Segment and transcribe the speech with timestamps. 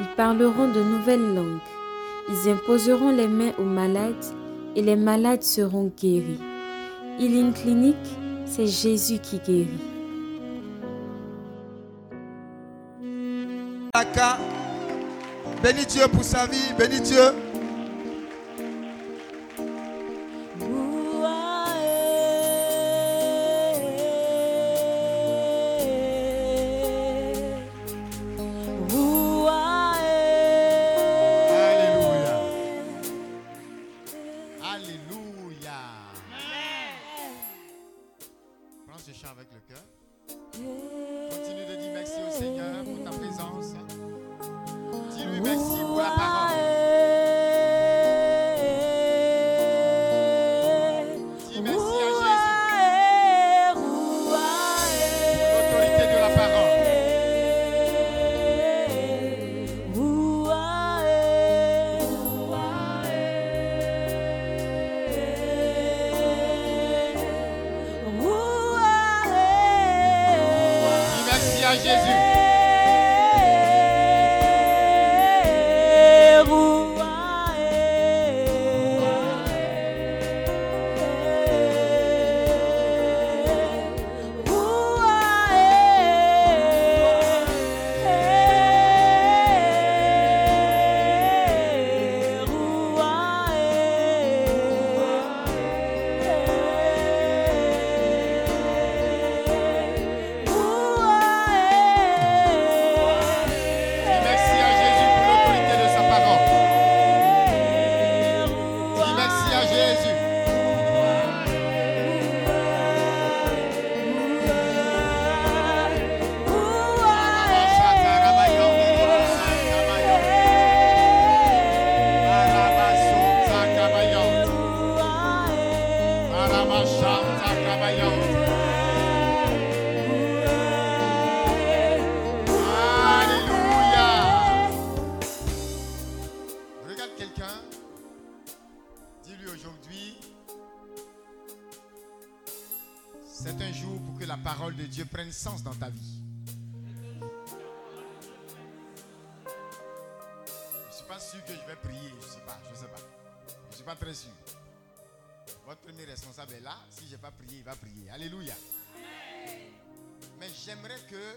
[0.00, 1.58] Ils parleront de nouvelles langues.
[2.28, 4.24] Ils imposeront les mains aux malades
[4.74, 6.40] et les malades seront guéris.
[7.18, 7.96] Healing Clinic,
[8.46, 9.94] c'est Jésus qui guérit.
[15.62, 17.22] Bénis Dieu pour sa vie, bénis Dieu.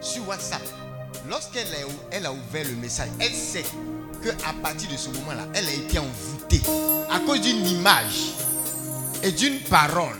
[0.00, 0.62] sur WhatsApp.
[1.28, 1.66] Lorsqu'elle
[2.24, 3.64] a, ouvert le message, elle sait
[4.22, 6.62] qu'à partir de ce moment-là, elle a été envoûtée
[7.10, 8.32] à cause d'une image
[9.22, 10.18] et d'une parole.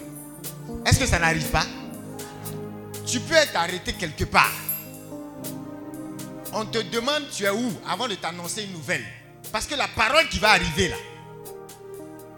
[0.87, 1.67] Est-ce que ça n'arrive pas?
[3.07, 4.53] Tu peux être arrêté quelque part.
[6.53, 9.05] On te demande tu es où avant de t'annoncer une nouvelle.
[9.53, 10.97] Parce que la parole qui va arriver là,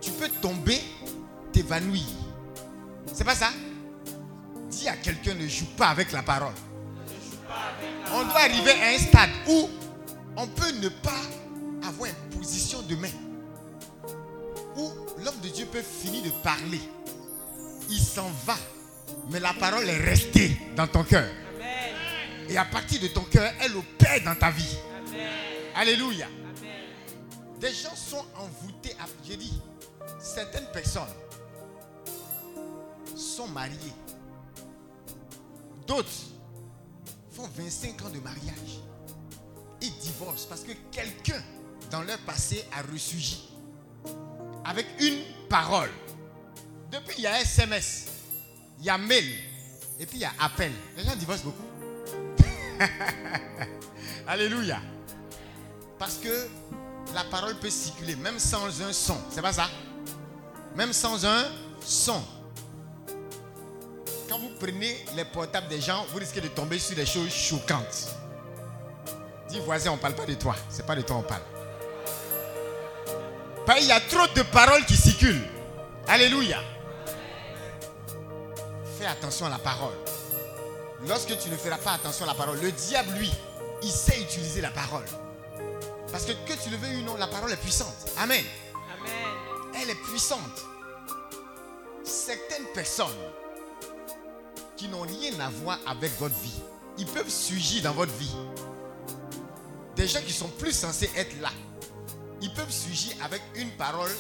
[0.01, 0.81] tu peux tomber,
[1.53, 2.03] t'évanouir.
[3.13, 3.51] C'est pas ça?
[4.71, 6.55] Dis à quelqu'un ne joue pas avec la parole.
[8.15, 9.69] On doit arriver à un stade où
[10.37, 11.11] on peut ne pas
[11.87, 13.09] avoir une position de main.
[14.77, 14.91] Où
[15.23, 16.81] l'homme de Dieu peut finir de parler
[17.93, 18.57] il s'en va.
[19.31, 21.29] Mais la parole est restée dans ton cœur.
[22.49, 24.77] Et à partir de ton cœur, elle opère dans ta vie.
[25.75, 26.27] Alléluia.
[27.61, 28.95] Des gens sont envoûtés.
[29.01, 29.61] À, j'ai dit,
[30.19, 31.03] certaines personnes
[33.17, 33.77] sont mariées.
[35.87, 36.11] D'autres
[37.33, 38.81] font 25 ans de mariage
[39.81, 41.43] et divorcent parce que quelqu'un
[41.91, 43.49] dans leur passé a ressurgi
[44.65, 45.91] avec une parole
[46.93, 48.07] depuis, il y a SMS,
[48.79, 49.25] il y a mail,
[49.99, 50.73] et puis il y a appel.
[50.95, 51.65] Les gens divorcent beaucoup.
[54.27, 54.79] Alléluia.
[55.99, 56.49] Parce que
[57.15, 59.17] la parole peut circuler, même sans un son.
[59.31, 59.71] C'est pas ça?
[60.77, 61.45] Même sans un
[61.81, 62.23] son.
[64.33, 68.17] Quand vous prenez les portables des gens, vous risquez de tomber sur des choses choquantes.
[69.51, 70.57] Dis voisin, on ne parle pas de toi.
[70.71, 71.43] C'est pas de toi on parle.
[73.79, 75.47] Il y a trop de paroles qui circulent.
[76.09, 76.63] Alléluia.
[78.99, 79.99] Fais attention à la parole.
[81.07, 83.31] Lorsque tu ne feras pas attention à la parole, le diable, lui,
[83.83, 85.05] il sait utiliser la parole.
[86.11, 88.09] Parce que que tu le veux ou non, la parole est puissante.
[88.17, 88.47] Amen.
[88.99, 89.73] Amen.
[89.83, 90.65] Elle est puissante.
[92.03, 93.13] Certaines personnes
[94.83, 96.61] qui n'ont rien à voir avec votre vie,
[96.99, 98.35] ils peuvent surgir dans votre vie.
[99.95, 101.51] Des gens qui sont plus censés être là,
[102.41, 104.11] ils peuvent surgir avec une parole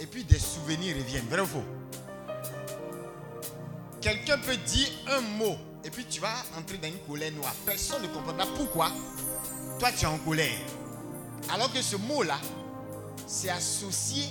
[0.00, 1.28] et puis des souvenirs reviennent.
[1.28, 1.62] Vrai ou faux?
[4.00, 7.54] Quelqu'un peut dire un mot et puis tu vas entrer dans une colère noire.
[7.64, 8.90] Personne ne comprendra pourquoi
[9.78, 10.58] toi tu es en colère.
[11.54, 12.40] Alors que ce mot-là,
[13.24, 14.24] c'est associé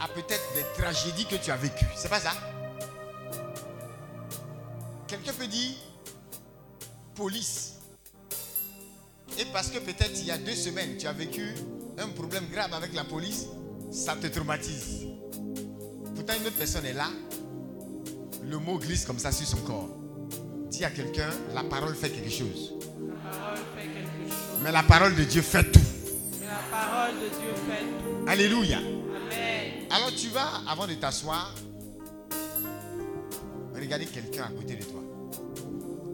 [0.00, 1.86] à peut-être des tragédies que tu as vécues.
[1.94, 2.32] C'est pas ça?
[5.06, 5.74] Quelqu'un peut dire
[7.14, 7.74] police.
[9.38, 11.54] Et parce que peut-être il y a deux semaines, tu as vécu
[11.98, 13.46] un problème grave avec la police,
[13.90, 15.06] ça te traumatise.
[16.14, 17.08] Pourtant, une autre personne est là,
[18.42, 19.90] le mot glisse comme ça sur son corps.
[20.70, 22.74] Dis à quelqu'un, la parole fait quelque chose.
[24.62, 25.80] Mais la parole de Dieu fait tout.
[26.40, 28.28] la parole de Dieu fait tout.
[28.28, 28.78] Alléluia.
[29.90, 31.54] Alors tu vas, avant de t'asseoir,
[33.86, 35.00] regarder quelqu'un à côté de toi.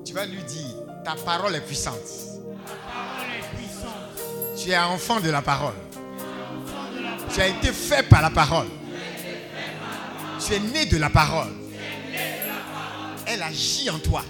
[0.05, 1.97] Tu vas lui dire, ta parole est puissante.
[4.57, 5.75] Tu es enfant de la parole.
[7.33, 8.69] Tu as été fait par la parole.
[10.45, 11.53] Tu es né de la parole.
[13.27, 14.23] Elle agit en toi.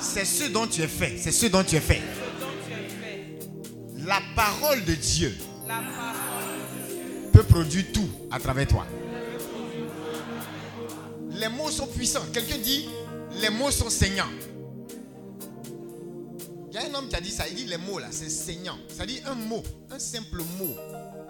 [0.00, 1.16] C'est ce dont tu es fait.
[1.18, 2.02] C'est ce dont tu es fait.
[4.04, 5.34] La parole de Dieu
[7.32, 8.86] peut produire tout à travers toi.
[11.44, 12.22] Les mots sont puissants.
[12.32, 12.88] Quelqu'un dit,
[13.42, 14.30] les mots sont saignants.
[16.70, 17.46] Il y a un homme qui a dit ça.
[17.46, 18.78] Il dit les mots là, c'est saignant.
[18.88, 20.74] Ça dit un mot, un simple mot.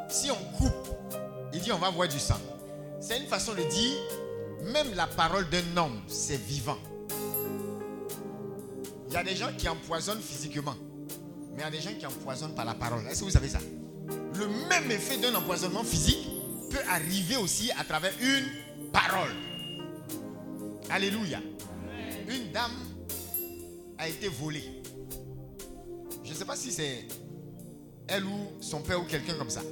[0.08, 0.88] Si on coupe,
[1.52, 2.38] il dit on va voir du sang.
[3.00, 3.96] C'est une façon de dire,
[4.72, 6.78] même la parole d'un homme, c'est vivant.
[9.08, 10.76] Il y a des gens qui empoisonnent physiquement,
[11.56, 13.04] mais il y a des gens qui empoisonnent par la parole.
[13.10, 13.58] Est-ce que vous savez ça?
[14.38, 16.24] Le même effet d'un empoisonnement physique
[16.70, 18.46] peut arriver aussi à travers une
[18.92, 19.34] parole.
[20.90, 21.40] Alléluia.
[22.28, 22.72] Une dame
[23.98, 24.82] a été volée.
[26.22, 27.06] Je ne sais pas si c'est
[28.08, 29.62] elle ou son père ou quelqu'un comme ça,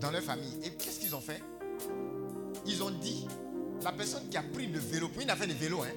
[0.00, 0.58] dans leur famille.
[0.64, 1.42] Et qu'est-ce qu'ils ont fait?
[2.66, 3.26] Ils ont dit,
[3.82, 5.88] la personne qui a pris le vélo, pour une affaire de vélo, hein,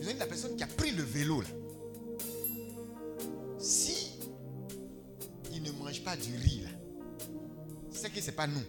[0.00, 1.48] ils ont dit la personne qui a pris le vélo, là,
[3.58, 4.18] si
[5.52, 6.70] il ne mange pas du riz, là,
[7.90, 8.60] c'est que ce n'est pas nous.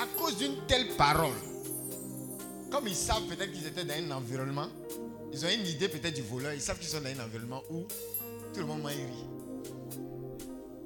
[0.00, 1.32] À cause d'une telle parole,
[2.74, 4.66] comme ils savent peut-être qu'ils étaient dans un environnement,
[5.32, 7.84] ils ont une idée peut-être du voleur, ils savent qu'ils sont dans un environnement où
[8.52, 8.98] tout le monde m'a ri.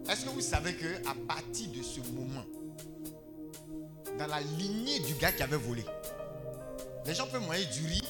[0.06, 2.44] Est-ce que vous savez que à partir de ce moment,
[4.18, 5.82] dans la lignée du gars qui avait volé,
[7.06, 8.08] les gens peuvent manger du riz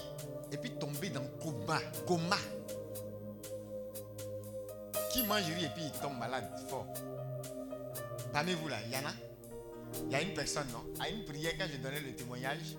[0.50, 2.38] et puis tomber dans coma, coma.
[5.12, 6.86] Qui mange du riz et puis il tombe malade fort
[8.32, 9.12] Parmi vous là, il y en a
[10.04, 10.84] Il y a une personne, non?
[11.00, 12.76] À une prière, quand je donnais le témoignage,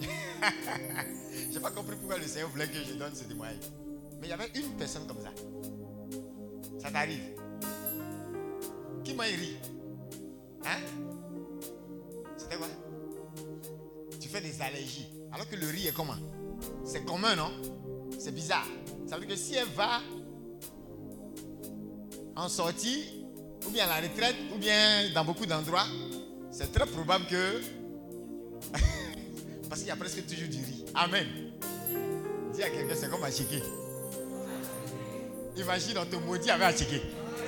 [1.50, 3.56] je n'ai pas compris pourquoi le Seigneur voulait que je donne ce témoignage.
[4.20, 5.30] Mais il y avait une personne comme ça.
[6.78, 7.22] Ça t'arrive.
[9.04, 9.56] Qui m'a ri
[10.64, 10.80] Hein?
[12.36, 12.66] C'était quoi
[14.20, 15.08] Tu fais des allergies.
[15.32, 16.16] Alors que le riz est comment?
[16.84, 17.52] C'est commun, non?
[18.18, 18.66] C'est bizarre.
[19.06, 20.00] Ça veut dire que si elle va
[22.34, 23.24] en sortie,
[23.66, 25.86] ou bien à la retraite, ou bien dans beaucoup d'endroits,
[26.50, 27.60] c'est très probable que.
[29.68, 30.84] Parce qu'il y a presque toujours du riz.
[30.94, 31.26] Amen.
[32.54, 33.62] Dis à quelqu'un, c'est comme à checker.
[35.56, 37.02] Imagine, on te maudit avec à checker.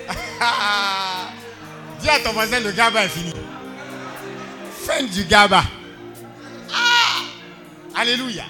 [2.01, 3.33] Dis à ton voisin, le gaba est fini.
[4.85, 5.63] Fin du gaba.
[6.73, 7.23] Ah!
[7.95, 8.45] Alléluia.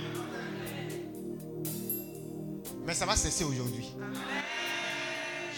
[2.86, 3.86] Mais ça va cesser aujourd'hui.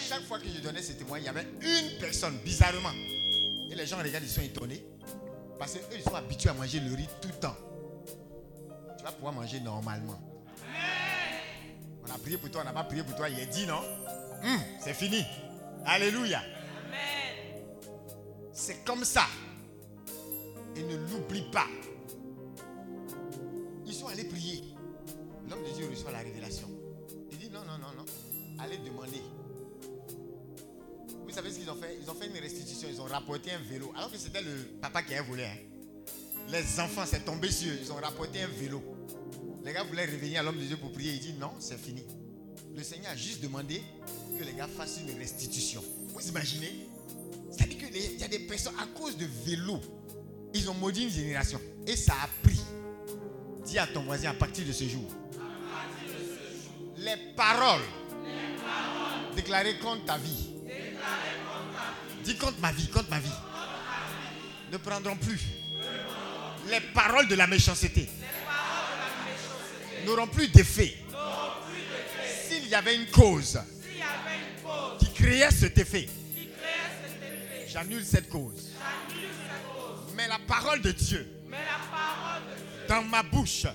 [0.07, 2.91] Chaque fois que je donnais ce témoin, il y avait une personne, bizarrement.
[3.69, 4.83] Et les gens regardent, ils sont étonnés.
[5.57, 7.55] Parce qu'eux, ils sont habitués à manger le riz tout le temps.
[9.01, 10.19] Tu vas pouvoir manger normalement.
[12.07, 13.27] On a prié pour toi, on n'a pas prié pour toi.
[13.29, 13.79] Il est dit, non?
[14.43, 15.25] Hum, C'est fini.
[15.87, 16.39] Alléluia.
[18.53, 19.23] C'est comme ça.
[20.75, 21.65] Et ne l'oublie pas.
[23.87, 24.75] Ils sont allés prier.
[25.49, 26.69] L'homme de Dieu reçoit la révélation.
[27.31, 28.05] Il dit non, non, non, non.
[28.59, 29.23] Allez demander.
[31.25, 31.97] Vous savez ce qu'ils ont fait?
[31.99, 32.87] Ils ont fait une restitution.
[32.87, 33.91] Ils ont rapporté un vélo.
[33.97, 35.45] Alors que c'était le papa qui avait volé.
[35.45, 35.70] Hein.
[36.51, 37.79] Les enfants, c'est tombé sur eux.
[37.81, 38.83] Ils ont rapporté un vélo.
[39.63, 41.13] Les gars voulaient revenir à l'homme de Dieu pour prier.
[41.13, 42.03] Il dit non, c'est fini.
[42.75, 43.81] Le Seigneur a juste demandé
[44.37, 45.81] que les gars fassent une restitution.
[46.09, 46.87] Vous imaginez?
[47.51, 49.79] C'est-à-dire qu'il y a des personnes, à cause de vélo,
[50.53, 51.61] ils ont maudit une génération.
[51.87, 52.59] Et ça a pris.
[53.65, 55.09] Dis à ton voisin à partir de ce jour.
[56.97, 57.81] Les paroles,
[59.37, 60.49] déclarées contre ta vie.
[62.25, 63.29] Dis contre ma vie, contre ma vie.
[64.71, 65.60] Ne prendront plus.
[66.69, 68.07] Les paroles de la méchanceté
[70.05, 70.95] n'auront plus d'effet.
[72.47, 73.59] S'il y avait une cause
[74.99, 76.07] qui créait cet effet,
[77.67, 78.71] j'annule cette cause.
[80.15, 81.27] Mais la parole de Dieu
[82.87, 83.65] dans ma bouche,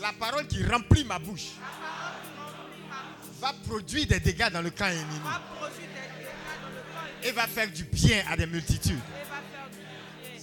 [0.00, 1.48] la parole qui remplit ma bouche,
[3.40, 5.20] va produire des dégâts dans le camp ennemi.
[7.22, 9.00] Et va faire du bien à des multitudes.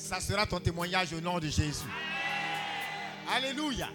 [0.03, 1.87] Ça sera ton témoignage au nom de Jésus.
[3.33, 3.87] Alléluia.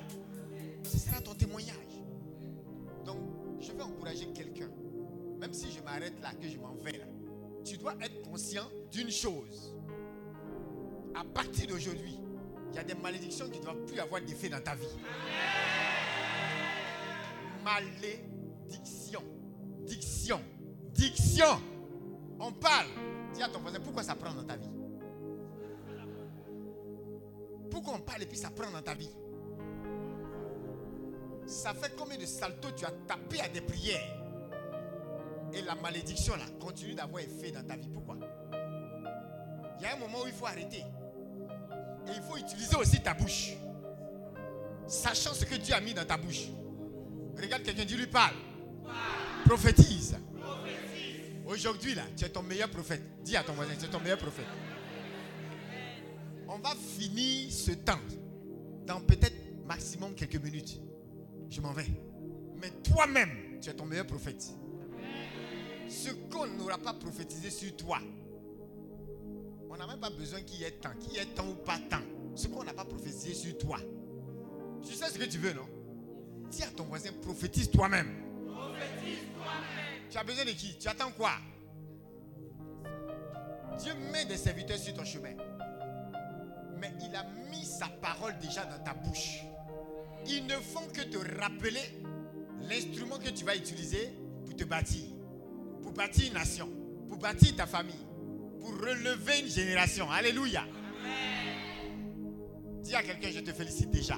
[0.82, 1.76] Ce sera ton témoignage.
[3.04, 3.18] Donc,
[3.60, 4.70] je vais encourager quelqu'un.
[5.38, 7.04] Même si je m'arrête là, que je m'en vais là.
[7.62, 9.76] Tu dois être conscient d'une chose.
[11.14, 12.18] À partir d'aujourd'hui,
[12.70, 14.86] il y a des malédictions qui ne doivent plus avoir d'effet dans ta vie.
[17.62, 19.22] Malédiction.
[19.84, 20.40] Diction.
[20.94, 21.60] Diction.
[22.40, 22.88] On parle.
[23.34, 24.77] Dis à ton voisin, pourquoi ça prend dans ta vie?
[27.70, 29.10] Pourquoi on parle et puis ça prend dans ta vie
[31.46, 34.00] Ça fait combien de saltos tu as tapé à des prières
[35.52, 37.88] Et la malédiction là continue d'avoir effet dans ta vie.
[37.88, 38.16] Pourquoi?
[39.78, 40.82] Il y a un moment où il faut arrêter.
[42.06, 43.52] Et il faut utiliser aussi ta bouche.
[44.87, 46.48] Sachant ce que Dieu a mis dans ta bouche.
[47.40, 48.34] Regarde quelqu'un, dis lui parle.
[49.44, 50.16] Prophétise.
[51.46, 53.02] Aujourd'hui, là, tu es ton meilleur prophète.
[53.22, 54.46] Dis à ton voisin, tu es ton meilleur prophète.
[56.48, 58.00] On va finir ce temps
[58.86, 59.36] dans peut-être
[59.66, 60.80] maximum quelques minutes.
[61.50, 61.86] Je m'en vais.
[62.56, 64.42] Mais toi-même, tu es ton meilleur prophète.
[65.88, 67.98] Ce qu'on n'aura pas prophétisé sur toi,
[69.68, 71.78] on n'a même pas besoin qu'il y ait temps, qu'il y ait temps ou pas
[71.78, 72.02] temps.
[72.34, 73.78] Ce qu'on n'a pas prophétisé sur toi.
[74.82, 75.68] Tu sais ce que tu veux, non?
[76.50, 78.08] Dis à ton voisin, prophétise toi-même.
[78.46, 80.02] Prophétise toi-même.
[80.08, 80.78] Tu as besoin de qui?
[80.78, 81.32] Tu attends quoi?
[83.78, 85.34] Dieu met des serviteurs sur ton chemin.
[86.80, 89.40] Mais il a mis sa parole déjà dans ta bouche.
[90.26, 91.80] Ils ne font que te rappeler
[92.68, 94.12] l'instrument que tu vas utiliser
[94.44, 95.04] pour te bâtir.
[95.82, 96.68] Pour bâtir une nation.
[97.08, 98.06] Pour bâtir ta famille.
[98.61, 100.11] Pour relever une génération.
[100.11, 100.64] Alléluia.
[102.82, 104.16] Dis à quelqu'un, je te félicite déjà.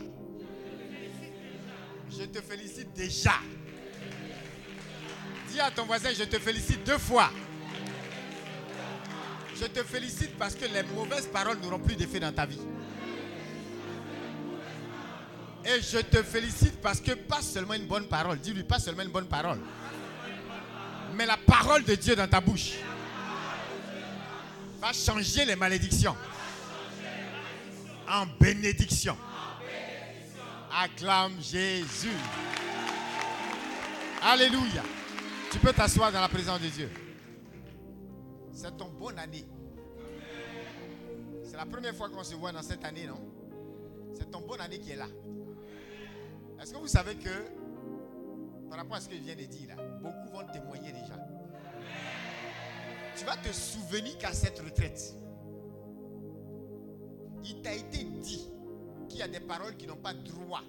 [2.11, 3.35] Je te félicite déjà.
[5.49, 7.31] Dis à ton voisin, je te félicite deux fois.
[9.61, 12.61] Je te félicite parce que les mauvaises paroles n'auront plus d'effet dans ta vie.
[15.67, 19.11] Et je te félicite parce que pas seulement une bonne parole, dis-lui pas seulement une
[19.11, 19.59] bonne parole,
[21.15, 22.77] mais la parole de Dieu dans ta bouche
[24.81, 26.17] va changer les malédictions
[28.09, 29.17] en bénédiction.
[30.75, 32.09] Acclame Jésus.
[34.23, 34.83] Alléluia.
[35.53, 36.91] Tu peux t'asseoir dans la présence de Dieu.
[38.53, 39.45] C'est ton bonne année.
[41.43, 43.21] C'est la première fois qu'on se voit dans cette année, non?
[44.15, 45.09] C'est ton bonne année qui est là.
[46.61, 47.31] Est-ce que vous savez que,
[48.69, 51.19] par rapport à ce que je viens de dire là, beaucoup vont témoigner déjà.
[53.17, 55.15] Tu vas te souvenir qu'à cette retraite,
[57.45, 58.49] il t'a été dit
[59.09, 60.63] qu'il y a des paroles qui n'ont pas droit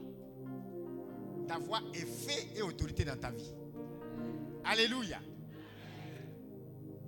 [1.48, 3.54] d'avoir effet et autorité dans ta vie.
[4.64, 5.20] Alléluia.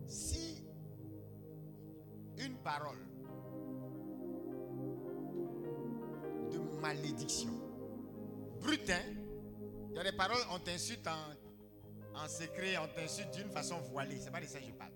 [0.07, 0.52] Si
[2.43, 2.97] une parole
[6.51, 7.51] de malédiction,
[8.59, 9.01] brute, hein?
[9.89, 14.19] il y a des paroles, on t'insulte en, en secret, on t'insulte d'une façon voilée.
[14.19, 14.91] C'est pas de ça que je parle.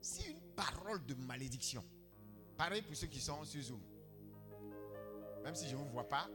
[0.00, 1.84] Si une parole de malédiction,
[2.56, 3.80] pareil pour ceux qui sont sur Zoom,
[5.42, 6.28] même si je ne vous vois pas,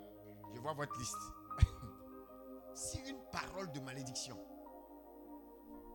[0.53, 1.15] je vois votre liste.
[2.73, 4.37] si une parole de malédiction,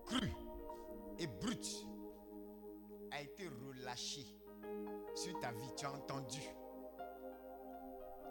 [0.07, 0.33] crue
[1.19, 1.87] et brute,
[3.11, 4.36] a été relâchée
[5.16, 6.40] sur ta vie, tu as entendu.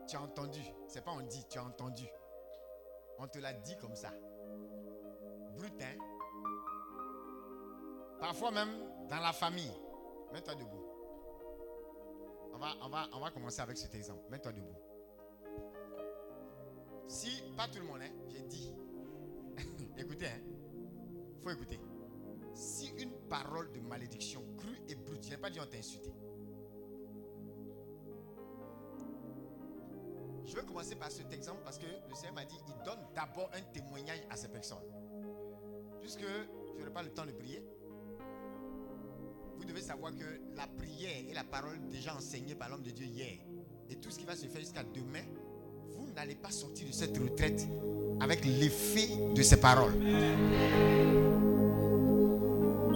[0.07, 0.61] Tu as entendu.
[0.87, 2.05] C'est pas on dit, tu as entendu.
[3.17, 4.11] On te l'a dit comme ça.
[5.55, 5.97] Brut, hein?
[8.19, 8.69] Parfois même
[9.09, 9.73] dans la famille.
[10.31, 10.85] Mets-toi debout.
[12.53, 14.23] On va commencer avec cet exemple.
[14.29, 14.75] Mets-toi debout.
[17.07, 18.73] Si, pas tout le monde, hein, j'ai dit.
[19.97, 20.41] Écoutez, hein.
[21.41, 21.79] faut écouter.
[22.53, 26.11] Si une parole de malédiction crue et brute, je n'ai pas dit on t'a insulté.
[30.47, 33.49] Je vais commencer par cet exemple parce que le Seigneur m'a dit il donne d'abord
[33.53, 34.77] un témoignage à ces personnes.
[36.01, 37.63] Puisque je n'aurai pas le temps de prier,
[39.57, 43.05] vous devez savoir que la prière et la parole déjà enseignée par l'homme de Dieu
[43.05, 43.39] hier,
[43.89, 45.23] et tout ce qui va se faire jusqu'à demain,
[45.95, 47.67] vous n'allez pas sortir de cette retraite
[48.19, 49.95] avec l'effet de ces paroles.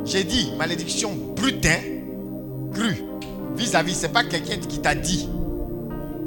[0.06, 1.82] J'ai dit malédiction brute, hein,
[2.74, 3.04] crue,
[3.56, 5.28] vis-à-vis, c'est pas quelqu'un qui t'a dit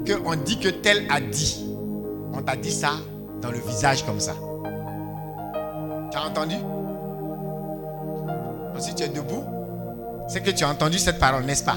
[0.04, 1.66] que on dit que tel a dit.
[2.32, 2.92] On t'a dit ça
[3.40, 4.34] dans le visage comme ça.
[6.10, 6.56] Tu as entendu?
[8.78, 9.44] Si tu es debout,
[10.26, 11.76] c'est que tu as entendu cette parole, n'est-ce pas?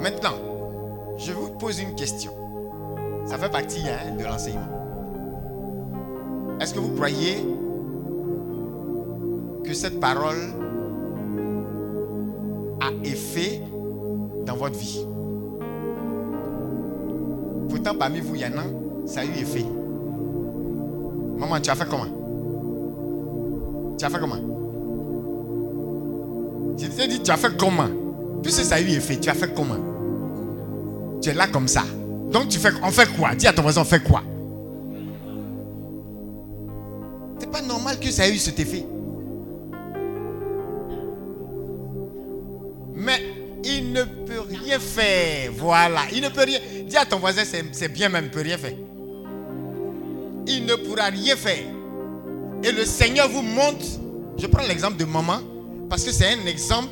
[0.00, 0.34] Maintenant,
[1.16, 2.32] je vous pose une question.
[3.26, 4.66] Ça fait partie hein, de l'enseignement.
[6.60, 7.46] Est-ce que vous croyez
[9.64, 10.52] que cette parole
[12.80, 13.62] a effet
[14.44, 15.06] dans votre vie?
[17.98, 19.64] Parmi vous, il y en a, ça a eu effet.
[21.38, 22.06] Maman, tu as fait comment?
[23.98, 24.36] Tu as fait comment?
[26.78, 27.88] Je t'ai dit, tu as fait comment?
[28.42, 29.76] Puisque ça a eu effet, tu as fait comment?
[31.20, 31.82] Tu es là comme ça.
[32.32, 33.34] Donc tu fais, on fait quoi?
[33.34, 34.22] Dis à ton voisin, on fait quoi?
[37.38, 38.86] C'est pas normal que ça ait eu cet effet.
[45.72, 46.02] Voilà.
[46.12, 46.58] Il ne peut rien.
[46.86, 48.74] Dis à ton voisin, c'est bien même, il ne peut rien faire.
[50.46, 51.64] Il ne pourra rien faire.
[52.62, 53.86] Et le Seigneur vous montre.
[54.36, 55.38] Je prends l'exemple de maman
[55.88, 56.90] parce que c'est un exemple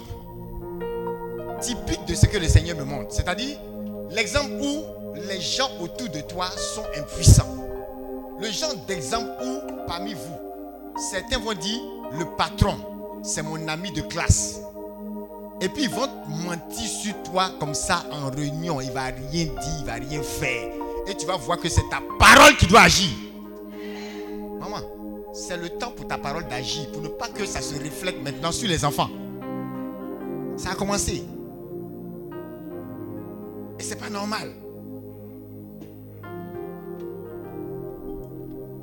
[1.61, 3.13] typique de ce que le Seigneur me montre.
[3.13, 3.59] C'est-à-dire
[4.13, 4.83] l'exemple où
[5.29, 7.55] les gens autour de toi sont impuissants.
[8.41, 11.81] Le genre d'exemple où parmi vous, certains vont dire,
[12.19, 12.79] le patron,
[13.23, 14.59] c'est mon ami de classe.
[15.61, 18.81] Et puis ils vont mentir sur toi comme ça en réunion.
[18.81, 20.73] Il va rien dire, il va rien faire.
[21.07, 23.11] Et tu vas voir que c'est ta parole qui doit agir.
[24.59, 24.79] Maman,
[25.35, 28.53] c'est le temps pour ta parole d'agir, pour ne pas que ça se reflète maintenant
[28.53, 29.11] sur les enfants.
[30.57, 31.25] Ça a commencé.
[33.79, 34.51] Et c'est pas normal.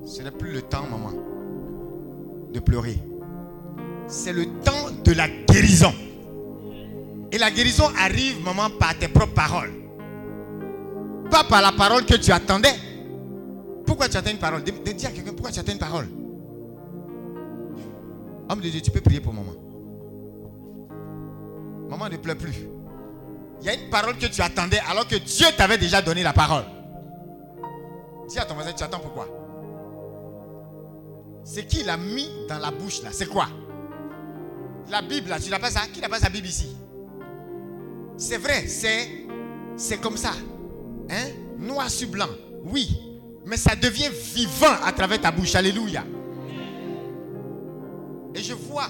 [0.06, 1.12] Ce n'est plus le temps, maman,
[2.54, 2.98] de pleurer.
[4.08, 5.92] C'est le temps de la guérison.
[7.32, 9.74] Et la guérison arrive, maman, par tes propres paroles.
[11.30, 12.74] Pas par la parole que tu attendais.
[13.86, 14.64] Pourquoi tu attends une parole?
[14.64, 16.08] Dis à quelqu'un, pourquoi tu attends une parole?
[18.50, 19.54] Homme de Dieu, tu peux prier pour maman.
[21.90, 22.70] Maman ne pleure plus.
[23.62, 26.34] Il y a une parole que tu attendais alors que Dieu t'avait déjà donné la
[26.34, 26.64] parole.
[28.30, 29.28] Dis à ton voisin, tu attends pourquoi
[31.44, 33.48] C'est qui l'a mis dans la bouche là C'est quoi?
[34.90, 35.82] La Bible là, tu n'as pas ça?
[35.92, 36.76] Qui n'a pas sa Bible ici?
[38.18, 39.26] C'est vrai, c'est,
[39.76, 40.32] c'est comme ça.
[41.10, 41.28] Hein?
[41.60, 42.30] Noir sur blanc,
[42.66, 43.00] oui.
[43.46, 45.56] Mais ça devient vivant à travers ta bouche.
[45.56, 46.04] Alléluia.
[48.36, 48.90] Et je vois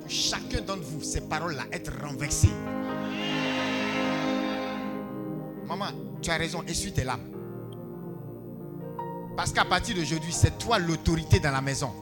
[0.00, 2.48] pour chacun d'entre vous ces paroles-là être renversées.
[5.66, 5.86] Maman,
[6.20, 7.30] tu as raison, essuie tes larmes.
[9.36, 11.92] Parce qu'à partir d'aujourd'hui, c'est toi l'autorité dans la maison.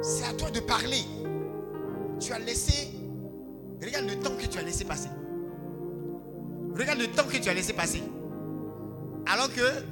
[0.00, 1.02] C'est à toi de parler.
[2.20, 2.93] Tu as laissé.
[3.84, 5.08] Regarde le temps que tu as laissé passer.
[6.76, 8.02] Regarde le temps que tu as laissé passer.
[9.26, 9.84] Alors que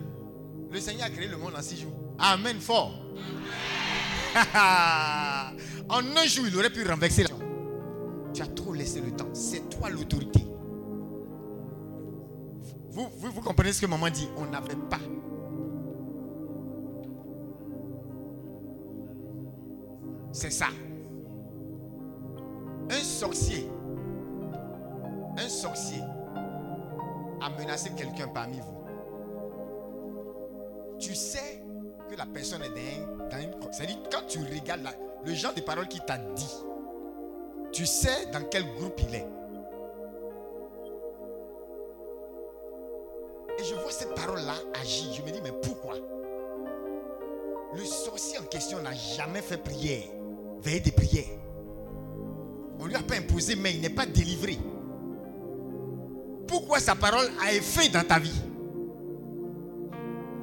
[0.71, 1.93] le Seigneur a créé le monde en six jours.
[2.19, 2.93] Amen, fort.
[5.89, 7.31] en un jour, il aurait pu renverser la.
[8.33, 9.29] Tu as trop laissé le temps.
[9.35, 10.43] C'est toi l'autorité.
[12.91, 14.29] Vous, vous, comprenez ce que maman dit?
[14.37, 15.01] On n'avait pas.
[20.33, 20.69] C'est ça.
[22.91, 23.69] Un sorcier,
[25.37, 26.03] un sorcier
[27.41, 28.83] a menacé quelqu'un parmi vous.
[30.99, 31.63] Tu sais
[32.09, 32.69] que la personne est
[33.31, 33.53] dans, une...
[33.73, 34.87] C'est-à-dire, quand tu regardes
[35.25, 36.57] le genre de paroles qu'il t'a dit,
[37.73, 39.27] tu sais dans quel groupe il est.
[43.59, 45.13] Et je vois cette parole-là agir.
[45.13, 45.95] Je me dis, mais pourquoi?
[47.75, 50.05] Le sorcier en question n'a jamais fait prière,
[50.61, 51.39] veiller des prières.
[52.79, 54.59] On ne lui a pas imposé, mais il n'est pas délivré.
[56.53, 58.43] Pourquoi sa parole a effet dans ta vie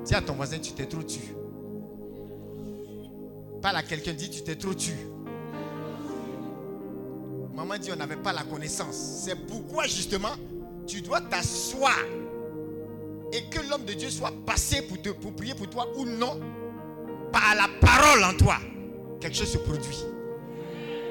[0.03, 1.19] Dis à ton voisin, tu t'es trop tu.
[3.61, 4.93] Parle à quelqu'un, dit, tu t'es trop tu.
[7.53, 8.95] Maman dit, on n'avait pas la connaissance.
[8.95, 10.31] C'est pourquoi justement,
[10.87, 11.99] tu dois t'asseoir
[13.31, 16.39] et que l'homme de Dieu soit passé pour, te, pour prier pour toi ou non,
[17.31, 18.57] par la parole en toi.
[19.21, 19.99] quelque chose se produit.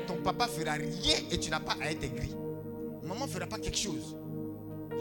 [0.08, 2.34] Ton papa fera rien et tu n'as pas à être aigri.
[3.04, 4.16] Maman ne fera pas quelque chose.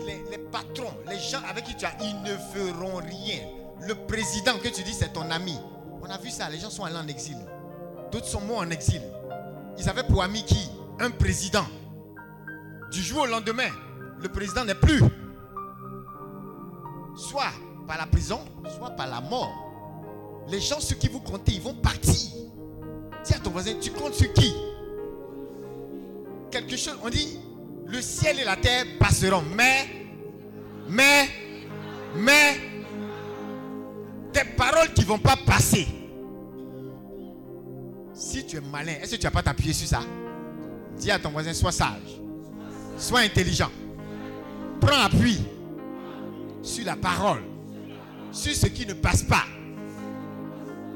[0.06, 3.40] Les, patrons, les gens avec qui tu as, ils ne feront rien.
[3.82, 5.58] Le président que tu dis c'est ton ami.
[6.02, 7.38] On a vu ça, les gens sont allés en exil.
[8.12, 9.02] D'autres sont morts en exil.
[9.78, 10.70] Ils avaient pour ami qui?
[11.00, 11.66] Un président.
[12.92, 13.70] Du jour au lendemain,
[14.20, 15.02] le président n'est plus.
[17.16, 17.52] Soit
[17.88, 18.40] par la prison,
[18.78, 19.54] soit par la mort.
[20.48, 22.32] Les gens sur qui vous comptez, ils vont partir.
[23.26, 24.54] Dis ton voisin, tu comptes sur qui?
[26.50, 27.40] Quelque chose, on dit,
[27.88, 29.88] le ciel et la terre passeront, mais,
[30.90, 31.30] mais,
[32.16, 32.60] mais,
[34.34, 35.88] des paroles qui ne vont pas passer.
[38.14, 40.02] Si tu es malin, est-ce que tu n'as pas t'appuyer sur ça?
[40.98, 42.20] Dis à ton voisin, sois sage,
[42.98, 43.72] sois intelligent.
[44.82, 45.40] Prends appui
[46.62, 47.44] sur la parole,
[48.32, 49.46] sur ce qui ne passe pas.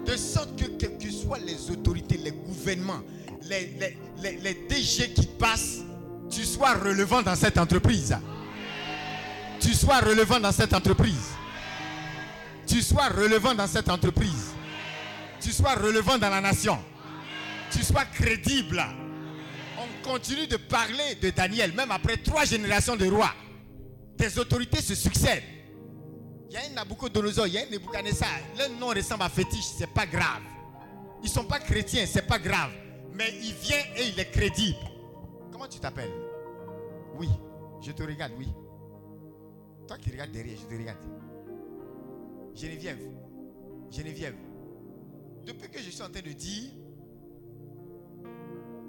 [0.05, 3.01] De sorte que quelles que soient les autorités, les gouvernements,
[3.47, 3.71] les,
[4.21, 5.81] les, les, DG qui passent,
[6.31, 8.17] tu sois relevant dans cette entreprise.
[9.59, 11.29] Tu sois relevant dans cette entreprise.
[12.65, 14.53] Tu sois relevant dans cette entreprise.
[15.41, 16.79] Tu sois relevant dans la nation.
[17.71, 18.83] Tu sois crédible.
[19.77, 23.33] On continue de parler de Daniel, même après trois générations de rois.
[24.17, 25.43] Des autorités se succèdent.
[26.49, 28.29] Il y a un Nabucodonosor, il y a un Nebuchadnezzar.
[28.57, 30.41] Leur nom ressemble à fétiche, c'est pas grave.
[31.23, 32.71] Ils sont pas chrétiens, c'est pas grave.
[33.13, 34.90] Mais il vient et il est crédible.
[35.61, 36.09] Comment tu t'appelles?
[37.19, 37.29] Oui,
[37.83, 38.47] je te regarde, oui.
[39.87, 41.05] Toi qui regardes derrière, je te regarde.
[42.55, 42.97] Geneviève,
[43.91, 44.35] Geneviève,
[45.45, 46.71] depuis que je suis en train de dire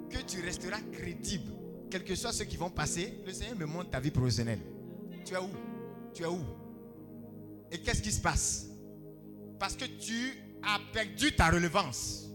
[0.09, 1.51] que tu resteras crédible,
[1.91, 4.61] quel que soit ceux qui vont passer, le Seigneur me montre ta vie professionnelle.
[5.25, 5.49] Tu es où?
[6.11, 6.39] Tu es où?
[7.71, 8.67] Et qu'est-ce qui se passe?
[9.59, 10.33] Parce que tu
[10.63, 12.31] as perdu ta relevance.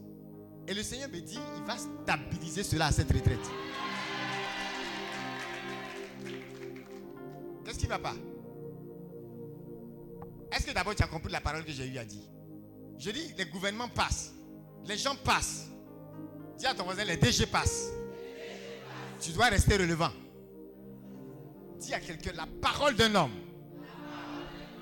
[0.68, 3.50] Et le Seigneur me dit, il va stabiliser cela à cette retraite.
[7.68, 8.14] Qu'est-ce qui ne va pas?
[10.50, 12.22] Est-ce que d'abord tu as compris la parole que j'ai eu à dire
[12.96, 14.32] Je dis, les gouvernements passent.
[14.86, 15.66] Les gens passent.
[16.56, 17.90] Dis à ton voisin, les DG passent.
[19.20, 20.08] Tu dois rester relevant.
[21.78, 23.34] Dis à quelqu'un, la parole d'un homme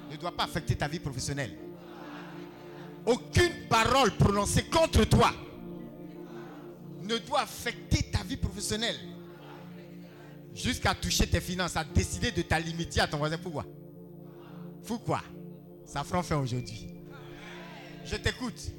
[0.09, 1.59] ne doit pas affecter ta vie professionnelle.
[3.05, 5.33] Aucune parole prononcée contre toi
[7.03, 9.15] ne doit affecter ta vie professionnelle.
[10.57, 13.37] Jusqu'à toucher tes finances, à décider de ta limiter à ton voisin.
[13.37, 13.64] Pourquoi?
[14.87, 15.23] Pourquoi?
[15.85, 16.88] Ça fera fin aujourd'hui.
[18.05, 18.73] Je t'écoute.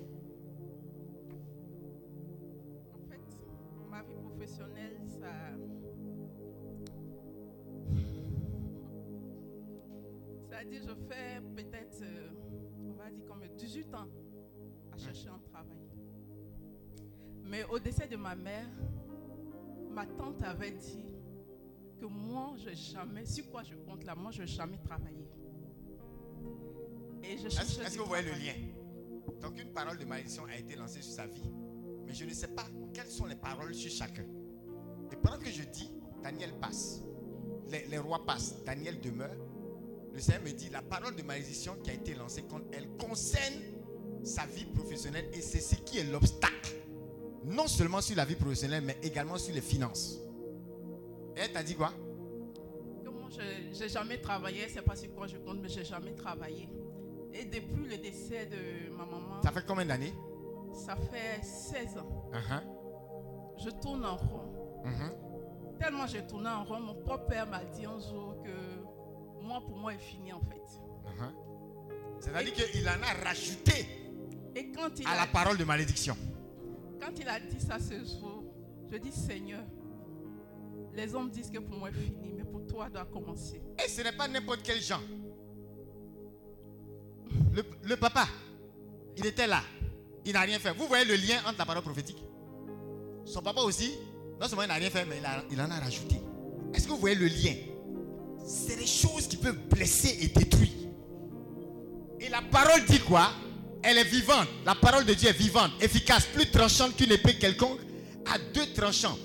[10.73, 12.29] je fais peut-être, euh,
[12.85, 14.07] on va dire comme 18 ans
[14.91, 15.77] à chercher un travail.
[17.43, 18.67] Mais au décès de ma mère,
[19.89, 21.16] ma tante avait dit
[21.97, 25.27] que moi, je jamais, sur quoi je compte là, moi, je n'ai jamais travaillé.
[27.23, 28.53] Et je Est-ce que vous voyez le lien?
[29.41, 31.51] Donc, une parole de malédiction a été lancée sur sa vie.
[32.05, 34.25] Mais je ne sais pas quelles sont les paroles sur chacun.
[35.11, 35.91] Et pendant que je dis,
[36.23, 37.01] Daniel passe,
[37.69, 39.35] les rois passent, Daniel demeure,
[40.13, 43.53] le Seigneur me dit, la parole de malédiction qui a été lancée, elle concerne
[44.23, 46.75] sa vie professionnelle et c'est ce qui est l'obstacle.
[47.45, 50.19] Non seulement sur la vie professionnelle, mais également sur les finances.
[51.37, 51.91] Elle t'a dit quoi?
[53.05, 56.13] Moi, je n'ai jamais travaillé, c'est pas sur quoi je compte, mais je n'ai jamais
[56.13, 56.69] travaillé.
[57.33, 59.41] Et depuis le décès de ma maman.
[59.43, 60.13] Ça fait combien d'années?
[60.73, 62.29] Ça fait 16 ans.
[62.31, 63.63] Uh-huh.
[63.63, 64.81] Je tourne en rond.
[64.85, 65.77] Uh-huh.
[65.77, 69.77] Tellement j'ai tourné en rond, mon propre père m'a dit un jour que moi, pour
[69.77, 70.81] moi, est fini en fait.
[71.05, 71.31] Uh-huh.
[72.19, 73.85] C'est-à-dire qu'il en a rajouté
[74.55, 76.17] et quand il à la parole de malédiction.
[76.99, 78.43] Quand il a dit ça ce jour,
[78.91, 79.61] je dis Seigneur,
[80.97, 83.61] les hommes disent que pour moi est fini, mais pour toi, doit commencer.
[83.83, 85.01] Et ce n'est pas n'importe quel gens.
[87.83, 88.27] Le, papa,
[89.15, 89.61] il était là.
[90.25, 90.73] Il n'a rien fait.
[90.73, 92.23] Vous voyez le lien entre la parole prophétique?
[93.25, 93.93] Son papa aussi,
[94.39, 96.19] non seulement il n'a rien fait, mais il, il en a rajouté.
[96.73, 97.53] Est-ce que vous voyez le lien?
[98.45, 100.71] C'est des choses qui peuvent blesser et détruire.
[102.19, 103.31] Et la parole dit quoi?
[103.83, 104.47] Elle est vivante.
[104.65, 107.79] La parole de Dieu est vivante, efficace, plus tranchante qu'une épée quelconque,
[108.25, 109.17] à deux tranchants,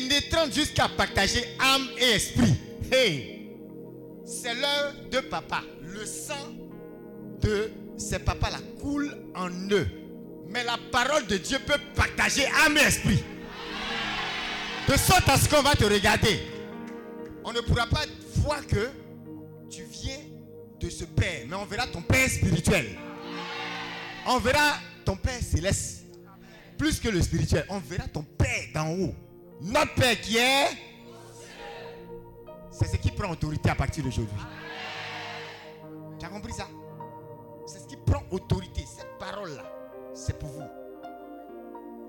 [0.00, 2.54] pénétrante jusqu'à partager âme et esprit.
[2.92, 3.50] Hey,
[4.24, 5.62] c'est l'heure de papa.
[5.82, 6.52] Le sang
[7.40, 9.88] de ces papas-là coule en eux.
[10.48, 13.24] Mais la parole de Dieu peut partager âme et esprit.
[14.88, 16.40] De sorte à ce qu'on va te regarder.
[17.44, 18.04] On ne pourra pas
[18.36, 18.90] vois que
[19.70, 20.18] tu viens
[20.78, 22.98] de ce Père, mais on verra ton Père spirituel.
[24.26, 26.04] On verra ton Père céleste.
[26.78, 27.64] plus que le spirituel.
[27.70, 29.14] On verra ton Père d'en haut.
[29.60, 30.68] Notre Père qui est.
[32.70, 34.36] C'est ce qui prend autorité à partir d'aujourd'hui.
[36.18, 36.68] Tu as compris ça?
[37.66, 38.84] C'est ce qui prend autorité.
[38.86, 39.64] Cette parole-là,
[40.14, 40.68] c'est pour vous.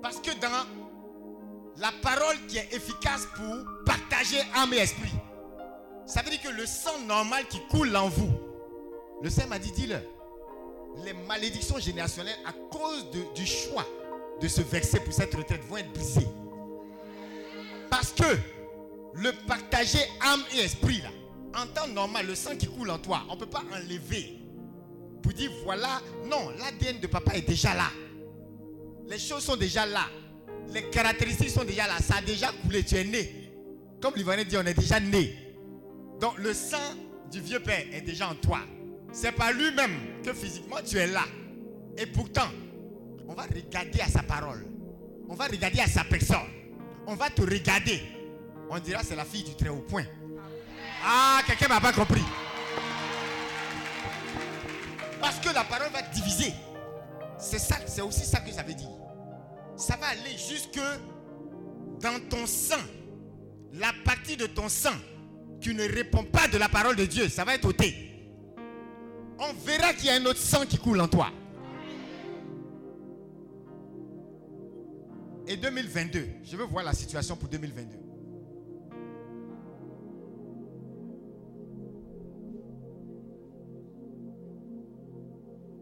[0.02, 0.66] Parce que dans
[1.78, 3.56] la parole qui est efficace pour
[3.86, 5.12] partager âme et esprit,
[6.06, 8.30] ça veut dire que le sang normal qui coule en vous,
[9.22, 9.98] le Seigneur m'a dit, dis-le,
[11.04, 13.84] les malédictions générationnelles à cause du choix
[14.40, 16.28] de se verser pour cette retraite vont être brisées.
[17.90, 18.36] Parce que
[19.14, 21.10] le partager âme et esprit, là,
[21.60, 24.34] en temps normal, le sang qui coule en toi, on ne peut pas enlever.
[25.22, 27.90] Pour dire, voilà, non, l'ADN de papa est déjà là.
[29.08, 30.06] Les choses sont déjà là.
[30.72, 31.98] Les caractéristiques sont déjà là.
[32.00, 33.50] Ça a déjà coulé, tu es né.
[34.00, 35.34] Comme l'Ivoirien dit, on est déjà né.
[36.20, 36.76] Donc le sang
[37.30, 38.60] du vieux père est déjà en toi.
[39.12, 41.24] C'est pas lui-même que physiquement tu es là.
[41.96, 42.48] Et pourtant,
[43.26, 44.66] on va regarder à sa parole.
[45.28, 46.57] On va regarder à sa personne.
[47.10, 48.02] On va te regarder.
[48.68, 50.04] On dira c'est la fille du très haut point.
[51.02, 52.22] Ah, quelqu'un m'a pas compris.
[55.18, 56.52] Parce que la parole va diviser.
[57.38, 58.90] C'est ça, c'est aussi ça que ça veut dire.
[59.74, 60.78] Ça va aller jusque
[61.98, 62.76] dans ton sang.
[63.72, 64.94] La partie de ton sang
[65.62, 67.94] qui ne répond pas de la parole de Dieu, ça va être ôté.
[69.38, 71.30] On verra qu'il y a un autre sang qui coule en toi.
[75.50, 77.96] Et 2022, je veux voir la situation pour 2022.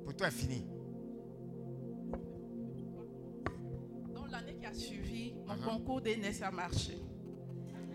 [0.04, 0.64] Pour toi, fini.
[4.14, 6.98] Dans l'année qui a suivi, mon concours d'ENES a marché.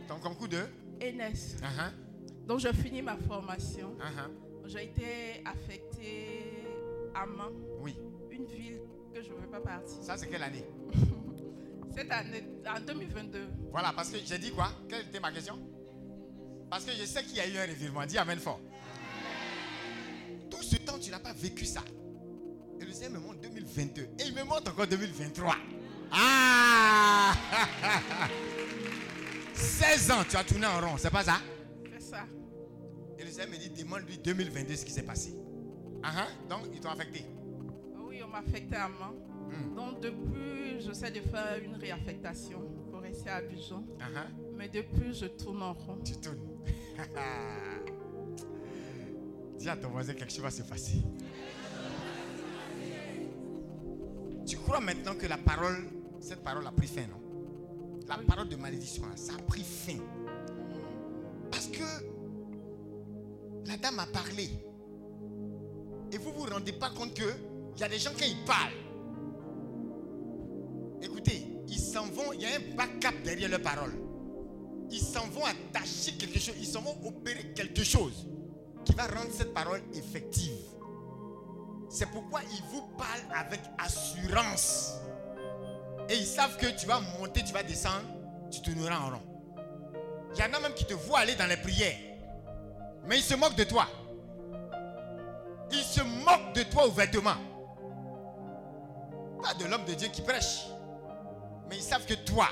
[0.09, 0.63] Ton concours de?
[1.01, 1.55] ENES.
[1.61, 2.45] Uh-huh.
[2.47, 3.95] Donc, je finis ma formation.
[3.95, 4.67] Uh-huh.
[4.67, 6.65] J'ai été affectée
[7.15, 7.95] à Mans, Oui.
[8.29, 8.81] une ville
[9.13, 10.03] que je ne veux pas partir.
[10.03, 10.65] Ça, c'est quelle année?
[11.95, 13.47] Cette année, en 2022.
[13.71, 14.71] Voilà, parce que j'ai dit quoi?
[14.89, 15.57] Quelle était ma question?
[16.69, 18.05] Parce que je sais qu'il y a eu un revirement.
[18.05, 18.59] Dis Amen fort.
[20.49, 21.81] Tout ce temps, tu n'as pas vécu ça.
[22.79, 24.01] Et le Seigneur me montre 2022.
[24.01, 25.55] Et il me montre encore 2023.
[26.13, 27.33] Ah
[29.53, 31.39] 16 ans, tu as tourné en rond, c'est pas ça?
[31.93, 32.23] C'est ça.
[33.17, 35.35] Et le Seigneur me dit, demande-lui 2022 ce qui s'est passé.
[36.03, 37.25] Ah, ah, donc, ils t'ont affecté.
[37.95, 39.13] Oui, on m'a affecté à Mans.
[39.51, 39.75] Hmm.
[39.75, 43.83] Donc, depuis, j'essaie de faire une réaffectation pour rester à Abidjan.
[43.99, 45.97] Ah, ah, Mais depuis, je tourne en rond.
[46.03, 46.39] tu tournes.
[49.57, 51.03] Dis à ton voisin quelque chose va se passer.
[54.47, 55.87] Tu crois maintenant que la parole,
[56.19, 57.19] cette parole a pris fin, non?
[58.07, 59.99] La parole de malédiction, ça a pris fin.
[61.51, 61.83] Parce que
[63.67, 64.49] la dame a parlé.
[66.11, 67.31] Et vous vous rendez pas compte que
[67.75, 68.73] il y a des gens ils parlent.
[71.01, 73.93] Écoutez, ils s'en vont, il y a un backup derrière leur parole.
[74.89, 78.27] Ils s'en vont attacher quelque chose, ils s'en vont opérer quelque chose
[78.83, 80.57] qui va rendre cette parole effective.
[81.89, 84.93] C'est pourquoi ils vous parlent avec assurance.
[86.09, 88.05] Et ils savent que tu vas monter, tu vas descendre,
[88.49, 89.21] tu tourneras en rond.
[90.33, 91.97] Il y en a même qui te voient aller dans les prières.
[93.07, 93.87] Mais ils se moquent de toi.
[95.71, 97.35] Ils se moquent de toi ouvertement.
[99.41, 100.67] Pas de l'homme de Dieu qui prêche.
[101.71, 102.49] Mais ils savent que toi,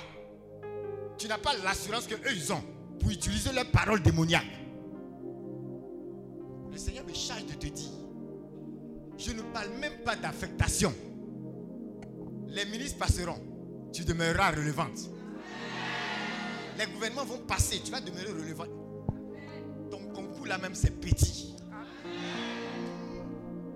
[1.17, 2.63] tu n'as pas l'assurance que eux ont
[3.01, 4.45] pour utiliser leur parole démoniaque.
[6.71, 7.91] Le Seigneur me charge de te dire,
[9.17, 10.93] je ne parle même pas d'affectation.
[12.47, 13.41] Les ministres passeront,
[13.91, 15.09] tu demeureras relevante.
[16.77, 18.69] Les gouvernements vont passer, tu vas demeurer relevante.
[19.91, 21.57] Ton concours là même c'est petit.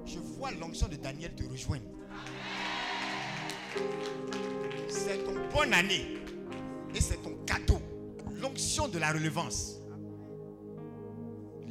[0.06, 1.84] Je vois l'onction de Daniel te rejoindre.
[4.94, 6.20] C'est ton bonne année.
[6.94, 7.82] Et c'est ton cadeau.
[8.40, 9.80] L'onction de la relevance.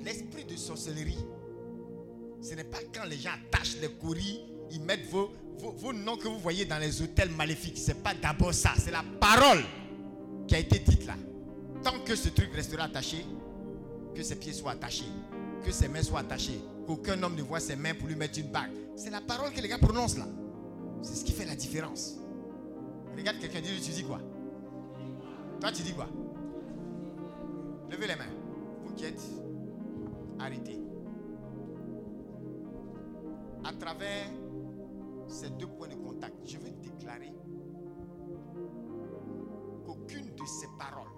[0.04, 1.24] L'esprit de sorcellerie.
[2.40, 4.40] Ce n'est pas quand les gens attachent les courriers,
[4.72, 7.78] ils mettent vos, vos, vos noms que vous voyez dans les hôtels maléfiques.
[7.78, 8.72] Ce n'est pas d'abord ça.
[8.76, 9.62] C'est la parole
[10.48, 11.14] qui a été dite là.
[11.84, 13.24] Tant que ce truc restera attaché,
[14.14, 15.06] que ses pieds soient attachés,
[15.64, 18.50] que ses mains soient attachées, qu'aucun homme ne voit ses mains pour lui mettre une
[18.50, 18.72] bague.
[18.96, 20.26] C'est la parole que les gars prononcent là.
[21.02, 22.16] C'est ce qui fait la différence.
[23.16, 24.18] Regarde quelqu'un dire, tu dis quoi?
[25.60, 26.08] Toi, tu dis quoi?
[27.90, 28.24] Levez les mains.
[28.84, 29.22] Vous qui êtes
[30.38, 30.80] arrêtés.
[33.64, 34.26] À travers
[35.28, 37.32] ces deux points de contact, je veux déclarer
[39.84, 41.12] qu'aucune de ces paroles,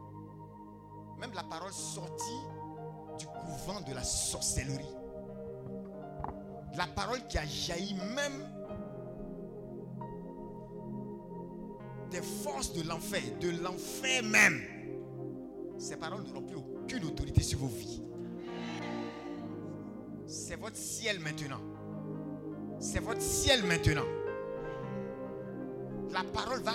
[1.18, 2.40] même la parole sortie
[3.18, 4.94] du couvent de la sorcellerie,
[6.76, 8.46] la parole qui a jailli même
[12.14, 14.62] des forces de l'enfer, de l'enfer même,
[15.78, 18.02] ces paroles n'auront plus aucune autorité sur vos vies.
[20.24, 21.60] C'est votre ciel maintenant.
[22.78, 24.06] C'est votre ciel maintenant.
[26.12, 26.72] La parole va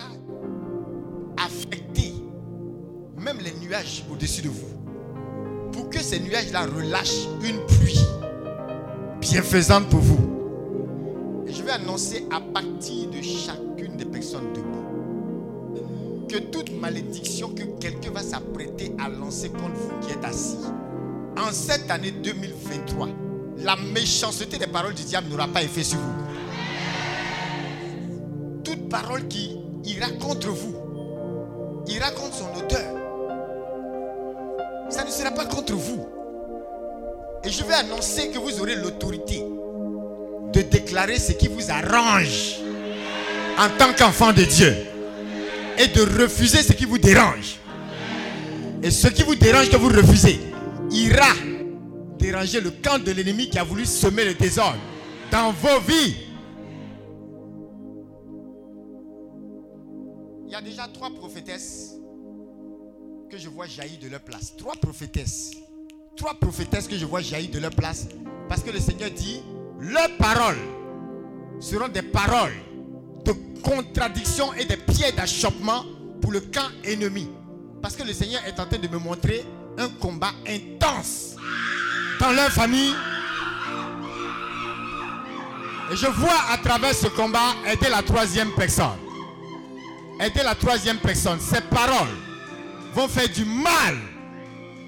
[1.37, 2.13] affecter
[3.17, 4.77] même les nuages au-dessus de vous.
[5.71, 8.05] Pour que ces nuages-là relâchent une pluie
[9.21, 11.45] bienfaisante pour vous.
[11.47, 14.88] Et je vais annoncer à partir de chacune des personnes debout
[16.29, 20.57] que toute malédiction que quelqu'un va s'apprêter à lancer contre vous qui êtes assis,
[21.35, 23.09] en cette année 2023,
[23.57, 26.13] la méchanceté des paroles du diable n'aura pas effet sur vous.
[28.63, 30.75] Toute parole qui ira contre vous,
[31.87, 32.95] ira contre son auteur.
[34.89, 36.07] Ça ne sera pas contre vous.
[37.43, 39.43] Et je vais annoncer que vous aurez l'autorité
[40.53, 42.57] de déclarer ce qui vous arrange
[43.57, 44.75] en tant qu'enfant de Dieu
[45.79, 47.57] et de refuser ce qui vous dérange.
[48.83, 50.39] Et ce qui vous dérange que vous refusez
[50.91, 51.33] ira
[52.17, 54.77] déranger le camp de l'ennemi qui a voulu semer le désordre
[55.31, 56.15] dans vos vies.
[60.47, 61.95] Il y a déjà trois prophétesses
[63.29, 64.55] que je vois jaillir de leur place.
[64.57, 65.51] Trois prophétesses.
[66.17, 68.07] Trois prophétesses que je vois jaillir de leur place.
[68.49, 69.41] Parce que le Seigneur dit,
[69.79, 70.57] leurs paroles
[71.61, 72.51] seront des paroles
[73.29, 75.85] de contradiction et des pieds d'achoppement
[76.21, 77.29] pour le camp ennemi.
[77.81, 79.45] Parce que le Seigneur est en train de me montrer
[79.77, 81.35] un combat intense
[82.19, 82.93] dans leur famille.
[85.91, 88.97] Et je vois à travers ce combat aider la troisième personne.
[90.19, 91.39] Aider la troisième personne.
[91.39, 92.15] Ces paroles
[92.93, 93.95] vont faire du mal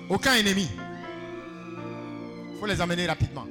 [0.09, 0.67] au camp ennemi.
[2.53, 3.47] Il faut les emmener rapidement.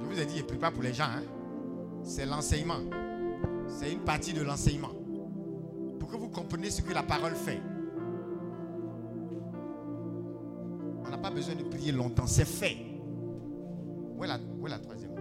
[0.00, 1.04] Je vous ai dit, il pas pour les gens.
[1.04, 1.39] Hein.
[2.02, 2.80] C'est l'enseignement.
[3.68, 4.90] C'est une partie de l'enseignement.
[5.98, 7.60] Pour que vous compreniez ce que la parole fait.
[11.04, 12.76] On n'a pas besoin de prier longtemps, c'est fait.
[14.16, 15.12] Où est, la, troisième?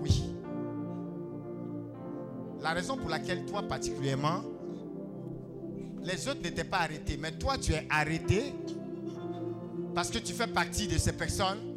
[0.00, 0.34] Oui.
[2.62, 4.42] La raison pour laquelle toi particulièrement,
[6.04, 8.54] les autres n'étaient pas arrêtés, mais toi tu es arrêté
[9.94, 11.75] parce que tu fais partie de ces personnes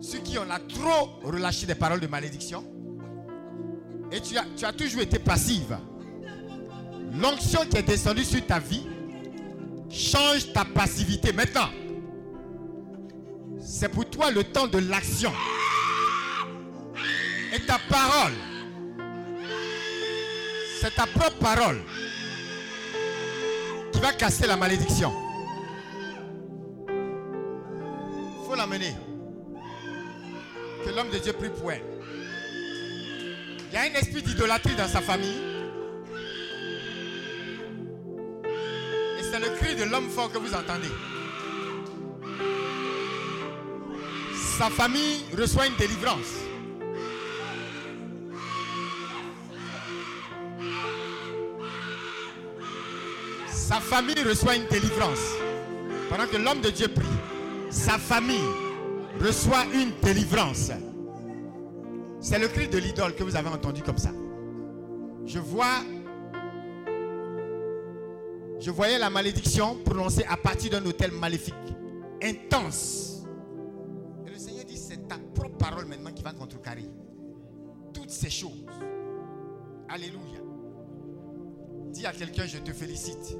[0.00, 2.64] ceux qui on a trop relâché des paroles de malédiction.
[4.10, 5.76] Et tu as, tu as toujours été passive.
[7.12, 8.86] L'onction qui est descendue sur ta vie
[9.90, 11.68] change ta passivité maintenant.
[13.60, 15.32] C'est pour toi le temps de l'action.
[17.54, 18.32] Et ta parole,
[20.80, 21.82] c'est ta propre parole
[23.92, 25.12] qui va casser la malédiction.
[26.88, 28.94] Il faut l'amener.
[30.94, 31.82] L'homme de Dieu prie pour elle.
[33.70, 35.38] Il y a un esprit d'idolâtrie dans sa famille.
[38.44, 40.88] Et c'est le cri de l'homme fort que vous entendez.
[44.58, 46.34] Sa famille reçoit une délivrance.
[53.52, 55.20] Sa famille reçoit une délivrance.
[56.10, 57.06] Pendant que l'homme de Dieu prie,
[57.70, 58.67] sa famille
[59.20, 60.70] reçoit une délivrance.
[62.20, 64.10] C'est le cri de l'idole que vous avez entendu comme ça.
[65.24, 65.82] Je vois,
[68.58, 71.54] je voyais la malédiction prononcée à partir d'un hôtel maléfique,
[72.22, 73.24] intense.
[74.26, 76.88] Et le Seigneur dit, c'est ta propre parole maintenant qui va contrecarrer
[77.92, 78.64] toutes ces choses.
[79.88, 80.40] Alléluia.
[81.90, 83.36] Dis à quelqu'un, je te félicite.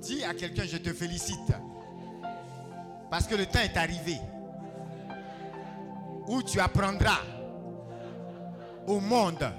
[0.00, 1.52] Dis à quelqu'un, je te félicite.
[3.12, 4.18] Parce que le temps est arrivé
[6.26, 7.20] où tu apprendras
[8.86, 9.52] au monde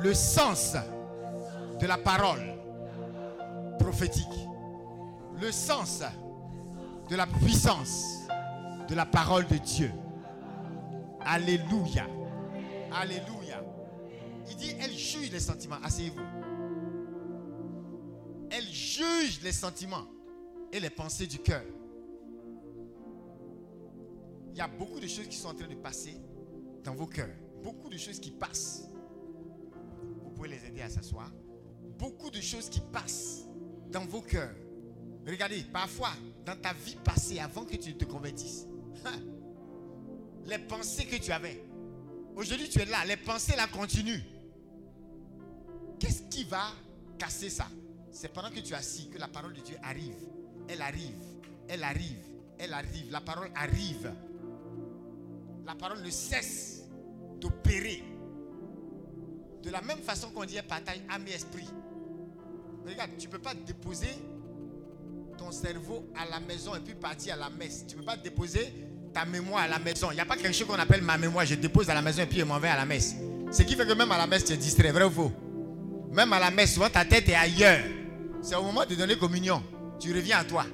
[0.00, 0.74] le sens
[1.78, 2.40] de la parole
[3.78, 4.48] prophétique,
[5.38, 6.02] le sens
[7.10, 8.20] de la puissance
[8.88, 9.92] de la parole de Dieu.
[11.26, 12.06] Alléluia.
[12.90, 13.62] Alléluia.
[14.48, 15.76] Il dit, elle juge les sentiments.
[15.84, 16.22] Asseyez-vous.
[18.50, 20.06] Elle juge les sentiments
[20.72, 21.64] et les pensées du cœur.
[24.52, 26.14] Il y a beaucoup de choses qui sont en train de passer
[26.84, 27.34] dans vos cœurs.
[27.62, 28.88] Beaucoup de choses qui passent.
[30.22, 31.30] Vous pouvez les aider à s'asseoir.
[31.98, 33.46] Beaucoup de choses qui passent
[33.90, 34.54] dans vos cœurs.
[35.26, 36.10] Regardez, parfois,
[36.44, 38.66] dans ta vie passée, avant que tu ne te convertisses,
[40.46, 41.62] les pensées que tu avais,
[42.34, 44.22] aujourd'hui tu es là, les pensées là continuent.
[45.98, 46.72] Qu'est-ce qui va
[47.16, 47.68] casser ça?
[48.10, 50.16] C'est pendant que tu es assis que la parole de Dieu arrive.
[50.68, 51.14] Elle arrive,
[51.68, 52.26] elle arrive,
[52.58, 53.10] elle arrive.
[53.10, 54.12] La parole arrive
[55.66, 56.82] la parole ne cesse
[57.40, 58.02] d'opérer.
[59.62, 61.68] De la même façon qu'on dit partage âme et esprit.
[62.86, 64.08] Regarde, tu ne peux pas déposer
[65.38, 67.84] ton cerveau à la maison et puis partir à la messe.
[67.86, 68.72] Tu ne peux pas déposer
[69.12, 70.10] ta mémoire à la maison.
[70.10, 71.46] Il n'y a pas quelque chose qu'on appelle ma mémoire.
[71.46, 73.14] Je dépose à la maison et puis je m'en vais à la messe.
[73.52, 75.32] Ce qui fait que même à la messe, tu es distrait, vrai ou faux?
[76.10, 77.84] Même à la messe, souvent ta tête est ailleurs.
[78.40, 79.62] C'est au moment de donner communion.
[80.00, 80.64] Tu reviens à toi.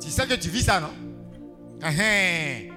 [0.00, 0.90] Tu sais que tu vis ça, non?
[1.82, 2.71] Ah, hein.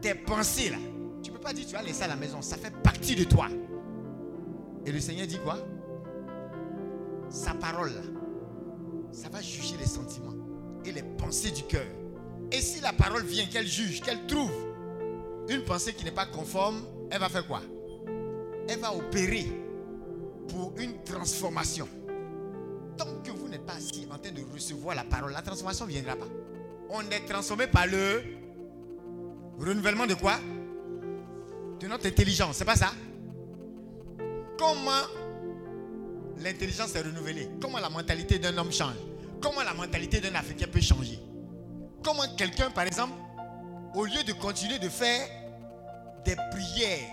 [0.00, 0.78] Tes pensées là.
[1.22, 2.40] Tu ne peux pas dire tu vas laisser à la maison.
[2.42, 3.48] Ça fait partie de toi.
[4.86, 5.58] Et le Seigneur dit quoi?
[7.28, 8.00] Sa parole là,
[9.12, 10.34] ça va juger les sentiments
[10.84, 11.86] et les pensées du cœur.
[12.50, 14.50] Et si la parole vient, qu'elle juge, qu'elle trouve
[15.48, 17.60] une pensée qui n'est pas conforme, elle va faire quoi?
[18.68, 19.46] Elle va opérer
[20.48, 21.86] pour une transformation.
[22.96, 25.92] Tant que vous n'êtes pas assis en train de recevoir la parole, la transformation ne
[25.92, 26.28] viendra pas.
[26.88, 28.22] On est transformé par le
[29.60, 30.38] renouvellement de quoi?
[31.78, 32.92] De notre intelligence, c'est pas ça?
[34.58, 35.02] Comment
[36.38, 37.48] l'intelligence est renouvelée?
[37.60, 38.96] Comment la mentalité d'un homme change?
[39.40, 41.18] Comment la mentalité d'un Africain peut changer?
[42.02, 43.14] Comment quelqu'un, par exemple,
[43.94, 45.26] au lieu de continuer de faire
[46.24, 47.08] des prières,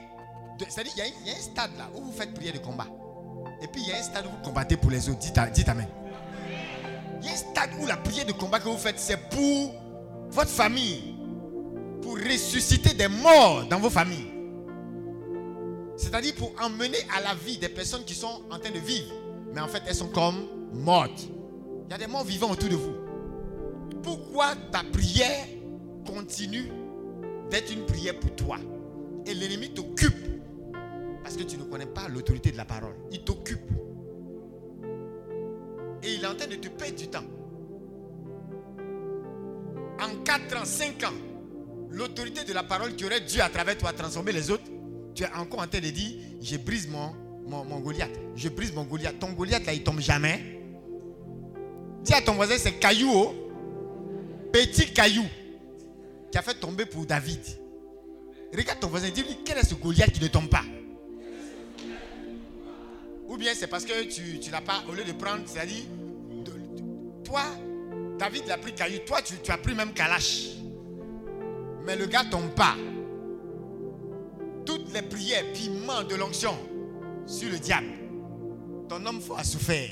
[0.68, 2.88] c'est-à-dire il y, a un stade là où vous faites prière de combat.
[3.62, 5.20] Et puis il y a un stade où vous combattez pour les autres.
[5.20, 5.88] Dites, dites Amen.
[7.22, 9.74] Il y a un stade où la prière de combat que vous faites, c'est pour
[10.30, 11.17] votre famille.
[12.02, 14.32] Pour ressusciter des morts dans vos familles.
[15.96, 19.14] C'est-à-dire pour emmener à la vie des personnes qui sont en train de vivre.
[19.54, 21.28] Mais en fait, elles sont comme mortes.
[21.88, 22.94] Il y a des morts vivants autour de vous.
[24.04, 25.48] Pourquoi ta prière
[26.06, 26.72] continue
[27.50, 28.58] d'être une prière pour toi?
[29.26, 30.14] Et l'ennemi t'occupe.
[31.24, 32.96] Parce que tu ne connais pas l'autorité de la parole.
[33.12, 33.70] Il t'occupe.
[36.04, 37.26] Et il est en train de te perdre du temps.
[40.00, 41.14] En 4 ans, 5 ans,
[41.90, 44.64] l'autorité de la parole qui aurait dû à travers toi transformer les autres,
[45.16, 47.14] tu es encore en train de dire, je brise mon,
[47.48, 48.12] mon, Goliath.
[48.36, 49.20] Je brise mon Goliath.
[49.20, 50.60] Ton Goliath là, il tombe jamais.
[52.04, 53.12] Dis à ton voisin, c'est caillou.
[53.14, 53.36] Oh
[54.52, 55.26] petit caillou
[56.32, 57.42] qui a fait tomber pour David.
[58.56, 60.64] Regarde ton voisin, dis-lui quel est ce Goliath qui ne tombe pas?
[63.28, 65.84] Ou bien c'est parce que tu, tu n'as pas, au lieu de prendre, c'est-à-dire,
[67.24, 67.44] toi,
[68.18, 70.58] David l'a pris caillou, toi tu, tu as pris même Kalash.
[71.88, 72.76] Mais le gars tombe pas.
[74.66, 76.54] Toutes les prières, piment de l'onction
[77.26, 77.88] sur le diable.
[78.90, 79.90] Ton homme a souffert.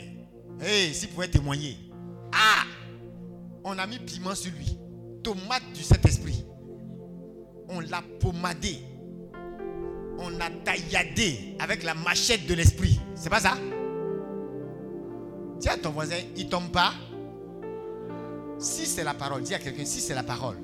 [0.62, 1.78] Hé, s'il pouvait témoigner.
[2.34, 2.64] Ah
[3.64, 4.78] on a mis piment sur lui.
[5.24, 6.46] Tomate du Saint-Esprit.
[7.70, 8.78] On l'a pommadé.
[10.20, 13.00] On a tailladé avec la machette de l'esprit.
[13.16, 13.58] C'est pas ça?
[15.60, 16.94] Dis à ton voisin, il tombe pas.
[18.60, 20.58] Si c'est la parole, dis à quelqu'un, si c'est la parole,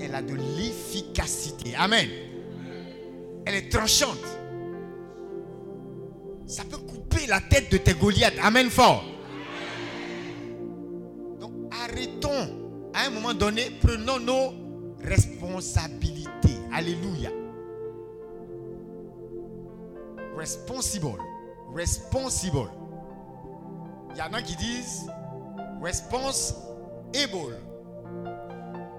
[0.00, 1.74] elle a de l'efficacité.
[1.76, 2.08] Amen.
[3.46, 4.18] Elle est tranchante.
[6.46, 8.38] Ça peut couper la tête de tes Goliaths.
[8.42, 9.04] Amen fort
[11.90, 12.90] arrêtons.
[12.92, 14.52] À un moment donné, prenons nos
[15.02, 16.58] responsabilités.
[16.72, 17.30] Alléluia.
[20.36, 21.18] Responsible.
[21.74, 22.70] Responsible.
[24.12, 25.06] Il y en a qui disent
[25.82, 26.60] responsible.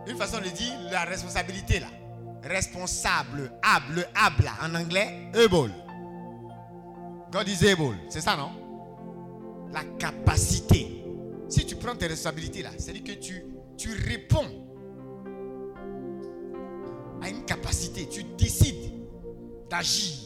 [0.07, 1.87] Une façon de dire la responsabilité là.
[2.43, 5.71] Responsable, able, able en anglais, able.
[7.31, 7.95] God is able.
[8.09, 8.51] C'est ça, non?
[9.71, 11.03] La capacité.
[11.47, 13.45] Si tu prends tes responsabilités là, c'est-à-dire que tu,
[13.77, 14.49] tu réponds
[17.21, 18.91] à une capacité, tu décides
[19.69, 20.17] d'agir.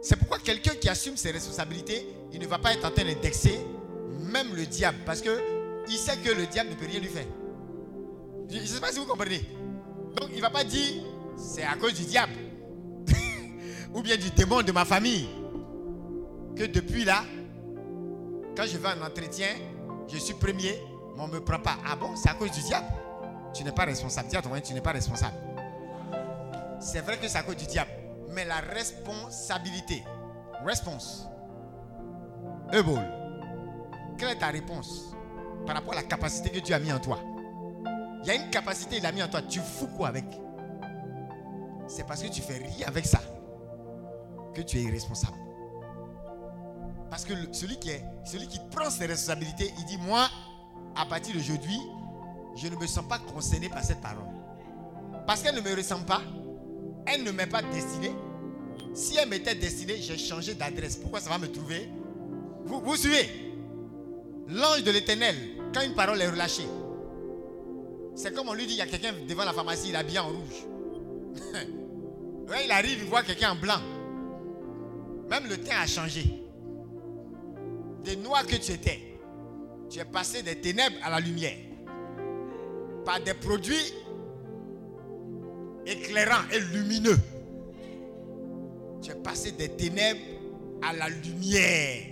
[0.00, 3.58] C'est pourquoi quelqu'un qui assume ses responsabilités, il ne va pas être en train d'indexer
[4.20, 5.40] même le diable, parce que
[5.88, 7.26] il sait que le diable ne peut rien lui faire.
[8.50, 9.42] Je ne sais pas si vous comprenez.
[10.16, 11.02] Donc il ne va pas dire
[11.36, 12.32] c'est à cause du diable
[13.94, 15.28] ou bien du démon de ma famille
[16.56, 17.24] que depuis là,
[18.56, 19.48] quand je vais en entretien,
[20.08, 20.80] je suis premier,
[21.16, 21.76] mais on ne me prend pas.
[21.86, 22.86] Ah bon, c'est à cause du diable.
[23.52, 24.28] Tu n'es pas responsable.
[24.28, 25.36] Dis à ton tu n'es pas responsable.
[26.80, 27.90] C'est vrai que c'est à cause du diable.
[28.30, 30.04] Mais la responsabilité.
[30.64, 31.26] Réponse.
[32.72, 33.02] Ebol.
[34.18, 35.14] Quelle est ta réponse
[35.66, 37.18] par rapport à la capacité que Dieu a mis en toi?
[38.24, 39.42] Il y a une capacité qu'il a mis en toi.
[39.42, 40.24] Tu fous quoi avec?
[41.86, 43.20] C'est parce que tu fais rien avec ça
[44.54, 45.36] que tu es irresponsable.
[47.10, 50.26] Parce que celui qui, est, celui qui prend ses responsabilités, il dit, moi,
[50.96, 51.78] à partir d'aujourd'hui,
[52.56, 54.24] je ne me sens pas concerné par cette parole.
[55.26, 56.22] Parce qu'elle ne me ressemble pas,
[57.06, 58.12] elle ne m'est pas destinée.
[58.94, 60.96] Si elle m'était destinée, j'ai changé d'adresse.
[60.96, 61.90] Pourquoi ça va me trouver?
[62.64, 63.52] Vous suivez?
[64.48, 65.36] L'ange de l'éternel,
[65.74, 66.66] quand une parole est relâchée,
[68.14, 70.28] c'est comme on lui dit, il y a quelqu'un devant la pharmacie, il est en
[70.28, 70.66] rouge.
[72.64, 73.80] Il arrive, il voit quelqu'un en blanc.
[75.30, 76.24] Même le teint a changé.
[78.04, 79.00] Des noirs que tu étais,
[79.88, 81.56] tu es passé des ténèbres à la lumière.
[83.04, 83.94] Par des produits
[85.86, 87.18] éclairants et lumineux.
[89.02, 90.20] Tu es passé des ténèbres
[90.82, 92.02] à la lumière.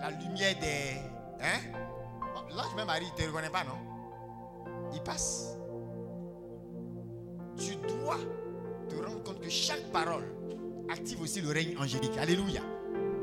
[0.00, 0.96] La lumière des...
[1.40, 1.60] Hein?
[2.56, 3.87] L'ange même Marie, tu ne reconnais pas, non?
[4.94, 5.56] Il passe.
[7.56, 8.18] Tu dois
[8.88, 10.24] te rendre compte que chaque parole
[10.90, 12.16] active aussi le règne angélique.
[12.18, 12.62] Alléluia.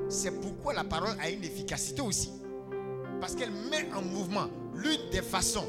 [0.09, 2.32] C'est pourquoi la parole a une efficacité aussi.
[3.20, 4.47] Parce qu'elle met en mouvement.
[4.76, 5.66] L'une des façons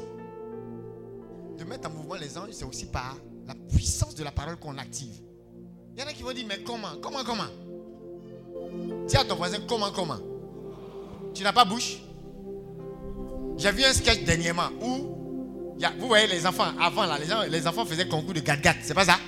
[1.57, 3.15] de mettre en mouvement les anges, c'est aussi par
[3.47, 5.21] la puissance de la parole qu'on active.
[5.95, 6.97] Il y en a qui vont dire, mais comment?
[7.01, 7.47] Comment, comment?
[9.07, 10.19] Dis à ton voisin, comment, comment?
[11.33, 11.99] Tu n'as pas bouche?
[13.55, 15.26] J'ai vu un sketch dernièrement où,
[15.99, 17.17] vous voyez les enfants, avant là,
[17.49, 19.19] les, enfants faisaient concours de gat-gat, c'est pas ça?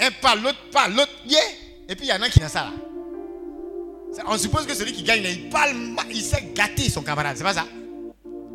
[0.00, 1.40] Un pas, l'autre pas, l'autre, yeah.
[1.88, 2.72] Et puis il y en a qui n'a ça là.
[4.26, 5.74] On suppose que celui qui gagne, il parle,
[6.10, 7.66] il sait gâter son camarade, c'est pas ça?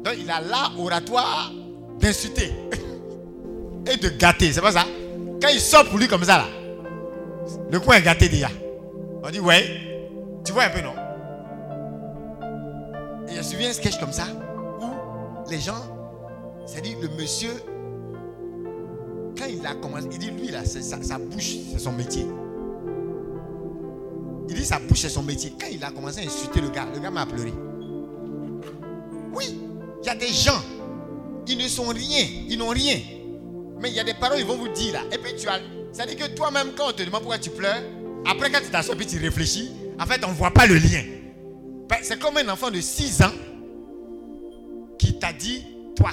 [0.03, 1.51] Donc il a l'art oratoire
[1.99, 2.51] d'insulter
[3.91, 4.86] et de gâter, c'est pas ça?
[5.41, 6.47] Quand il sort pour lui comme ça là,
[7.70, 8.49] le coin est gâté déjà.
[9.24, 9.82] On dit, ouais,
[10.45, 10.93] tu vois un peu, non?
[13.30, 14.26] Et je suivi un sketch comme ça
[14.82, 15.93] où les gens,
[16.66, 17.51] c'est-à-dire le monsieur,
[19.38, 22.26] quand il a commencé, il dit, lui là, sa, bouche, c'est son métier.
[24.49, 25.53] Il dit sa bouche c'est son métier.
[25.59, 27.53] Quand il a commencé à insulter le gars, le gars m'a pleuré.
[29.34, 29.57] Oui,
[30.01, 30.61] il y a des gens,
[31.47, 32.99] ils ne sont rien, ils n'ont rien.
[33.80, 35.01] Mais il y a des paroles, ils vont vous dire là.
[35.11, 35.59] Et puis tu as.
[35.91, 37.82] Ça dit que toi-même, quand on te demande pourquoi tu pleures,
[38.30, 41.03] après quand tu t'assois et tu réfléchis, en fait, on ne voit pas le lien.
[41.88, 43.32] Ben, c'est comme un enfant de 6 ans
[44.97, 45.64] qui t'a dit,
[45.95, 46.11] toi,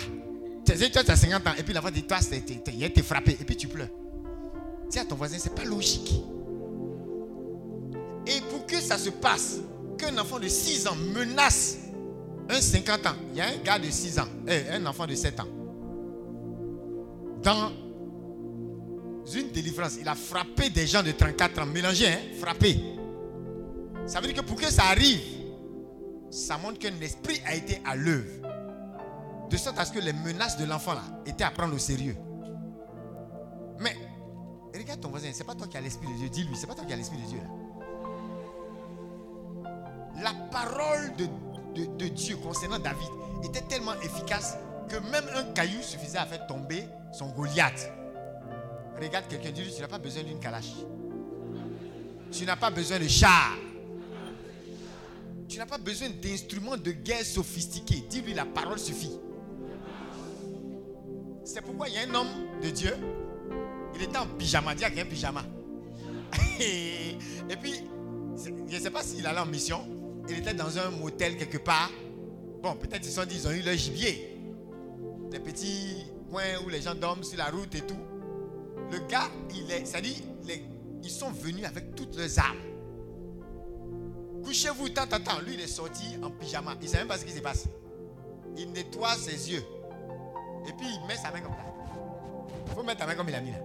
[0.65, 2.19] tu as 50 ans, et puis l'enfant dit, toi,
[2.73, 3.89] il a été frappé, et puis tu pleures.
[4.91, 6.13] Dis à ton voisin, c'est pas logique.
[8.27, 9.59] Et pour que ça se passe,
[9.99, 11.79] qu'un enfant de 6 ans menace
[12.49, 15.15] un 50 ans, il y a un gars de 6 ans, eh, un enfant de
[15.15, 15.49] 7 ans,
[17.43, 17.73] dans
[19.33, 22.81] une délivrance, il a frappé des gens de 34 ans, mélangé, hein, frappé.
[24.07, 25.21] Ça veut dire que pour que ça arrive,
[26.31, 28.40] ça montre qu'un esprit a été à l'œuvre.
[29.51, 32.17] De sorte à ce que les menaces de l'enfant là étaient à prendre au sérieux.
[33.81, 33.97] Mais
[34.75, 36.85] regarde ton voisin, c'est pas toi qui as l'esprit de Dieu, dis-lui, c'est pas toi
[36.85, 37.49] qui as l'esprit de Dieu là
[40.23, 43.09] la parole de, Dieu concernant David
[43.45, 44.57] était tellement efficace
[44.89, 47.91] que même un caillou suffisait à faire tomber son Goliath.
[49.01, 50.73] Regarde quelqu'un, dis-lui, tu n'as pas besoin d'une calache.
[52.33, 53.57] Tu n'as pas besoin de char.
[55.49, 58.05] Tu n'as pas besoin d'instruments de guerre sophistiqués.
[58.11, 59.19] Dis-lui, la parole suffit.
[61.53, 62.95] C'est pourquoi il y a un homme de Dieu.
[63.97, 64.75] Il était en pyjama.
[64.75, 65.45] Dis à un pyjama.
[66.61, 67.83] Et puis,
[68.69, 69.85] je ne sais pas s'il allait en mission
[70.29, 71.91] il était dans un motel quelque part.
[72.63, 74.39] Bon, peut-être ils sont dit, ils ont eu leur gibier.
[75.31, 77.99] Des petits coins où les gens dorment sur la route et tout.
[78.93, 80.23] Le gars, il est, ça dit,
[81.03, 82.59] ils sont venus avec toutes leurs armes.
[84.45, 85.41] Couchez-vous, tant, tant.
[85.41, 86.77] Lui, il est sorti en pyjama.
[86.81, 87.67] Il ne sait même pas ce qui se passe.
[88.57, 89.65] Il nettoie ses yeux.
[90.69, 91.65] Et puis, il met sa main comme ça.
[92.67, 93.59] Il faut mettre ta main comme il a mis là.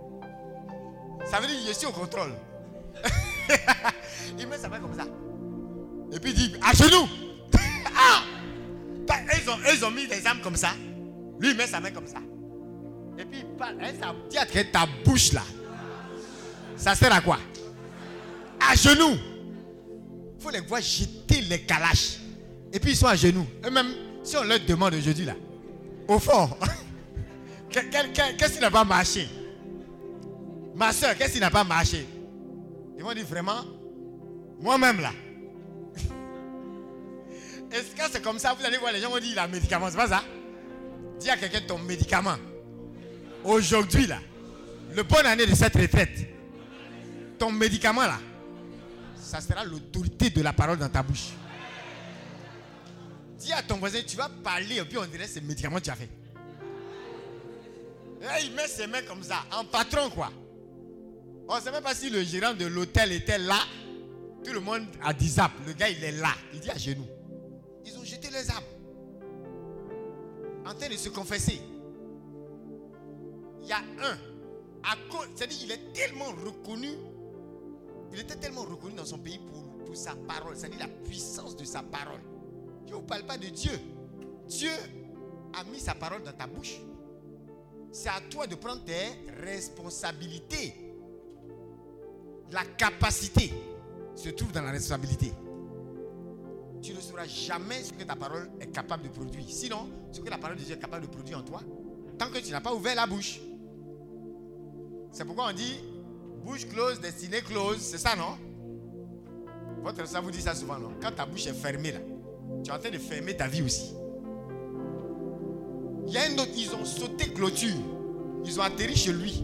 [1.25, 2.33] Ça veut dire, je suis au contrôle.
[4.39, 5.05] il met sa main comme ça.
[6.11, 7.07] Et puis il dit, à genoux.
[7.95, 8.21] ah
[9.33, 10.69] ils ont, ils ont mis des armes comme ça.
[11.39, 12.19] Lui, il met sa main comme ça.
[13.17, 13.77] Et puis il parle.
[13.99, 15.41] Ça dit à ta bouche là.
[16.77, 17.39] Ça sert à quoi?
[18.59, 19.17] À genoux.
[20.37, 22.17] Il faut les voir jeter les calaches.
[22.71, 23.45] Et puis ils sont à genoux.
[23.65, 23.93] Eux-mêmes,
[24.23, 25.33] si on leur demande aujourd'hui là,
[26.07, 26.49] au fond,
[28.37, 29.27] qu'est-ce qui n'a pas marché?
[30.75, 32.05] Ma soeur, qu'est-ce qui n'a pas marché?
[32.97, 33.63] Ils vont dire vraiment,
[34.59, 35.11] moi-même là,
[37.71, 39.89] est-ce que c'est comme ça Vous allez voir, les gens vont dire il a médicament,
[39.89, 40.23] c'est pas ça?
[41.19, 42.35] Dis à quelqu'un ton médicament.
[43.43, 44.19] Aujourd'hui, là,
[44.95, 46.27] le bonne année de cette retraite,
[47.37, 48.19] ton médicament, là,
[49.15, 51.29] ça sera l'autorité de la parole dans ta bouche.
[53.37, 55.83] Dis à ton voisin, tu vas parler, et puis on dirait c'est le médicament que
[55.83, 56.09] tu as fait.
[58.25, 60.31] Là, il met ses mains comme ça, en patron, quoi.
[61.47, 63.59] On ne sait même pas si le gérant de l'hôtel était là.
[64.43, 65.51] Tout le monde a dit zap.
[65.65, 66.33] Le gars, il est là.
[66.53, 67.05] Il dit à genoux.
[67.85, 68.63] Ils ont jeté les âmes.
[70.65, 71.61] En train de se confesser.
[73.61, 74.17] Il y a un.
[75.35, 76.89] C'est-à-dire qu'il est tellement reconnu.
[78.11, 80.55] Il était tellement reconnu dans son pays pour, pour sa parole.
[80.55, 82.21] C'est-à-dire la puissance de sa parole.
[82.87, 83.79] Je ne vous parle pas de Dieu.
[84.47, 84.71] Dieu
[85.53, 86.79] a mis sa parole dans ta bouche.
[87.95, 88.93] C'est à toi de prendre tes
[89.41, 90.73] responsabilités.
[92.51, 93.53] La capacité
[94.15, 95.31] se trouve dans la responsabilité.
[96.81, 99.45] Tu ne sauras jamais ce que ta parole est capable de produire.
[99.47, 101.61] Sinon, ce que la parole de Dieu est capable de produire en toi,
[102.19, 103.39] tant que tu n'as pas ouvert la bouche.
[105.13, 105.79] C'est pourquoi on dit
[106.43, 107.79] bouche close, destinée close.
[107.79, 108.37] C'est ça, non?
[109.81, 110.91] Votre ça vous dit ça souvent, non?
[111.01, 111.99] Quand ta bouche est fermée, là,
[112.61, 113.93] tu es en train de fermer ta vie aussi.
[116.07, 117.75] Il y a un autre, ils ont sauté clôture.
[118.45, 119.43] Ils ont atterri chez lui.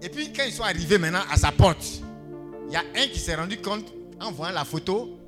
[0.00, 2.02] Et puis quand ils sont arrivés maintenant à sa porte,
[2.68, 5.18] il y a un qui s'est rendu compte en voyant la photo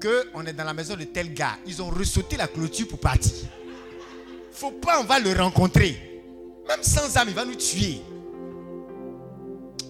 [0.00, 1.58] qu'on est dans la maison de tel gars.
[1.66, 3.46] Ils ont ressauté la clôture pour partir.
[4.52, 6.22] Faut pas, on va le rencontrer.
[6.66, 8.00] Même sans âme, il va nous tuer.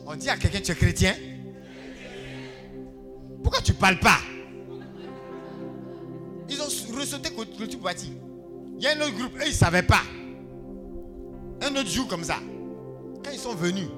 [0.06, 1.14] On dit à quelqu'un, tu es chrétien?
[3.42, 4.18] Pourquoi tu parles pas?
[6.48, 8.10] Ils ont ressauté clôture pour partir.
[8.78, 10.02] Il y a un autre groupe, eux, ils ne savaient pas.
[11.62, 12.38] Un autre jour comme ça.
[13.24, 13.88] Quand ils sont venus,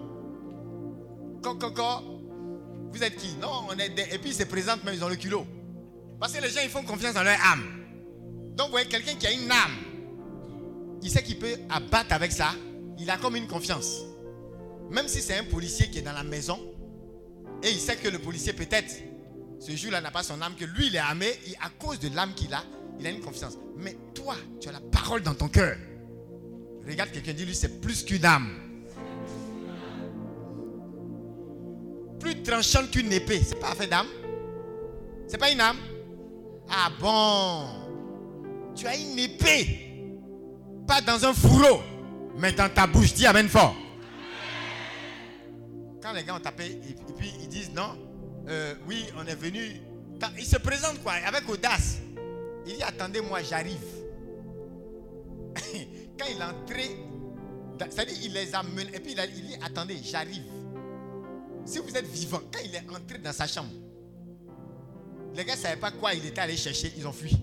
[1.42, 1.84] Coco,
[2.92, 3.36] vous êtes qui?
[3.36, 4.14] Non, on est des...
[4.14, 5.46] Et puis ils se présentent même, ils ont le culot.
[6.18, 7.64] Parce que les gens, ils font confiance dans leur âme.
[8.56, 9.76] Donc, vous voyez, quelqu'un qui a une âme,
[11.02, 12.50] il sait qu'il peut abattre avec ça.
[12.98, 14.00] Il a comme une confiance.
[14.90, 16.58] Même si c'est un policier qui est dans la maison,
[17.62, 18.94] et il sait que le policier, peut-être,
[19.58, 22.08] ce jour-là n'a pas son âme, que lui, il est armé, et à cause de
[22.14, 22.62] l'âme qu'il a,
[23.00, 23.56] il a une confiance.
[23.76, 25.76] Mais toi, tu as la parole dans ton cœur.
[26.86, 28.54] Regarde quelqu'un, dit lui, c'est plus qu'une âme.
[32.18, 33.40] Plus tranchante qu'une épée.
[33.42, 34.06] C'est pas fait d'âme.
[35.26, 35.78] C'est pas une âme.
[36.68, 38.74] Ah bon.
[38.76, 39.86] Tu as une épée.
[40.86, 41.80] Pas dans un fourreau,
[42.36, 43.14] mais dans ta bouche.
[43.14, 43.74] Dis Amen fort.
[46.02, 47.96] Quand les gars ont tapé, et puis ils disent non,
[48.48, 49.80] euh, oui, on est venu.
[50.38, 51.98] Ils se présentent quoi Avec audace.
[52.70, 53.82] Il dit attendez-moi, j'arrive.
[56.16, 56.96] Quand il est entré,
[57.78, 60.44] c'est-à-dire il les a menés, et puis il, il dit attendez, j'arrive.
[61.64, 63.70] Si vous êtes vivant, quand il est entré dans sa chambre,
[65.34, 67.36] les gars ne savaient pas quoi il était allé chercher, ils ont fui.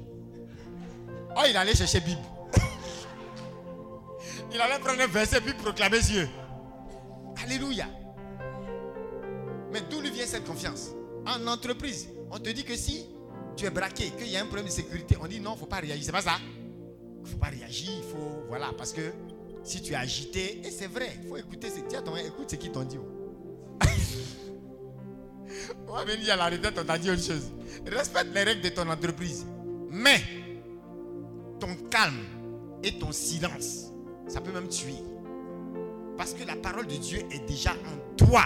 [1.36, 2.22] Oh, il allait chercher Bible.
[4.54, 6.28] il allait prendre un verset puis proclamer Dieu.
[7.44, 7.88] Alléluia.
[9.72, 10.90] Mais d'où lui vient cette confiance?
[11.26, 13.08] En entreprise, on te dit que si
[13.58, 15.60] tu es braqué, qu'il y a un problème de sécurité, on dit non, il ne
[15.60, 16.04] faut pas réagir.
[16.06, 16.38] C'est pas ça.
[17.18, 18.44] Il ne faut pas réagir, il faut.
[18.48, 19.12] Voilà, parce que
[19.64, 21.68] si tu es agité, et c'est vrai, il faut écouter.
[21.90, 23.00] Tiens, écoute ce qu'ils t'ont dit.
[25.88, 27.52] On va venir à la retraite, on t'a dit autre chose.
[27.86, 29.46] Respecte les règles de ton entreprise.
[29.90, 30.22] Mais
[31.60, 32.24] ton calme
[32.84, 33.92] et ton silence,
[34.28, 34.94] ça peut même tuer.
[36.18, 38.44] Parce que la parole de Dieu est déjà en toi.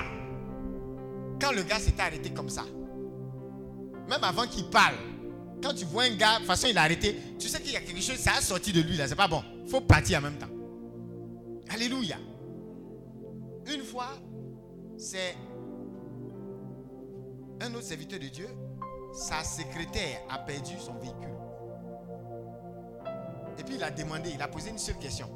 [1.39, 2.65] Quand le gars s'était arrêté comme ça,
[4.11, 4.95] même avant qu'il parle,
[5.63, 7.77] quand tu vois un gars, de toute façon il a arrêté, tu sais qu'il y
[7.77, 9.41] a quelque chose, ça a sorti de lui là, c'est pas bon.
[9.63, 10.49] Il faut partir en même temps.
[11.69, 12.17] Alléluia.
[13.73, 14.09] Une fois,
[14.97, 15.37] c'est
[17.61, 18.49] un autre serviteur de Dieu,
[19.13, 21.29] sa secrétaire a perdu son véhicule.
[23.57, 25.29] Et puis il a demandé, il a posé une seule question.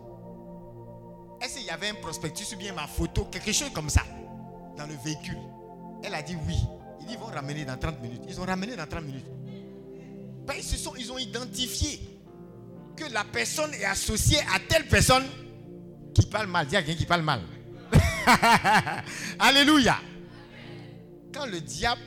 [1.42, 4.02] Est-ce qu'il y avait un prospectus ou bien ma photo, quelque chose comme ça,
[4.76, 5.40] dans le véhicule?
[6.04, 6.58] Elle a dit oui.
[7.10, 8.22] Ils vont ramener dans 30 minutes.
[8.28, 9.26] Ils ont ramené dans 30 minutes.
[10.46, 12.00] Ben, ils, se sont, ils ont identifié
[12.96, 15.26] que la personne est associée à telle personne
[16.14, 16.68] qui parle mal.
[16.68, 17.42] Dis à quelqu'un qui parle mal.
[19.40, 19.98] Alléluia.
[21.34, 22.02] Quand le diable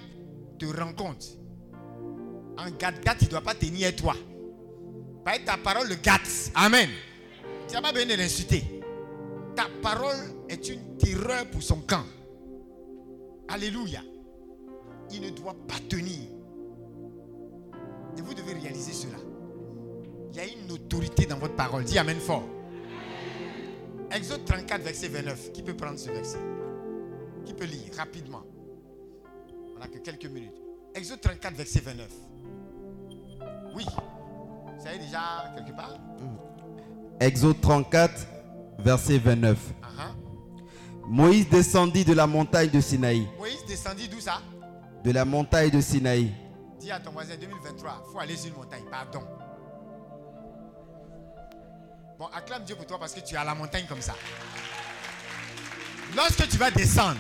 [0.59, 1.27] te rencontre,
[2.57, 4.15] en gâte-gâte, il ne doit pas tenir toi.
[5.45, 6.51] Ta parole le gâte.
[6.55, 6.89] Amen.
[7.69, 8.65] Tu n'as pas besoin de l'insulter.
[9.55, 10.17] Ta parole
[10.49, 12.05] est une terreur pour son camp.
[13.49, 14.01] Alléluia.
[15.13, 16.29] Il ne doit pas tenir.
[18.17, 19.19] Et vous devez réaliser cela.
[20.31, 21.85] Il y a une autorité dans votre parole.
[21.85, 22.45] Dis Amen fort.
[24.11, 25.53] Exode 34, verset 29.
[25.53, 26.39] Qui peut prendre ce verset?
[27.45, 28.43] Qui peut lire rapidement?
[29.77, 30.57] On n'a que quelques minutes.
[30.95, 32.09] Exode 34, verset 29.
[33.75, 33.85] Oui.
[33.85, 35.97] Vous savez déjà quelque part?
[37.21, 38.27] Exode 34,
[38.79, 39.59] verset 29.
[41.07, 43.27] Moïse descendit de la montagne de Sinaï.
[43.39, 44.43] Moïse descendit d'où ça?
[45.05, 46.33] De la montagne de Sinaï.
[46.81, 49.23] Dis à ton voisin 2023, il faut aller sur une montagne, pardon.
[52.19, 54.15] Bon, acclame Dieu pour toi parce que tu es à la montagne comme ça.
[56.17, 57.19] Lorsque tu vas descendre,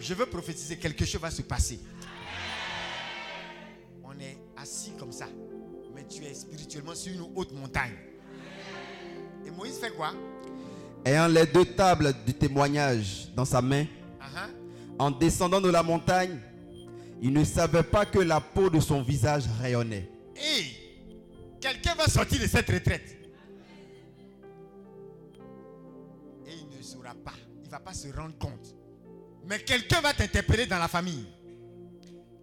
[0.00, 1.80] je veux prophétiser, quelque chose va se passer.
[4.02, 5.26] On est assis comme ça,
[5.94, 7.94] mais tu es spirituellement sur une haute montagne.
[9.46, 10.12] Et Moïse fait quoi?
[11.04, 14.98] Ayant les deux tables du témoignage dans sa main, uh-huh.
[14.98, 16.40] en descendant de la montagne,
[17.20, 20.10] il ne savait pas que la peau de son visage rayonnait.
[20.36, 20.64] Et
[21.60, 23.16] quelqu'un va sortir de cette retraite.
[26.46, 27.34] Et il ne saura pas.
[27.62, 28.74] Il ne va pas se rendre compte.
[29.46, 31.26] Mais quelqu'un va t'interpeller dans la famille.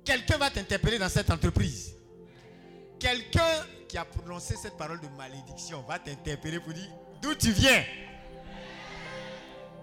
[0.03, 1.95] Quelqu'un va t'interpeller dans cette entreprise.
[2.99, 6.89] Quelqu'un qui a prononcé cette parole de malédiction va t'interpeller pour dire
[7.21, 7.83] d'où tu viens?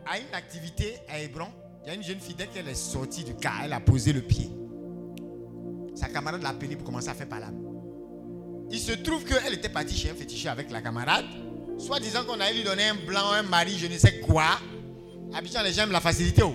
[0.07, 1.49] À une activité à Hébron,
[1.83, 4.23] il y a une jeune dès qu'elle est sortie du car, elle a posé le
[4.23, 4.51] pied.
[5.99, 7.59] Sa camarade l'a appelée pour commencer à faire palabre.
[8.71, 11.25] Il se trouve qu'elle était partie chez un féticheur avec la camarade.
[11.77, 14.45] Soit disant qu'on allait lui donner un blanc, un mari, je ne sais quoi.
[15.35, 16.43] Habituellement, les gens aiment la facilité.
[16.45, 16.55] Oh.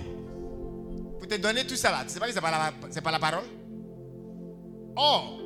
[1.18, 3.18] Pour te donner tout ça là, tu sais pas que c'est pas, la, pas la
[3.18, 3.44] parole?
[4.96, 5.38] Or,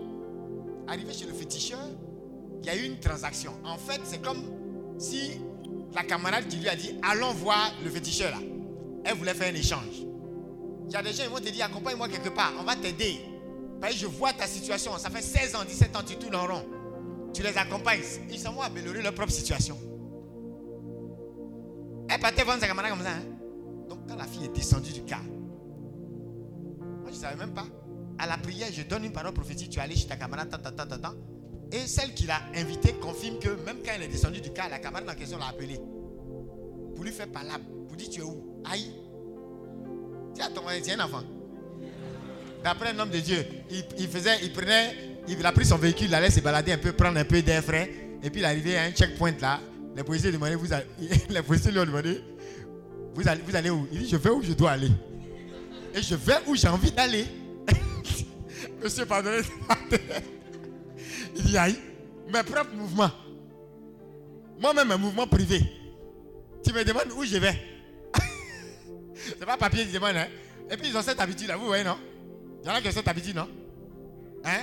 [0.86, 1.88] arrivé chez le féticheur,
[2.62, 3.53] il y a eu une transaction.
[3.64, 4.44] En fait, c'est comme
[4.96, 5.40] si
[5.92, 8.38] la camarade qui lui a dit Allons voir le féticheur là.
[9.05, 10.05] Elle voulait faire un échange.
[10.86, 13.38] Il y a des gens qui vont te dire Accompagne-moi quelque part, on va t'aider.
[13.81, 14.97] Que je vois ta situation.
[14.99, 16.64] Ça fait 16 ans, 17 ans, tu tournes en rond.
[17.33, 18.01] Tu les accompagnes.
[18.31, 19.79] Ils s'en vont améliorer leur propre situation.
[22.09, 23.11] Elle partait vendre sa camarade comme ça.
[23.11, 23.22] Hein.
[23.89, 27.66] Donc, quand la fille est descendue du car, moi, je ne savais même pas.
[28.18, 29.70] À la prière, je donne une parole prophétique.
[29.70, 31.14] Tu es allé chez ta camarade, tant, tant, tant, tant.
[31.70, 34.79] Et celle qui l'a invitée confirme que même quand elle est descendue du car, la
[34.79, 35.79] camarade en question l'a appelée.
[36.97, 37.51] Pour lui faire parler.
[37.87, 38.62] Pour dire tu es où?
[38.64, 38.93] Aïe.
[40.35, 41.22] Tiens, ton un enfant.
[42.62, 44.96] D'après un homme de Dieu, il, faisait, il prenait,
[45.28, 47.62] il a pris son véhicule, il allait se balader un peu, prendre un peu d'air
[47.62, 47.90] frais.
[48.22, 49.61] Et puis il est arrivé à un checkpoint là.
[49.96, 52.20] Les policiers, lui ont demandé
[53.18, 53.88] vous allez, vous allez où?
[53.90, 54.90] Il dit Je vais où je dois aller.
[55.92, 57.26] Et je vais où j'ai envie d'aller.
[58.82, 59.42] Monsieur, pardonnez.
[61.34, 61.76] Il dit Aïe,
[62.32, 63.11] mes propres mouvements.
[64.61, 65.62] Moi-même, mes mouvements privés.
[66.64, 67.59] Tu me demandes où je vais.
[69.14, 70.16] C'est pas papier qui demande.
[70.16, 70.28] Hein?
[70.70, 71.98] Et puis ils ont cette habitude là, vous voyez, non?
[72.68, 73.48] Il y en a non?
[74.44, 74.60] Hein?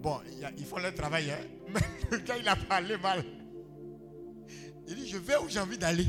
[0.00, 0.20] Bon,
[0.56, 1.38] ils font leur travail, hein
[1.68, 1.80] Mais
[2.10, 3.24] le gars, il a parlé mal.
[4.86, 6.06] Il dit, je vais où j'ai envie d'aller.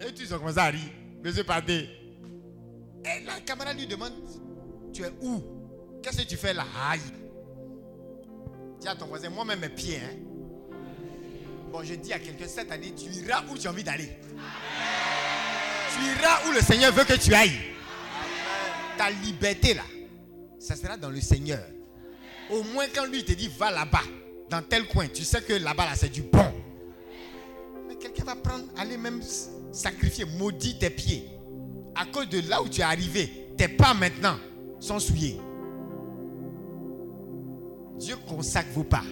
[0.00, 0.80] Et tu ont commencé à rire.
[1.22, 1.88] Monsieur Pardé.
[3.04, 4.12] Et la camarade lui demande,
[4.92, 5.42] tu es où?
[6.02, 6.64] Qu'est-ce que tu fais là?
[6.88, 7.00] Aïe.
[8.80, 10.16] Dis à ton voisin, moi-même mes pieds, hein.
[11.70, 14.10] Bon, je dis à quelqu'un, cette année, tu iras où as envie d'aller.
[15.94, 17.58] Tu iras où le Seigneur veut que tu ailles.
[18.96, 19.82] Ta liberté là
[20.60, 21.64] ça sera dans le Seigneur.
[22.50, 24.02] Au moins quand lui te dit va là-bas,
[24.50, 26.52] dans tel coin, tu sais que là-bas là, c'est du bon.
[27.88, 29.20] Mais quelqu'un va prendre, aller même
[29.72, 31.28] sacrifier, maudit tes pieds.
[31.94, 34.36] À cause de là où tu es arrivé, tes pas maintenant
[34.78, 35.40] sont souillés.
[37.98, 39.04] Dieu consacre vos pas.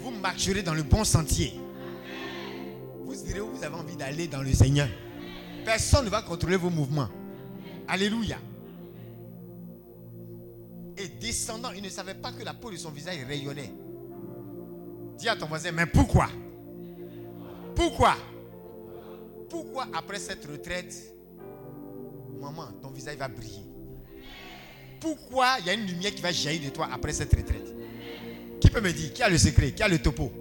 [0.00, 1.52] Vous marcherez dans le bon sentier.
[3.04, 4.88] Vous direz où vous avez envie d'aller dans le Seigneur.
[5.64, 7.08] Personne ne va contrôler vos mouvements.
[7.88, 8.38] Alléluia
[10.96, 13.72] et descendant, il ne savait pas que la peau de son visage rayonnait.
[15.18, 16.28] Dis à ton voisin, mais pourquoi?
[17.74, 18.14] Pourquoi?
[19.48, 21.14] Pourquoi après cette retraite,
[22.40, 23.64] maman, ton visage va briller?
[25.00, 27.74] Pourquoi il y a une lumière qui va jaillir de toi après cette retraite?
[28.60, 29.12] Qui peut me dire?
[29.12, 29.72] Qui a le secret?
[29.72, 30.32] Qui a le topo?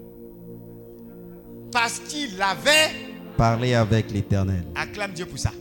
[1.72, 2.92] Parce qu'il avait
[3.36, 4.64] parlé avec l'éternel.
[4.76, 5.52] Acclame Dieu pour ça.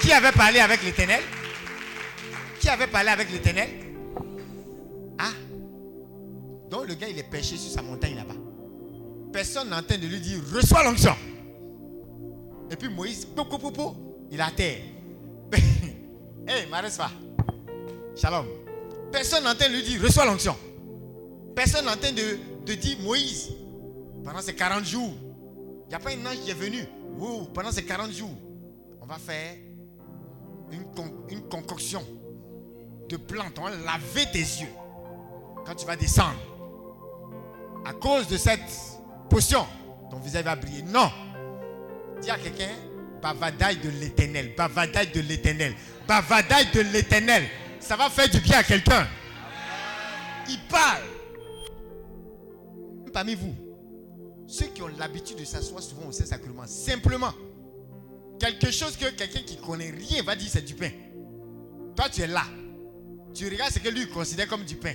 [0.00, 1.20] Qui avait parlé avec l'éternel?
[2.62, 3.68] Qui avait parlé avec l'éternel
[5.18, 5.32] Ah
[6.70, 8.36] Donc le gars, il est pêché sur sa montagne là-bas.
[9.32, 11.14] Personne n'entend de lui dire Reçois l'onction.
[12.70, 13.26] Et puis Moïse,
[14.30, 14.78] il a terre.
[15.52, 15.58] Hé,
[16.48, 16.68] hey,
[18.16, 18.46] Shalom.
[19.10, 20.56] Personne n'entend lui dire Reçois l'onction.
[21.56, 23.50] Personne n'entend de, de dire Moïse,
[24.24, 25.12] pendant ces 40 jours,
[25.84, 26.84] il n'y a pas un ange qui est venu.
[27.52, 28.30] pendant ces 40 jours,
[29.00, 29.56] on va faire
[30.70, 30.84] une,
[31.28, 32.02] une concoction
[33.12, 34.72] de plantes, on va laver tes yeux
[35.66, 36.38] quand tu vas descendre.
[37.84, 38.60] À cause de cette
[39.28, 39.66] potion,
[40.10, 40.82] ton visage va briller.
[40.82, 41.10] Non.
[42.20, 42.70] Dis à quelqu'un,
[43.20, 45.74] bavadaille de l'éternel, bavadaille de l'éternel,
[46.08, 47.44] bavadaille de l'éternel.
[47.80, 49.06] Ça va faire du bien à quelqu'un.
[50.48, 51.02] Il parle.
[53.12, 53.54] Parmi vous,
[54.46, 57.32] ceux qui ont l'habitude de s'asseoir souvent au Saint-Sacrement, simplement,
[58.38, 60.90] quelque chose que quelqu'un qui connaît rien va dire c'est du pain.
[61.94, 62.44] Toi, tu es là.
[63.34, 64.94] Tu regardes ce que lui considère comme du pain.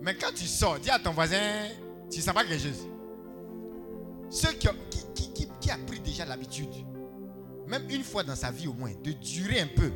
[0.00, 1.68] Mais quand tu sors, dis à ton voisin,
[2.10, 2.86] tu ne sens pas quelque chose.
[4.30, 4.68] Ceux qui,
[5.14, 6.72] qui, qui, a pris déjà l'habitude,
[7.68, 9.92] même une fois dans sa vie au moins, de durer un peu,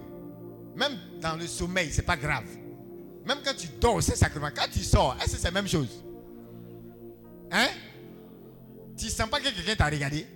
[0.77, 2.47] même dans le sommeil, c'est pas grave.
[3.25, 4.51] Même quand tu dors, c'est sacrement.
[4.55, 6.05] Quand tu sors, est-ce que c'est la même chose?
[7.51, 7.69] Hein?
[8.97, 10.27] Tu ne sens pas que quelqu'un t'a regardé?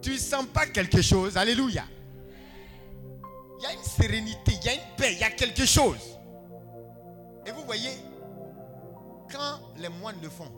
[0.00, 1.36] Tu ne sens pas quelque chose?
[1.36, 1.84] Alléluia.
[3.58, 6.13] Il y a une sérénité, il y a une paix, il y a quelque chose.
[7.46, 7.90] Et vous voyez,
[9.30, 10.50] quand les moines le font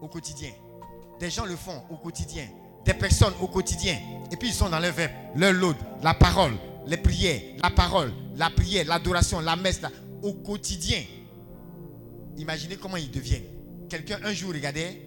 [0.00, 0.50] au quotidien,
[1.18, 2.46] des gens le font au quotidien,
[2.84, 3.96] des personnes au quotidien.
[4.30, 6.54] Et puis ils sont dans leur verbe, leur load, la parole,
[6.86, 9.80] les prières, la parole, la prière, l'adoration, la messe,
[10.22, 11.02] au quotidien.
[12.36, 13.44] Imaginez comment ils deviennent.
[13.88, 15.00] Quelqu'un un jour regardait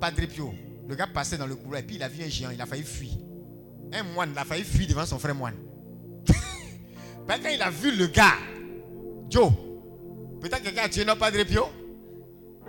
[0.00, 0.52] Padre Pio.
[0.88, 2.66] Le gars passait dans le couloir et puis il a vu un géant, il a
[2.66, 3.12] failli fuir.
[3.92, 5.54] Un moine, il a failli fuir devant son frère moine.
[7.28, 8.34] Quand il a vu le gars,
[9.28, 9.52] Joe,
[10.42, 11.64] peut-être que quelqu'un a tué notre Padre Pio.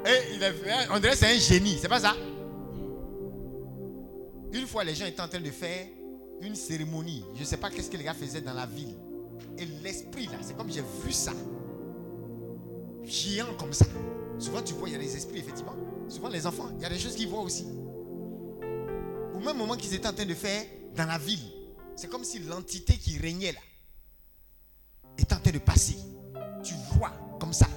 [0.06, 0.40] Et
[0.92, 2.16] on dirait que c'est un génie, c'est pas ça?
[4.52, 5.88] Une fois, les gens étaient en train de faire
[6.42, 7.26] une cérémonie.
[7.34, 8.96] Je ne sais pas qu'est-ce que les gars faisaient dans la ville.
[9.58, 11.32] Et l'esprit là, c'est comme j'ai vu ça.
[13.04, 13.86] Géant comme ça.
[14.38, 15.76] Souvent, tu vois, il y a des esprits, effectivement.
[16.08, 17.66] Souvent, les enfants, il y a des choses qu'ils voient aussi.
[19.34, 20.66] Au même moment qu'ils étaient en train de faire
[20.96, 21.52] dans la ville,
[21.96, 23.60] c'est comme si l'entité qui régnait là
[25.18, 25.98] est en train de passer.
[26.64, 27.68] Tu vois comme ça.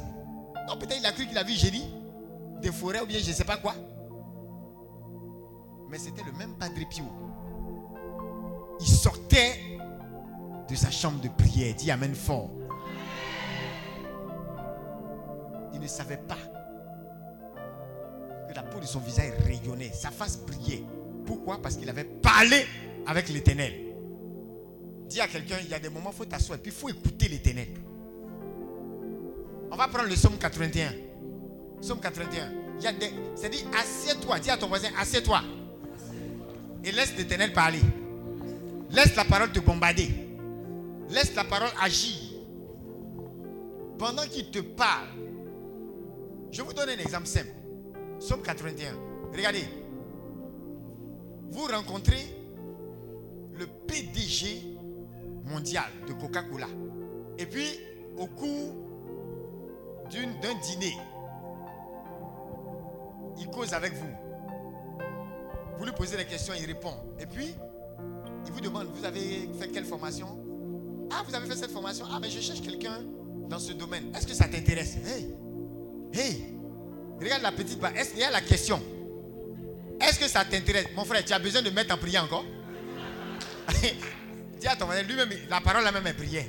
[0.69, 1.89] Non, peut-être il a cru qu'il a vu génie,
[2.61, 3.75] des forêts ou bien je ne sais pas quoi.
[5.89, 7.05] Mais c'était le même Padre Pio.
[8.81, 9.79] Il sortait
[10.69, 11.75] de sa chambre de prière.
[11.75, 12.51] Dit Amen fort.
[15.73, 16.39] Il ne savait pas
[18.49, 20.85] que la peau de son visage rayonnait, sa face brillait.
[21.25, 21.61] Pourquoi?
[21.61, 22.67] Parce qu'il avait parlé
[23.07, 23.73] avec l'éternel.
[25.09, 27.29] Dis à quelqu'un, il y a des moments il faut t'asseoir puis il faut écouter
[27.29, 27.69] l'éternel.
[29.71, 30.93] On va prendre le psaume 81.
[31.81, 32.51] Psaume 81.
[32.79, 33.11] Il y a des.
[33.35, 34.39] C'est dit, assieds-toi.
[34.39, 35.41] Dis à ton voisin, assieds-toi.
[36.85, 37.81] Et laisse l'éternel parler.
[38.91, 40.09] Laisse la parole te bombarder.
[41.11, 42.17] Laisse la parole agir.
[43.99, 45.09] Pendant qu'il te parle,
[46.51, 47.53] je vous donne un exemple simple.
[48.21, 48.95] Psaume 81.
[49.35, 49.65] Regardez.
[51.51, 52.37] Vous rencontrez
[53.55, 54.77] le PDG
[55.45, 56.67] mondial de Coca-Cola.
[57.39, 57.67] Et puis,
[58.19, 58.75] au cours
[60.11, 60.97] d'un dîner,
[63.39, 64.11] il cause avec vous.
[65.79, 66.95] Vous lui posez des questions, il répond.
[67.19, 67.55] Et puis,
[68.47, 70.39] il vous demande, vous avez fait quelle formation?
[71.11, 73.03] Ah, vous avez fait cette formation Ah, mais je cherche quelqu'un
[73.49, 74.15] dans ce domaine.
[74.15, 74.97] Est-ce que ça t'intéresse?
[75.05, 75.35] Hey,
[76.13, 76.55] hey,
[77.21, 77.97] regarde la petite barre.
[77.97, 78.81] Est-ce qu'il y a la question?
[80.01, 80.87] Est-ce que ça t'intéresse?
[80.95, 82.45] Mon frère, tu as besoin de mettre en prière encore?
[84.61, 86.47] Dis à ton frère, lui-même, la parole la même est prière.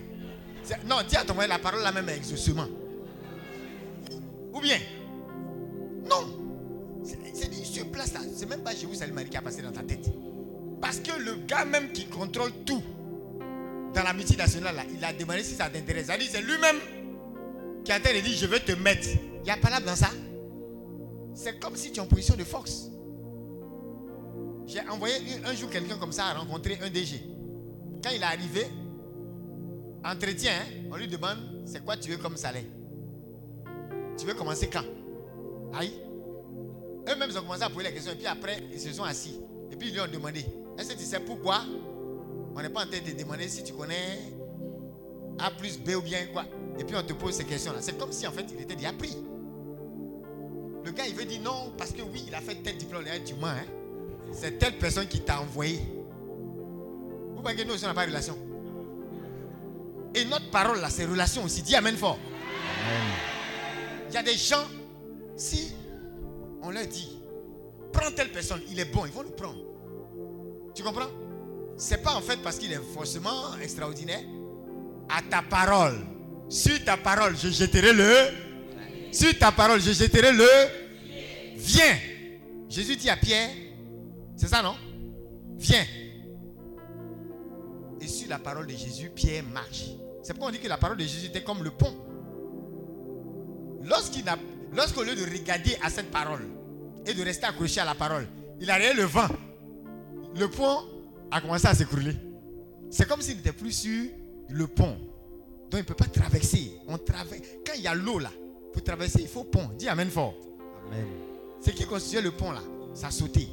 [0.85, 2.67] Non, dis à ton frère, la parole la même est exaucement.
[4.57, 4.79] Ou bien
[6.09, 6.25] Non.
[7.03, 8.21] C'est sur place là.
[8.35, 10.09] C'est même pas Jésus Salut Marie qui a passé dans ta tête.
[10.81, 12.81] Parce que le gars même qui contrôle tout
[13.93, 16.07] dans la multinationale là, il a demandé si ça t'intéresse.
[16.19, 16.77] Il c'est lui-même
[17.85, 19.07] qui a dit je veux te mettre.
[19.37, 20.09] Il n'y a pas là dans ça.
[21.35, 22.89] C'est comme si tu es en position de force.
[24.65, 27.21] J'ai envoyé un jour quelqu'un comme ça à rencontrer un DG.
[28.03, 28.65] Quand il est arrivé,
[30.03, 32.63] entretien, hein, on lui demande c'est quoi tu veux comme salaire?
[34.17, 34.83] Tu veux commencer quand?
[35.73, 35.93] Aïe.
[37.09, 39.39] Eux-mêmes ont commencé à poser la question et puis après ils se sont assis.
[39.71, 40.45] Et puis ils lui ont demandé
[40.77, 41.61] Est-ce que tu sais pourquoi
[42.55, 44.19] On n'est pas en train de te demander si tu connais
[45.39, 46.45] A plus B ou bien quoi?
[46.79, 47.79] Et puis on te pose ces questions-là.
[47.81, 49.17] C'est comme si en fait il était déjà pris.
[50.83, 53.03] Le gars il veut dire non parce que oui il a fait tel diplôme.
[53.25, 53.65] Tu mens, hein
[54.33, 55.79] c'est telle personne qui t'a envoyé.
[57.35, 58.37] Vous voyez que nous aussi, on n'a pas de relation.
[60.13, 61.61] Et notre parole là, c'est relation aussi.
[61.61, 62.17] Dis Amen fort.
[64.09, 64.65] Il y a des gens,
[65.35, 65.73] si
[66.61, 67.19] on leur dit,
[67.91, 69.59] prends telle personne, il est bon, ils vont le prendre.
[70.73, 71.09] Tu comprends?
[71.75, 74.23] C'est pas en fait parce qu'il est forcément extraordinaire.
[75.09, 75.99] À ta parole.
[76.49, 79.11] Sur ta parole, je jetterai le.
[79.11, 80.47] Sur ta parole, je jetterai le.
[81.55, 81.97] Viens.
[82.69, 83.49] Jésus dit à Pierre,
[84.35, 84.75] c'est ça, non?
[85.57, 85.85] Viens.
[88.01, 89.85] Et sur la parole de Jésus, Pierre marche.
[90.23, 91.95] C'est pourquoi on dit que la parole de Jésus était comme le pont.
[93.87, 94.37] Lorsqu'il a,
[94.75, 96.45] lorsqu'au lieu de regarder à cette parole
[97.05, 98.27] et de rester accroché à la parole,
[98.59, 99.27] il a regardé le vent.
[100.35, 100.79] Le pont
[101.31, 102.15] a commencé à s'écrouler.
[102.89, 104.09] C'est comme s'il n'était plus sur
[104.49, 104.97] le pont.
[105.69, 106.73] Donc il ne peut pas traverser.
[106.87, 107.41] On traverse.
[107.65, 108.31] Quand il y a l'eau là,
[108.73, 109.69] pour traverser, il faut pont.
[109.77, 110.35] Dis Amen fort.
[110.87, 111.05] Amen.
[111.65, 112.61] Ce qui constituait le pont là,
[112.93, 113.47] ça a sauté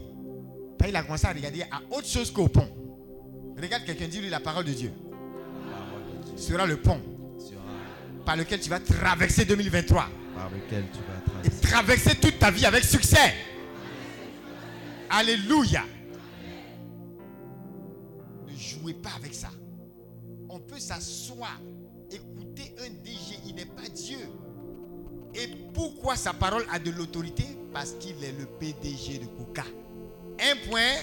[0.88, 2.68] il a commencé à regarder à autre chose qu'au pont.
[3.60, 4.92] Regarde quelqu'un, dit lui la parole de Dieu.
[6.36, 7.00] Sera le pont
[8.24, 10.08] par lequel tu vas traverser 2023.
[10.34, 10.98] Par tu
[11.62, 12.14] vas traverser.
[12.16, 13.34] Toute ta vie avec succès.
[15.10, 15.84] Alléluia.
[18.46, 19.50] Ne jouez pas avec ça.
[20.48, 21.60] On peut s'asseoir,
[22.10, 24.18] écouter un DG, il n'est pas Dieu.
[25.34, 27.44] Et pourquoi sa parole a de l'autorité?
[27.72, 29.64] Parce qu'il est le PDG de Coca.
[30.40, 30.94] Un point,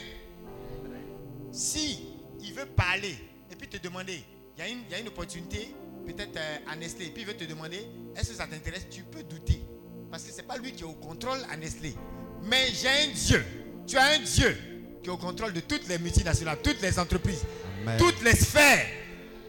[1.52, 2.08] si
[2.42, 3.16] il veut parler
[3.52, 4.24] et puis te demander,
[4.58, 5.74] il y, a une, opportunité,
[6.06, 7.86] peut-être euh, à Nestlé, et puis il veut te demander,
[8.16, 8.88] est-ce que ça t'intéresse?
[8.90, 9.62] Tu peux douter.
[10.10, 11.96] Parce que ce n'est pas lui qui est au contrôle à Nestlé.
[12.44, 13.44] Mais j'ai un Dieu.
[13.88, 14.58] Tu as un Dieu
[15.02, 17.44] qui est au contrôle de toutes les multinationales, toutes les entreprises,
[17.82, 17.98] Amen.
[17.98, 18.86] toutes les sphères.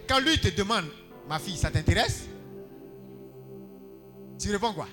[0.08, 0.86] Quand lui te demande,
[1.28, 2.22] ma fille, ça t'intéresse?
[4.38, 4.88] Tu réponds quoi?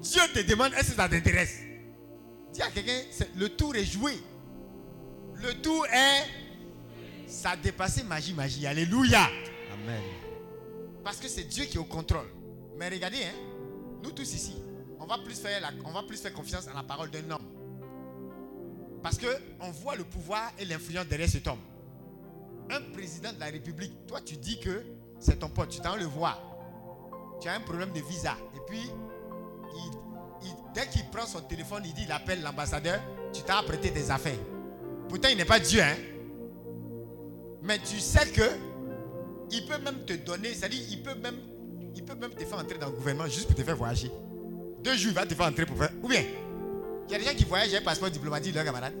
[0.00, 1.58] Dieu te demande, est-ce que ça t'intéresse?
[2.52, 3.00] Dis à quelqu'un,
[3.36, 4.12] le tour est joué.
[5.34, 6.24] Le tour est...
[7.26, 8.66] Ça a dépassé magie, magie.
[8.66, 9.28] Alléluia.
[11.04, 12.26] Parce que c'est Dieu qui est au contrôle.
[12.76, 13.34] Mais regardez, hein,
[14.02, 14.56] nous tous ici,
[15.00, 17.46] on va plus faire, on va plus faire confiance à la parole d'un homme.
[19.02, 19.26] Parce que
[19.60, 21.60] on voit le pouvoir et l'influence derrière cet homme.
[22.70, 24.84] Un président de la République, toi tu dis que
[25.18, 26.42] c'est ton pote, tu t'en le voir.
[27.40, 28.36] Tu as un problème de visa.
[28.54, 28.90] Et puis,
[30.74, 33.00] dès qu'il prend son téléphone, il dit, il appelle l'ambassadeur,
[33.32, 34.38] tu t'as apprêté tes affaires.
[35.08, 35.96] Pourtant, il n'est pas Dieu, hein.
[37.62, 38.42] Mais tu sais que
[39.50, 41.36] il peut même te donner, c'est-à-dire, il peut même,
[41.94, 44.10] il peut même te faire entrer dans le gouvernement juste pour te faire voyager.
[44.82, 45.90] Deux jours, il va te faire entrer pour faire.
[46.02, 46.22] Ou bien,
[47.08, 48.94] il y a des gens qui voyagent avec passeport diplomatique, leurs camarades.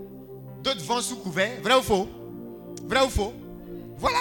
[0.62, 1.60] D'autres vont sous couvert.
[1.62, 2.08] Vrai ou faux?
[2.84, 3.32] Vrai ou faux?
[3.96, 4.18] Voilà.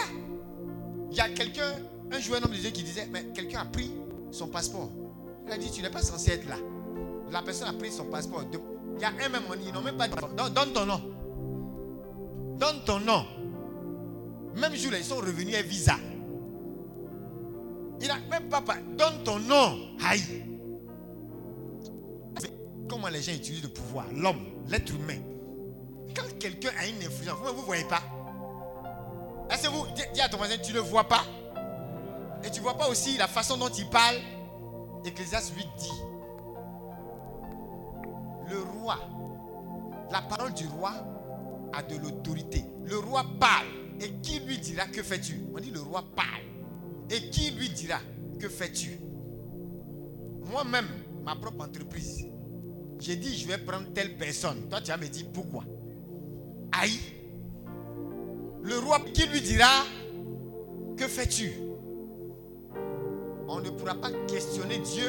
[1.09, 1.73] Il y a quelqu'un,
[2.11, 3.91] un joueur homme de Dieu qui disait, mais quelqu'un a pris
[4.31, 4.89] son passeport.
[5.47, 6.57] Il a dit, tu n'es pas censé être là.
[7.31, 8.43] La personne a pris son passeport.
[8.45, 8.59] De-
[8.97, 11.01] Il y a un même, ils n'ont même pas dit, donne, donne ton nom.
[12.59, 13.25] Donne ton nom.
[14.55, 15.95] Même jour, ils sont revenus à visa.
[18.01, 18.61] Il n'a même pas.
[18.97, 19.77] Donne ton nom.
[20.03, 20.43] Aïe.
[22.89, 25.19] Comment les gens utilisent le pouvoir, l'homme, l'être humain.
[26.15, 28.01] Quand quelqu'un a une influence, vous ne voyez pas.
[29.51, 31.23] Est-ce que vous, dis, à ton voisin, tu ne le vois pas?
[32.43, 34.15] Et tu ne vois pas aussi la façon dont il parle?
[35.05, 35.91] Ecclésias 8 dit
[38.49, 38.97] Le roi,
[40.11, 40.93] la parole du roi
[41.73, 42.63] a de l'autorité.
[42.85, 43.67] Le roi parle.
[43.99, 45.41] Et qui lui dira que fais-tu?
[45.55, 46.46] On dit le roi parle.
[47.09, 47.99] Et qui lui dira
[48.39, 48.99] que fais-tu?
[50.51, 50.87] Moi-même,
[51.23, 52.25] ma propre entreprise,
[52.99, 54.67] j'ai dit je vais prendre telle personne.
[54.69, 55.63] Toi, tu vas me dire pourquoi?
[56.71, 56.99] Aïe.
[58.63, 59.85] Le roi qui lui dira
[60.97, 61.51] que fais-tu?
[63.47, 65.07] On ne pourra pas questionner Dieu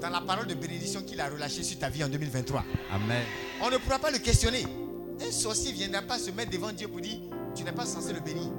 [0.00, 2.64] dans la parole de bénédiction qu'il a relâchée sur ta vie en 2023.
[2.92, 3.22] Amen.
[3.62, 4.64] On ne pourra pas le questionner.
[5.20, 7.18] Un sorcier ne viendra pas se mettre devant Dieu pour dire
[7.54, 8.52] Tu n'es pas censé le bénir.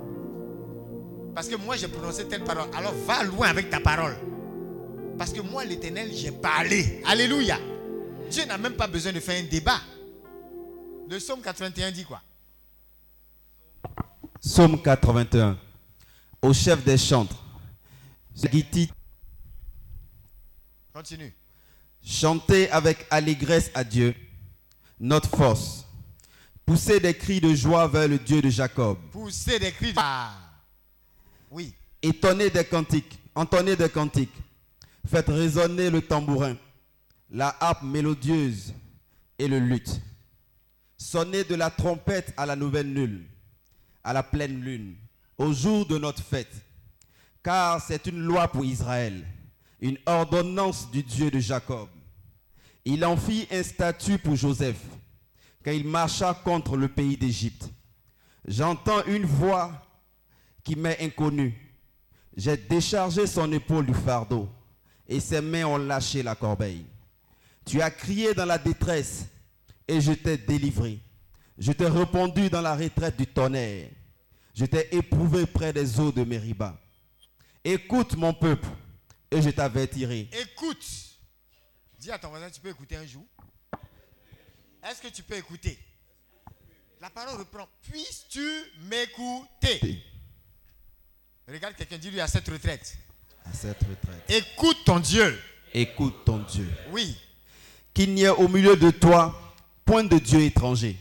[1.35, 2.69] Parce que moi j'ai prononcé telle parole.
[2.73, 4.15] Alors va loin avec ta parole.
[5.17, 7.01] Parce que moi, l'éternel, j'ai parlé.
[7.05, 7.57] Alléluia.
[8.29, 9.79] Dieu n'a même pas besoin de faire un débat.
[11.09, 12.21] Le psaume 81 dit quoi?
[14.41, 15.57] Psaume 81.
[16.41, 17.41] Au chef des chantres.
[20.93, 21.33] Continue.
[22.03, 24.13] chantez avec allégresse à Dieu,
[24.99, 25.85] notre force.
[26.65, 28.97] Poussez des cris de joie vers le Dieu de Jacob.
[29.11, 29.93] Poussez des cris.
[29.93, 30.44] de- Ah.
[31.55, 31.73] Oui.
[32.01, 34.35] Étonnez des cantiques, entonnez des cantiques.
[35.07, 36.57] Faites résonner le tambourin,
[37.29, 38.73] la harpe mélodieuse
[39.39, 40.01] et le luth.
[40.97, 43.23] Sonnez de la trompette à la nouvelle lune,
[44.03, 44.97] à la pleine lune,
[45.37, 46.53] au jour de notre fête.
[47.41, 49.25] Car c'est une loi pour Israël,
[49.79, 51.87] une ordonnance du Dieu de Jacob.
[52.83, 54.81] Il en fit un statut pour Joseph,
[55.63, 57.69] quand il marcha contre le pays d'Égypte.
[58.45, 59.84] J'entends une voix
[60.65, 61.53] qui m'est inconnue.
[62.35, 64.49] J'ai déchargé son épaule du fardeau
[65.07, 66.85] et ses mains ont lâché la corbeille.
[67.65, 69.25] Tu as crié dans la détresse
[69.87, 70.99] et je t'ai délivré.
[71.57, 73.89] Je t'ai répondu dans la retraite du tonnerre.
[74.53, 76.77] Je t'ai éprouvé près des eaux de Mériba.
[77.63, 78.67] Écoute mon peuple
[79.31, 80.29] et je t'avertirai.
[80.33, 80.85] Écoute.
[81.99, 83.25] Dis à ton voisin, tu peux écouter un jour?
[84.83, 85.79] Est-ce que tu peux écouter?
[87.01, 87.67] La parole reprend.
[87.83, 88.45] Puisses-tu
[88.81, 90.03] m'écouter?
[91.47, 92.97] Regarde quelqu'un, dis-lui à cette retraite.
[93.45, 94.23] À cette retraite.
[94.29, 95.39] Écoute ton Dieu.
[95.73, 96.69] Écoute ton Dieu.
[96.91, 97.15] Oui.
[97.93, 100.97] qu'il n'y ait au milieu de toi point de Dieu étranger.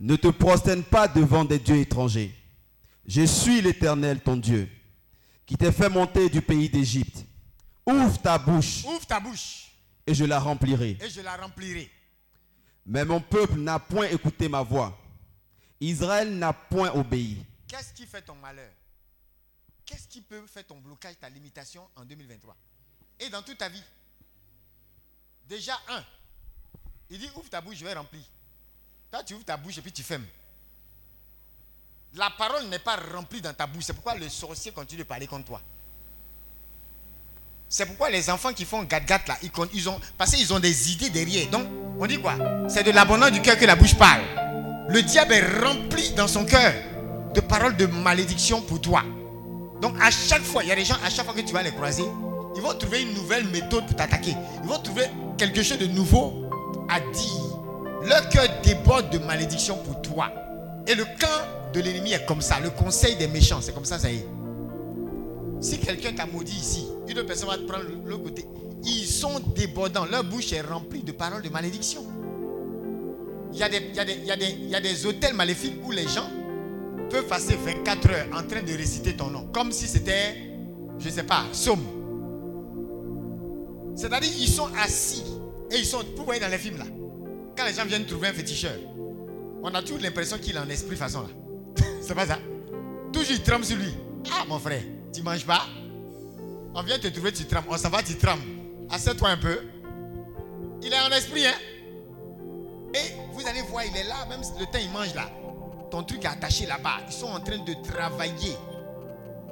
[0.00, 2.34] Ne te prosterne pas devant des dieux étrangers.
[3.06, 4.68] Je suis l'Éternel, ton Dieu,
[5.46, 7.24] qui t'ai fait monter du pays d'Égypte.
[7.86, 9.70] Ouvre ta bouche Ouvre ta bouche
[10.06, 10.96] et je la remplirai.
[11.00, 11.90] et je la remplirai.
[12.86, 14.98] Mais mon peuple n'a point écouté ma voix.
[15.80, 17.44] Israël n'a point obéi.
[17.68, 18.70] Qu'est-ce qui fait ton malheur?
[19.86, 22.56] Qu'est-ce qui peut faire ton blocage, ta limitation en 2023
[23.20, 23.82] Et dans toute ta vie
[25.48, 26.02] Déjà, un,
[27.10, 28.22] il dit ouvre ta bouche, je vais remplir.
[29.10, 30.26] Toi, tu ouvres ta bouche et puis tu fermes.
[32.14, 33.84] La parole n'est pas remplie dans ta bouche.
[33.84, 35.60] C'est pourquoi le sorcier continue de parler contre toi.
[37.68, 39.38] C'est pourquoi les enfants qui font gat-gat là,
[39.72, 41.50] ils ont, parce qu'ils ont des idées derrière.
[41.50, 41.66] Donc,
[41.98, 42.36] on dit quoi?
[42.68, 44.22] C'est de l'abondance du cœur que la bouche parle.
[44.88, 46.72] Le diable est rempli dans son cœur
[47.34, 49.02] de paroles de malédiction pour toi.
[49.84, 51.62] Donc, à chaque fois, il y a des gens, à chaque fois que tu vas
[51.62, 52.06] les croiser,
[52.56, 54.34] ils vont trouver une nouvelle méthode pour t'attaquer.
[54.62, 55.02] Ils vont trouver
[55.36, 56.48] quelque chose de nouveau
[56.88, 58.08] à dire.
[58.08, 60.32] Leur cœur déborde de malédiction pour toi.
[60.86, 62.60] Et le camp de l'ennemi est comme ça.
[62.60, 64.26] Le conseil des méchants, c'est comme ça, ça y est.
[65.60, 68.46] Si quelqu'un t'a maudit ici, une autre personne va te prendre l'autre côté.
[68.84, 70.06] Ils sont débordants.
[70.06, 72.06] Leur bouche est remplie de paroles de malédiction.
[73.52, 74.80] Il y a des, il y a des, il y a des, il y a
[74.80, 76.30] des hôtels maléfiques où les gens
[77.10, 79.46] peuvent passer 24 heures en train de réciter ton nom.
[79.52, 80.50] Comme si c'était,
[80.98, 81.84] je ne sais pas, somme.
[83.96, 85.24] C'est-à-dire ils sont assis
[85.70, 86.86] et ils sont, vous voyez dans les films là,
[87.56, 88.76] quand les gens viennent trouver un féticheur,
[89.62, 91.28] on a toujours l'impression qu'il est en esprit façon là.
[92.00, 92.38] C'est pas ça.
[93.12, 93.94] Toujours il tremble sur lui.
[94.32, 94.82] Ah mon frère,
[95.12, 95.62] tu manges pas?
[96.74, 97.68] On vient te trouver, tu trembles.
[97.70, 98.42] On s'en va, tu trembles.
[98.90, 99.58] Assieds-toi un peu.
[100.82, 101.54] Il est en esprit, hein
[102.94, 105.30] Et vous allez voir, il est là, même le temps il mange là.
[105.90, 107.00] Ton truc est attaché là-bas.
[107.06, 108.56] Ils sont en train de travailler.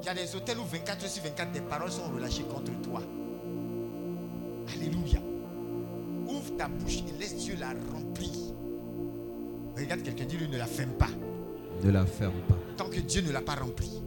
[0.00, 3.00] Il y a des hôtels où 24 sur 24, des paroles sont relâchées contre toi.
[4.74, 5.20] Alléluia.
[6.26, 8.30] Ouvre ta bouche et laisse Dieu la remplir.
[9.76, 11.08] Regarde quelqu'un, dit lui ne la ferme pas.
[11.84, 12.58] Ne la ferme pas.
[12.76, 14.02] Tant que Dieu ne l'a pas remplie.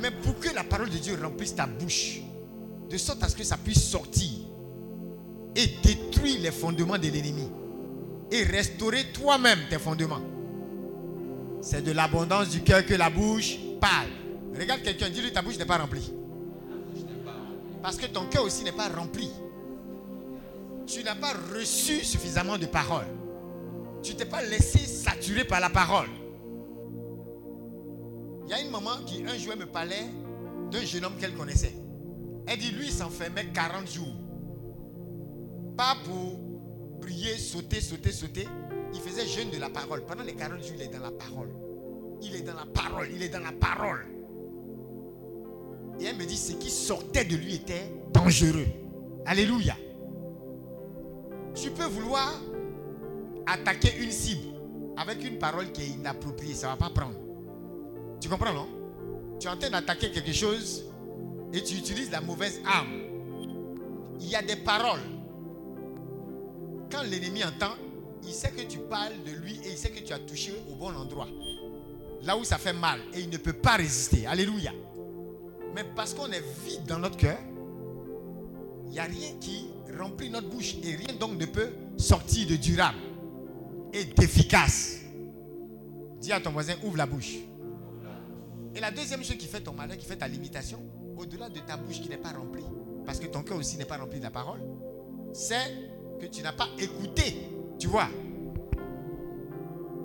[0.00, 2.20] Mais pour que la parole de Dieu remplisse ta bouche,
[2.88, 4.30] de sorte à ce que ça puisse sortir
[5.54, 7.48] et détruire les fondements de l'ennemi
[8.30, 10.20] et restaurer toi-même tes fondements.
[11.62, 14.08] C'est de l'abondance du cœur que la bouche parle.
[14.58, 16.12] Regarde quelqu'un, dis-lui ta bouche n'est pas remplie.
[17.82, 19.30] Parce que ton cœur aussi n'est pas rempli.
[20.86, 23.06] Tu n'as pas reçu suffisamment de paroles.
[24.02, 26.08] Tu t'es pas laissé saturer par la parole.
[28.44, 30.06] Il y a une maman qui un jour me parlait
[30.70, 31.74] d'un jeune homme qu'elle connaissait.
[32.46, 34.14] Elle dit, lui, il s'enfermait 40 jours.
[35.76, 36.40] Pas pour
[37.00, 38.48] prier, sauter, sauter, sauter.
[38.94, 40.04] Il faisait jeûne de la parole.
[40.04, 41.50] Pendant les 40 jours, il est dans la parole.
[42.22, 44.06] Il est dans la parole, il est dans la parole.
[45.98, 48.66] Et elle me dit, ce qui sortait de lui était dangereux.
[49.26, 49.76] Alléluia.
[51.54, 52.32] Tu peux vouloir
[53.46, 54.48] attaquer une cible
[54.96, 56.54] avec une parole qui est inappropriée.
[56.54, 57.16] Ça ne va pas prendre.
[58.20, 58.68] Tu comprends, non?
[59.38, 60.84] Tu es en train d'attaquer quelque chose
[61.52, 63.00] et tu utilises la mauvaise arme.
[64.20, 65.00] Il y a des paroles.
[66.90, 67.74] Quand l'ennemi entend,
[68.24, 70.74] il sait que tu parles de lui et il sait que tu as touché au
[70.74, 71.28] bon endroit.
[72.22, 74.26] Là où ça fait mal et il ne peut pas résister.
[74.26, 74.72] Alléluia.
[75.74, 77.38] Mais parce qu'on est vide dans notre cœur,
[78.86, 79.66] il n'y a rien qui
[79.98, 82.98] remplit notre bouche et rien donc ne peut sortir de durable
[83.92, 84.98] et d'efficace.
[86.20, 87.36] Dis à ton voisin, ouvre la bouche.
[88.74, 90.80] Et la deuxième chose qui fait ton malheur, qui fait ta limitation,
[91.16, 92.64] au-delà de ta bouche qui n'est pas remplie,
[93.04, 94.60] parce que ton cœur aussi n'est pas rempli de la parole,
[95.32, 95.76] c'est
[96.20, 97.48] que tu n'as pas écouté.
[97.80, 98.08] Tu vois?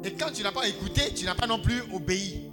[0.04, 2.50] Et quand tu n'as pas écouté, tu n'as pas non plus obéi.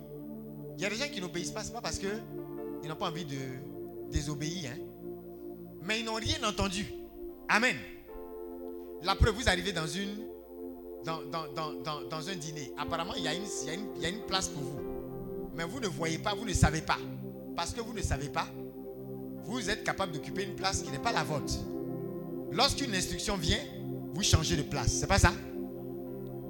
[0.77, 3.25] Il y a des gens qui n'obéissent pas, ce pas parce qu'ils n'ont pas envie
[3.25, 3.39] de
[4.11, 4.79] désobéir, hein.
[5.83, 6.87] mais ils n'ont rien entendu.
[7.49, 7.77] Amen.
[9.03, 10.27] La preuve, vous arrivez dans une
[11.05, 12.73] dans, dans, un dîner.
[12.79, 14.63] Apparemment, il y, a une, il, y a une, il y a une place pour
[14.63, 14.81] vous.
[15.55, 16.99] Mais vous ne voyez pas, vous ne savez pas.
[17.57, 18.47] Parce que vous ne savez pas,
[19.45, 21.55] vous êtes capable d'occuper une place qui n'est pas la vôtre.
[22.53, 23.59] Lorsqu'une instruction vient,
[24.15, 24.89] vous changez de place.
[24.89, 25.33] C'est pas ça?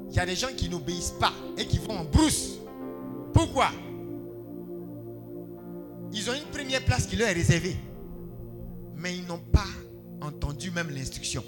[0.09, 2.59] Il y a des gens qui n'obéissent pas et qui vont en brousse.
[3.33, 3.71] Pourquoi?
[6.13, 7.77] Ils ont une première place qui leur est réservée.
[8.97, 9.65] Mais ils n'ont pas
[10.21, 11.43] entendu même l'instruction.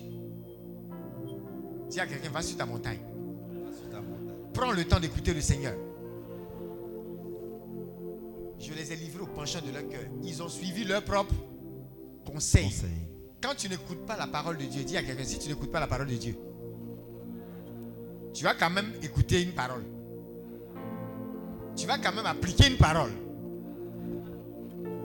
[1.90, 3.00] Dis à quelqu'un, va sur ta montagne.
[4.52, 5.74] Prends le temps d'écouter le Seigneur.
[8.58, 10.04] Je les ai livrés au penchant de leur cœur.
[10.22, 11.34] Ils ont suivi leur propre
[12.24, 12.72] conseil.
[13.44, 15.78] Quand tu n'écoutes pas la parole de Dieu, dis à quelqu'un, si tu n'écoutes pas
[15.78, 16.34] la parole de Dieu,
[18.32, 19.84] tu vas quand même écouter une parole.
[21.76, 23.12] Tu vas quand même appliquer une parole.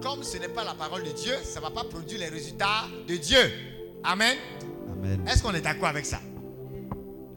[0.01, 2.87] Comme ce n'est pas la parole de Dieu, ça ne va pas produire les résultats
[3.05, 3.41] de Dieu.
[4.05, 4.37] Amen.
[4.93, 5.27] Amen.
[5.27, 6.21] Est-ce qu'on est d'accord avec ça?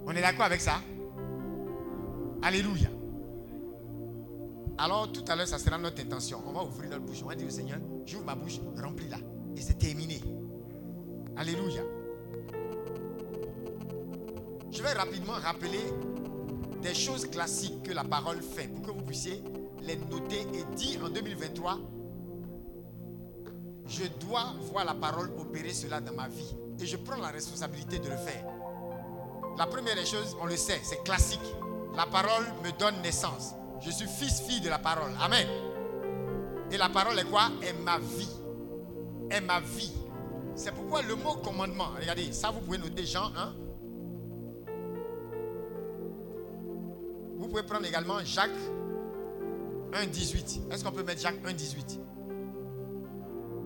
[0.06, 0.80] On est d'accord avec ça?
[2.42, 2.90] Alléluia.
[4.78, 6.40] Alors tout à l'heure, ça sera notre intention.
[6.46, 7.22] On va ouvrir notre bouche.
[7.24, 9.18] On va dire au Seigneur, j'ouvre ma bouche, remplis-la.
[9.56, 10.20] Et c'est terminé.
[11.36, 11.82] Alléluia.
[14.70, 15.84] Je vais rapidement rappeler
[16.80, 19.42] des choses classiques que la parole fait pour que vous puissiez
[19.82, 21.78] les noter et dire en 2023,
[23.86, 26.56] je dois voir la parole opérer cela dans ma vie.
[26.80, 28.44] Et je prends la responsabilité de le faire.
[29.58, 31.40] La première des choses, on le sait, c'est classique.
[31.94, 33.54] La parole me donne naissance.
[33.80, 35.12] Je suis fils, fille de la parole.
[35.20, 35.46] Amen.
[36.70, 37.50] Et la parole est quoi?
[37.62, 38.30] Est ma vie.
[39.30, 39.92] Est ma vie.
[40.54, 43.54] C'est pourquoi le mot commandement, regardez, ça vous pouvez noter Jean 1.
[47.36, 48.50] Vous pouvez prendre également Jacques
[49.94, 50.60] 1, 18.
[50.70, 52.00] Est-ce qu'on peut mettre Jacques 1, 18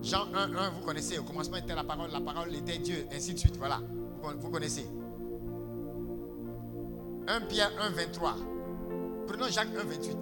[0.01, 3.33] Jean 1, 1, vous connaissez, au commencement était la parole, la parole était Dieu, ainsi
[3.33, 3.57] de suite.
[3.57, 3.81] Voilà,
[4.39, 4.85] vous connaissez.
[7.27, 8.35] 1 Pierre 1, 23.
[9.27, 10.17] Prenons Jacques 1, 28.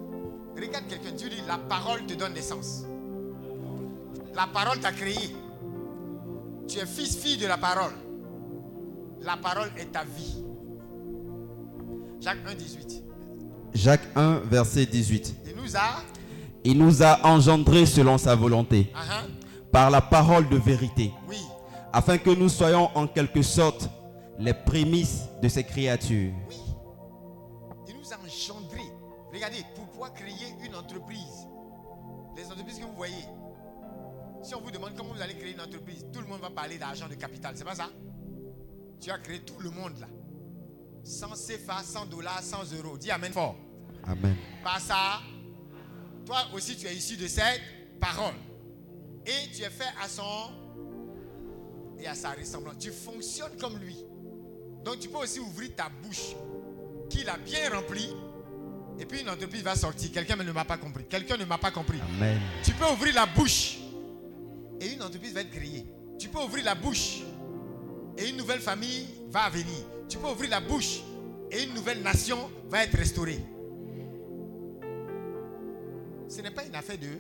[0.56, 2.86] Regarde quelqu'un, Dieu dit, la parole te donne naissance.
[4.34, 5.36] La parole t'a créé.
[6.68, 7.94] Tu es fils, fille de la parole.
[9.22, 10.44] La parole est ta vie.
[12.22, 13.04] Jacques 1, 18.
[13.74, 15.36] Jacques 1, verset 18.
[15.48, 16.02] Il nous a...
[16.64, 19.22] Il nous a engendrés selon sa volonté, Ah, ah,
[19.72, 21.38] par la parole de vérité, oui.
[21.94, 23.88] afin que nous soyons en quelque sorte
[24.40, 26.34] les prémices de ces créatures.
[26.50, 26.56] Oui.
[27.88, 28.90] Il nous a engendrés.
[29.32, 31.48] Regardez, pour pouvoir créer une entreprise,
[32.36, 33.25] les entreprises que vous voyez,
[34.46, 36.78] si on vous demande comment vous allez créer une entreprise, tout le monde va parler
[36.78, 37.54] d'argent de capital.
[37.58, 37.90] C'est pas ça?
[39.02, 40.08] Tu as créé tout le monde là.
[41.04, 42.98] 100 CFA, 100 dollars, 100 euros.
[42.98, 43.56] Dis Amen fort.
[44.04, 44.36] Amen.
[44.64, 45.22] Pas ça.
[46.26, 47.62] Toi aussi, tu es issu de cette
[48.00, 48.34] parole.
[49.26, 50.52] Et tu es fait à son
[52.00, 52.78] et à sa ressemblance.
[52.80, 53.98] Tu fonctionnes comme lui.
[54.84, 56.36] Donc tu peux aussi ouvrir ta bouche,
[57.10, 58.14] qu'il a bien remplie,
[59.00, 60.12] et puis une entreprise va sortir.
[60.12, 61.06] Quelqu'un ne m'a pas compris.
[61.06, 62.00] Quelqu'un ne m'a pas compris.
[62.18, 62.40] Amen.
[62.64, 63.80] Tu peux ouvrir la bouche
[64.80, 65.86] et une entreprise va être créée.
[66.18, 67.22] Tu peux ouvrir la bouche
[68.18, 69.86] et une nouvelle famille va venir.
[70.08, 71.00] Tu peux ouvrir la bouche
[71.52, 73.40] et une nouvelle nation va être restaurée.
[76.28, 77.20] Ce n'est pas une affaire de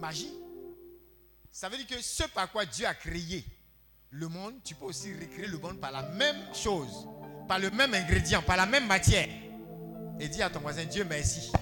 [0.00, 0.32] magie.
[1.50, 3.44] Ça veut dire que ce par quoi Dieu a créé
[4.10, 7.08] le monde, tu peux aussi recréer le monde par la même chose,
[7.48, 9.28] par le même ingrédient, par la même matière.
[10.18, 11.52] Et dis à ton voisin, Dieu merci.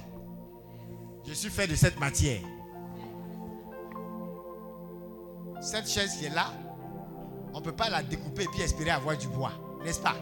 [1.27, 2.41] Je suis fait de cette matière.
[5.65, 6.53] Cette chaise qui est là,
[7.55, 10.15] on ne peut pas la découper et puis espérer avoir du bois, n'est-ce pas?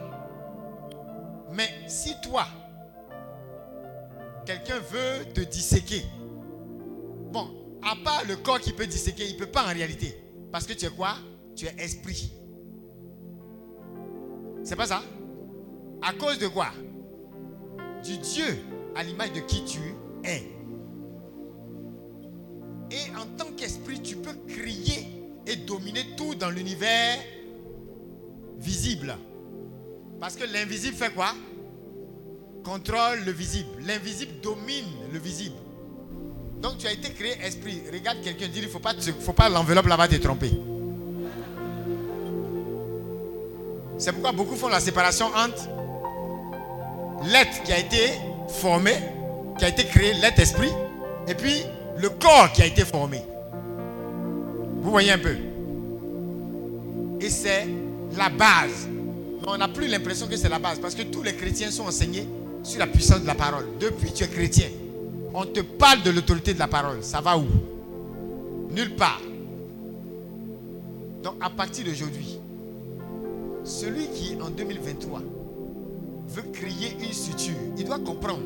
[1.50, 2.46] Mais si toi,
[4.46, 6.04] quelqu'un veut te disséquer,
[7.32, 7.50] bon,
[7.82, 10.16] à part le corps qui peut disséquer, il ne peut pas en réalité.
[10.52, 11.16] Parce que tu es quoi?
[11.56, 12.32] Tu es esprit.
[14.62, 15.02] C'est pas ça?
[16.02, 16.68] À cause de quoi?
[18.04, 18.62] Du Dieu
[18.94, 19.80] à l'image de qui tu
[20.22, 20.52] es.
[22.92, 25.11] Et en tant qu'esprit, tu peux crier
[25.46, 27.18] et dominer tout dans l'univers
[28.58, 29.16] visible.
[30.20, 31.34] Parce que l'invisible fait quoi?
[32.64, 33.70] Contrôle le visible.
[33.86, 35.56] L'invisible domine le visible.
[36.60, 37.82] Donc tu as été créé esprit.
[37.92, 40.52] Regarde quelqu'un dire il ne faut pas, faut pas l'enveloppe là-bas te tromper.
[43.98, 45.68] C'est pourquoi beaucoup font la séparation entre
[47.24, 48.12] l'être qui a été
[48.48, 48.94] formé,
[49.58, 50.72] qui a été créé, l'être esprit,
[51.28, 51.62] et puis
[51.98, 53.22] le corps qui a été formé.
[54.82, 55.36] Vous voyez un peu
[57.20, 57.68] Et c'est
[58.16, 58.88] la base.
[59.40, 61.84] Mais on n'a plus l'impression que c'est la base parce que tous les chrétiens sont
[61.84, 62.26] enseignés
[62.64, 63.64] sur la puissance de la parole.
[63.78, 64.66] Depuis tu es chrétien,
[65.32, 66.98] on te parle de l'autorité de la parole.
[67.02, 67.46] Ça va où?
[68.70, 69.20] Nulle part.
[71.22, 72.38] Donc à partir d'aujourd'hui,
[73.62, 75.22] celui qui en 2023
[76.28, 78.42] veut créer une structure, il doit comprendre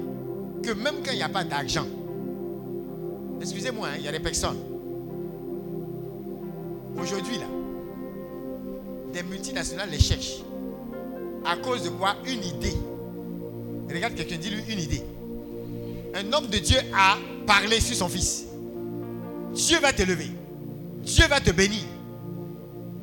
[0.63, 1.87] que même quand il n'y a pas d'argent,
[3.41, 4.76] excusez-moi, hein, il y a des personnes.
[6.99, 7.47] Aujourd'hui, là,
[9.13, 10.43] des multinationales les cherchent.
[11.45, 12.75] À cause de quoi Une idée.
[13.93, 15.03] Regarde quelqu'un, dis-lui une idée.
[16.15, 17.17] Un homme de Dieu a
[17.47, 18.45] parlé sur son fils.
[19.53, 20.31] Dieu va te lever.
[21.03, 21.83] Dieu va te bénir.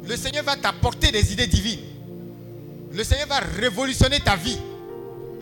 [0.08, 1.80] Le Seigneur va t'apporter des idées divines.
[2.92, 4.58] Le Seigneur va révolutionner ta vie.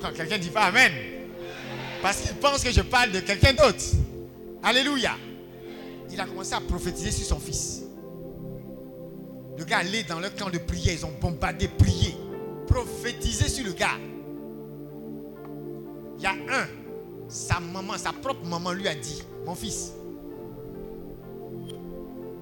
[0.02, 0.91] Quand quelqu'un dit pas Amen.
[2.02, 3.84] Parce qu'il pense que je parle de quelqu'un d'autre.
[4.64, 5.15] Alléluia.
[6.11, 7.84] Il a commencé à prophétiser sur son fils.
[9.57, 10.94] Le gars allait dans leur camp de prière.
[10.94, 12.15] Ils ont bombardé, prié.
[12.68, 13.98] Prophétisé sur le gars.
[16.18, 16.68] Il y a un,
[17.28, 19.94] sa maman, sa propre maman lui a dit, mon fils,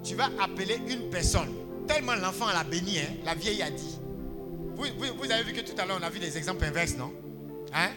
[0.03, 1.49] tu vas appeler une personne.
[1.87, 3.99] Tellement l'enfant l'a béni, hein, la vieille a dit.
[4.75, 7.11] Vous, avez vu que tout à l'heure, on a vu des exemples inverses, non?
[7.73, 7.89] Hein?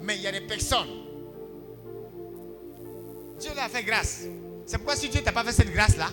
[0.00, 0.88] Mais il y a des personnes.
[3.40, 4.22] Dieu leur a fait grâce.
[4.66, 6.08] C'est pourquoi si Dieu t'a pas fait cette grâce-là,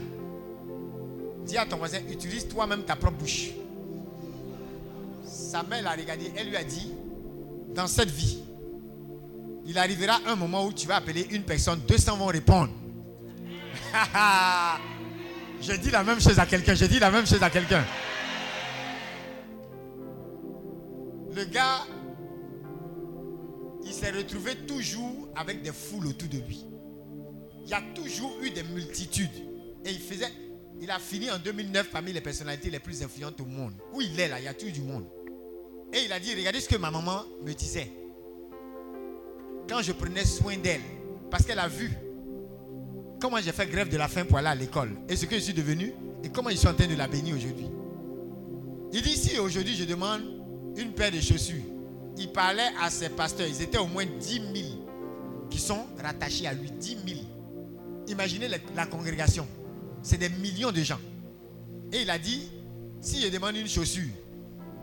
[1.46, 3.50] dis à ton voisin, utilise toi-même ta propre bouche.
[5.26, 6.92] Sa mère l'a regardé, elle lui a dit,
[7.74, 8.40] dans cette vie,
[9.66, 12.72] il arrivera un moment où tu vas appeler une personne, 200 vont répondre.
[15.62, 17.84] je dis la même chose à quelqu'un, je dis la même chose à quelqu'un.
[21.34, 21.86] Le gars,
[23.84, 26.66] il s'est retrouvé toujours avec des foules autour de lui.
[27.64, 29.30] Il y a toujours eu des multitudes.
[29.86, 30.32] Et il faisait,
[30.82, 33.74] il a fini en 2009 parmi les personnalités les plus influentes au monde.
[33.94, 35.06] Où il est là, il y a toujours du monde?
[35.94, 37.92] Et il a dit, regardez ce que ma maman me disait.
[39.70, 40.82] Quand je prenais soin d'elle,
[41.30, 41.92] parce qu'elle a vu
[43.20, 44.92] comment j'ai fait grève de la faim pour aller à l'école.
[45.08, 45.94] Et ce que je suis devenu,
[46.24, 47.68] et comment je suis en train de la bénir aujourd'hui.
[48.92, 50.22] Il dit, si aujourd'hui je demande
[50.78, 51.62] une paire de chaussures,
[52.18, 53.48] il parlait à ses pasteurs.
[53.48, 54.48] Ils étaient au moins 10 000
[55.52, 56.72] qui sont rattachés à lui.
[56.72, 57.20] 10 000.
[58.08, 59.48] Imaginez la congrégation.
[60.04, 61.00] C'est des millions de gens.
[61.92, 62.50] Et il a dit,
[63.02, 64.10] si je demande une chaussure,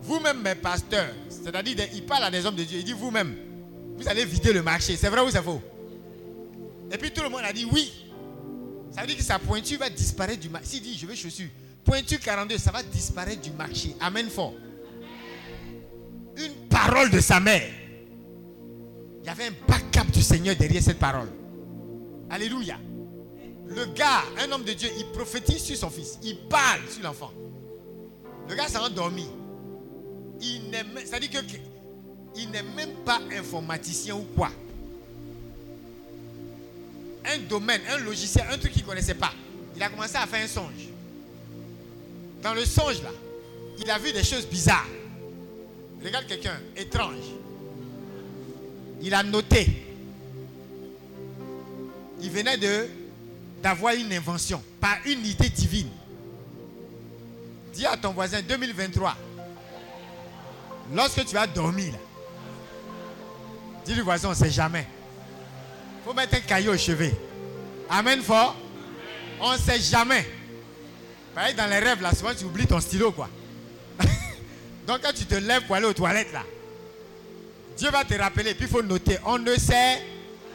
[0.02, 3.34] vous-même mes pasteurs, c'est-à-dire il parle à des hommes de Dieu, il dit vous-même,
[3.96, 4.96] vous allez vider le marché.
[4.96, 5.60] C'est vrai ou c'est faux?
[6.92, 8.04] Et puis tout le monde a dit oui.
[8.90, 10.66] Ça veut dire que sa pointure va disparaître du marché.
[10.68, 11.48] S'il dit je veux chaussures,
[11.84, 13.94] pointure 42, ça va disparaître du marché.
[14.00, 14.54] Amen fort.
[16.36, 17.68] Une parole de sa mère.
[19.22, 21.28] Il y avait un backup du Seigneur derrière cette parole.
[22.30, 22.78] Alléluia.
[23.68, 26.18] Le gars, un homme de Dieu, il prophétise sur son fils.
[26.22, 27.32] Il parle sur l'enfant.
[28.48, 29.26] Le gars s'est endormi.
[30.40, 30.84] Il n'est
[31.20, 31.38] dit que
[32.36, 34.50] il n'est même pas informaticien ou quoi.
[37.24, 39.32] Un domaine, un logiciel, un truc qu'il ne connaissait pas.
[39.76, 40.88] Il a commencé à faire un songe.
[42.42, 43.10] Dans le songe là,
[43.78, 44.86] il a vu des choses bizarres.
[46.02, 47.24] Regarde quelqu'un étrange.
[49.02, 49.84] Il a noté.
[52.20, 52.88] Il venait de
[53.62, 55.88] d'avoir une invention par une idée divine.
[57.72, 59.16] Dis à ton voisin 2023.
[60.94, 61.98] Lorsque tu as dormi là,
[63.84, 64.86] dis le voisin, on ne sait jamais.
[66.00, 67.14] Il faut mettre un caillou au chevet.
[67.90, 68.56] Amen fort.
[69.40, 70.26] On ne sait jamais.
[71.34, 73.28] Pareil dans les rêves là, souvent tu oublies ton stylo quoi.
[74.86, 76.42] Donc quand tu te lèves pour aller aux toilettes là,
[77.76, 80.02] Dieu va te rappeler, puis il faut noter, on ne sait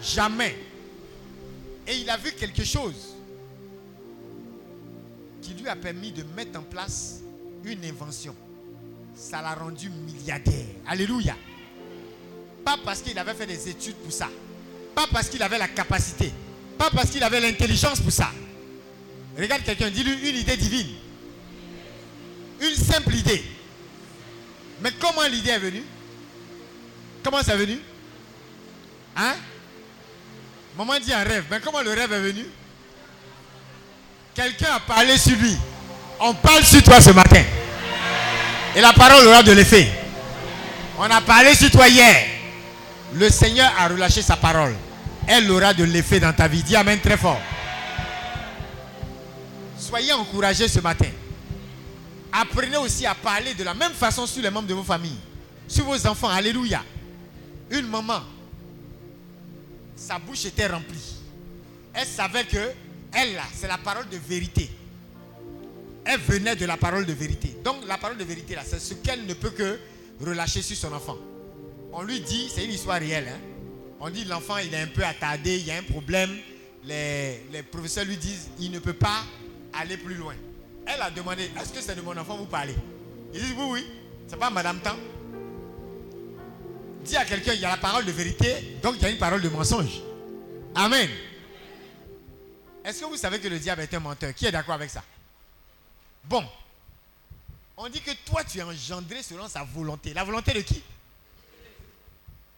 [0.02, 0.58] jamais.
[1.88, 3.16] Et il a vu quelque chose
[5.42, 7.20] qui lui a permis de mettre en place
[7.66, 8.36] une invention.
[9.16, 10.66] Ça l'a rendu milliardaire.
[10.88, 11.36] Alléluia.
[12.64, 14.30] Pas parce qu'il avait fait des études pour ça.
[14.96, 16.32] Pas parce qu'il avait la capacité.
[16.78, 18.32] Pas parce qu'il avait l'intelligence pour ça.
[19.38, 20.96] Regarde quelqu'un, dis-lui une idée divine.
[22.62, 23.44] Une simple idée.
[24.82, 25.84] Mais comment l'idée est venue?
[27.24, 27.80] Comment c'est venu?
[29.16, 29.36] Hein?
[30.78, 31.46] Maman dit un rêve.
[31.52, 32.46] Mais comment le rêve est venu?
[34.34, 35.56] Quelqu'un a parlé sur lui.
[36.20, 37.44] On parle sur toi ce matin.
[38.76, 39.88] Et la parole aura de l'effet.
[40.98, 42.28] On a parlé sur toi hier.
[43.14, 44.76] Le Seigneur a relâché sa parole.
[45.28, 46.64] Elle aura de l'effet dans ta vie.
[46.64, 47.40] Dis Amen très fort.
[49.78, 51.10] Soyez encouragés ce matin.
[52.32, 55.20] Apprenez aussi à parler de la même façon sur les membres de vos familles.
[55.68, 56.30] Sur vos enfants.
[56.30, 56.84] Alléluia.
[57.70, 58.22] Une maman,
[59.96, 61.16] sa bouche était remplie.
[61.94, 62.72] Elle savait que
[63.14, 64.70] elle, là, c'est la parole de vérité.
[66.06, 67.56] Elle venait de la parole de vérité.
[67.64, 69.80] Donc la parole de vérité, là, c'est ce qu'elle ne peut que
[70.20, 71.18] relâcher sur son enfant.
[71.92, 73.28] On lui dit, c'est une histoire réelle.
[73.28, 73.40] Hein.
[74.00, 76.32] On dit l'enfant, il est un peu attardé, il y a un problème.
[76.84, 79.24] Les, les professeurs lui disent, il ne peut pas
[79.74, 80.34] aller plus loin.
[80.86, 82.36] Elle a demandé, est-ce que c'est de mon enfant?
[82.36, 82.76] Vous parlez
[83.34, 83.88] Il dit, oui, oui.
[84.28, 84.98] C'est pas Madame Tan.
[87.04, 89.18] Dis à quelqu'un, il y a la parole de vérité, donc il y a une
[89.18, 90.02] parole de mensonge.
[90.74, 91.10] Amen.
[92.84, 94.34] Est-ce que vous savez que le diable est un menteur?
[94.34, 95.04] Qui est d'accord avec ça?
[96.24, 96.44] Bon.
[97.76, 100.14] On dit que toi, tu es engendré selon sa volonté.
[100.14, 100.82] La volonté de qui?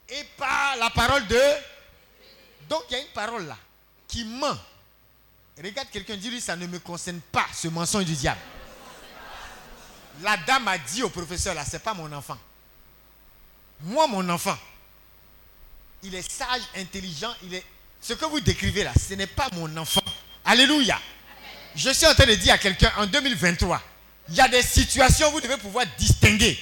[0.09, 1.41] Et par la parole de...
[2.69, 3.57] Donc il y a une parole là
[4.07, 4.57] qui ment.
[5.57, 8.41] Regarde quelqu'un, dis-lui, ça ne me concerne pas, ce mensonge du diable.
[10.21, 12.37] La dame a dit au professeur, là, c'est pas mon enfant.
[13.81, 14.57] Moi, mon enfant,
[16.03, 17.63] il est sage, intelligent, il est...
[18.01, 20.03] Ce que vous décrivez là, ce n'est pas mon enfant.
[20.43, 20.99] Alléluia.
[21.75, 23.81] Je suis en train de dire à quelqu'un en 2023,
[24.29, 26.57] il y a des situations où vous devez pouvoir distinguer.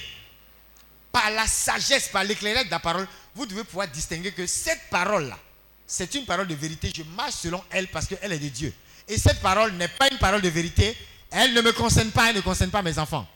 [1.11, 5.38] Par la sagesse, par l'éclairage de la parole, vous devez pouvoir distinguer que cette parole-là,
[5.85, 6.91] c'est une parole de vérité.
[6.95, 8.73] Je marche selon elle parce qu'elle est de Dieu.
[9.07, 10.98] Et cette parole n'est pas une parole de vérité.
[11.30, 13.27] Elle ne me concerne pas, elle ne concerne pas mes enfants.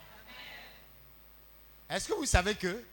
[1.90, 2.84] Est-ce que vous savez que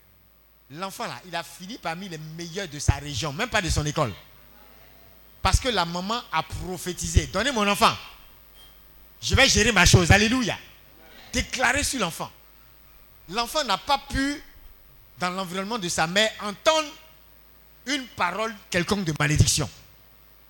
[0.70, 3.84] l'enfant là, il a fini parmi les meilleurs de sa région, même pas de son
[3.86, 4.12] école.
[5.42, 7.28] Parce que la maman a prophétisé.
[7.28, 7.94] Donnez mon enfant.
[9.22, 10.10] Je vais gérer ma chose.
[10.10, 10.58] Alléluia.
[11.32, 12.30] Déclaré sur l'enfant.
[13.28, 14.42] L'enfant n'a pas pu,
[15.18, 16.88] dans l'environnement de sa mère, entendre
[17.86, 19.70] une parole quelconque de malédiction.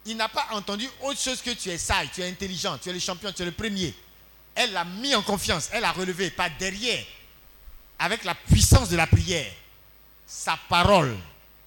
[0.06, 2.92] Il n'a pas entendu autre chose que tu es sage, tu es intelligent, tu es
[2.92, 3.94] le champion, tu es le premier.
[4.54, 7.04] Elle l'a mis en confiance, elle l'a relevé par derrière,
[7.98, 9.52] avec la puissance de la prière
[10.26, 11.16] sa parole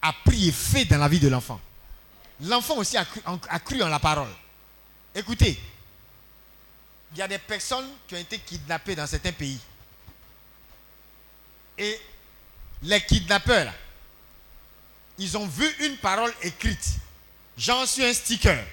[0.02, 1.60] a pris effet dans la vie de l'enfant.
[2.42, 4.32] L'enfant aussi a cru, en la parole.
[5.16, 5.60] Écoutez,
[7.12, 9.60] il y a des personnes qui ont été kidnappées dans certains pays.
[11.78, 12.00] Et
[12.84, 13.74] les kidnappeurs,
[15.18, 16.98] ils ont vu une parole écrite.
[17.58, 18.66] J'en suis un sticker.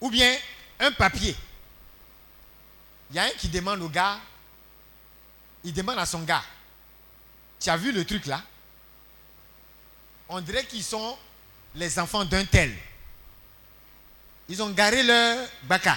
[0.00, 0.36] Ou bien
[0.80, 1.36] un papier.
[3.10, 4.18] Il y a un qui demande au gars,
[5.62, 6.42] il demande à son gars,
[7.60, 8.42] tu as vu le truc là?
[10.28, 11.16] On dirait qu'ils sont
[11.74, 12.74] les enfants d'un tel.
[14.48, 15.96] Ils ont garé leur baka.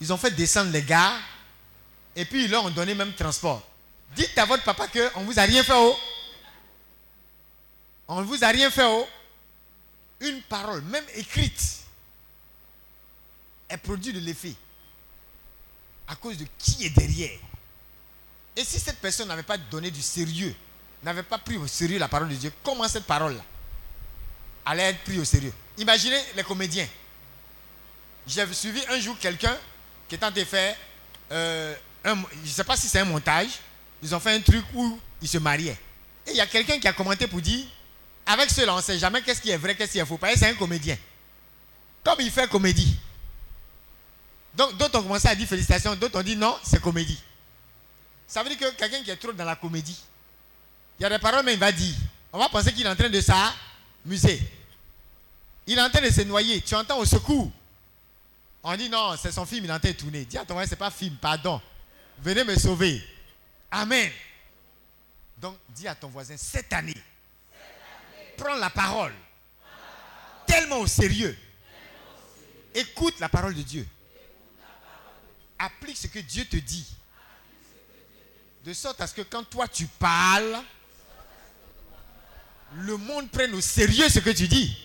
[0.00, 1.14] Ils ont fait descendre les gars.
[2.14, 3.62] Et puis ils leur ont donné même transport.
[4.14, 5.74] Dites à votre papa qu'on ne vous a rien fait.
[5.74, 5.96] Oh.
[8.08, 8.84] On ne vous a rien fait.
[8.86, 9.06] Oh.
[10.20, 11.62] Une parole, même écrite,
[13.68, 14.54] elle produit de l'effet.
[16.08, 17.38] À cause de qui est derrière.
[18.56, 20.54] Et si cette personne n'avait pas donné du sérieux,
[21.04, 23.44] n'avait pas pris au sérieux la parole de Dieu, comment cette parole-là
[24.68, 26.86] allait être prise au sérieux Imaginez les comédiens.
[28.26, 29.56] J'ai suivi un jour quelqu'un
[30.08, 30.76] qui est en train de faire,
[31.30, 31.74] euh,
[32.04, 33.48] un, je ne sais pas si c'est un montage,
[34.02, 35.78] ils ont fait un truc où ils se mariaient.
[36.26, 37.64] Et il y a quelqu'un qui a commenté pour dire,
[38.26, 40.18] avec cela, on ne sait jamais qu'est-ce qui est vrai, qu'est-ce qui est faux.
[40.18, 40.98] Parce que c'est un comédien.
[42.04, 42.98] Comme il fait comédie.
[44.54, 47.22] Donc d'autres ont commencé à dire félicitations, d'autres ont dit non, c'est comédie.
[48.26, 49.98] Ça veut dire que quelqu'un qui est trop dans la comédie,
[50.98, 51.94] il y a des paroles, mais il va dire.
[52.32, 53.20] On va penser qu'il est en train de
[54.08, 54.40] s'amuser.
[55.66, 56.60] Il est en train de se noyer.
[56.62, 57.50] Tu entends au secours.
[58.62, 60.24] On dit non, c'est son film, il est en train de tourner.
[60.24, 61.60] Dis à ton voisin, c'est pas film, pardon.
[62.18, 63.02] Venez me sauver.
[63.70, 64.10] Amen.
[65.38, 66.96] Donc dis à ton voisin, cette année,
[68.36, 69.12] prends la parole
[70.46, 71.36] tellement au sérieux.
[72.74, 73.86] Écoute la parole de Dieu.
[75.58, 76.86] Applique ce que Dieu te dit.
[78.64, 80.58] De sorte à ce que quand toi tu parles,
[82.76, 84.76] le monde prenne au sérieux ce que tu dis.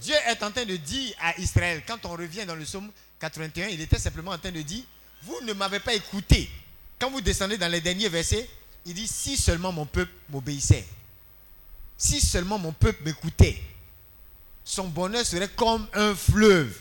[0.00, 3.68] Dieu est en train de dire à Israël, quand on revient dans le psaume 81,
[3.68, 4.84] il était simplement en train de dire,
[5.22, 6.50] vous ne m'avez pas écouté.
[6.98, 8.48] Quand vous descendez dans les derniers versets,
[8.84, 10.86] il dit, si seulement mon peuple m'obéissait,
[11.96, 13.62] si seulement mon peuple m'écoutait,
[14.64, 16.78] son bonheur serait comme un fleuve.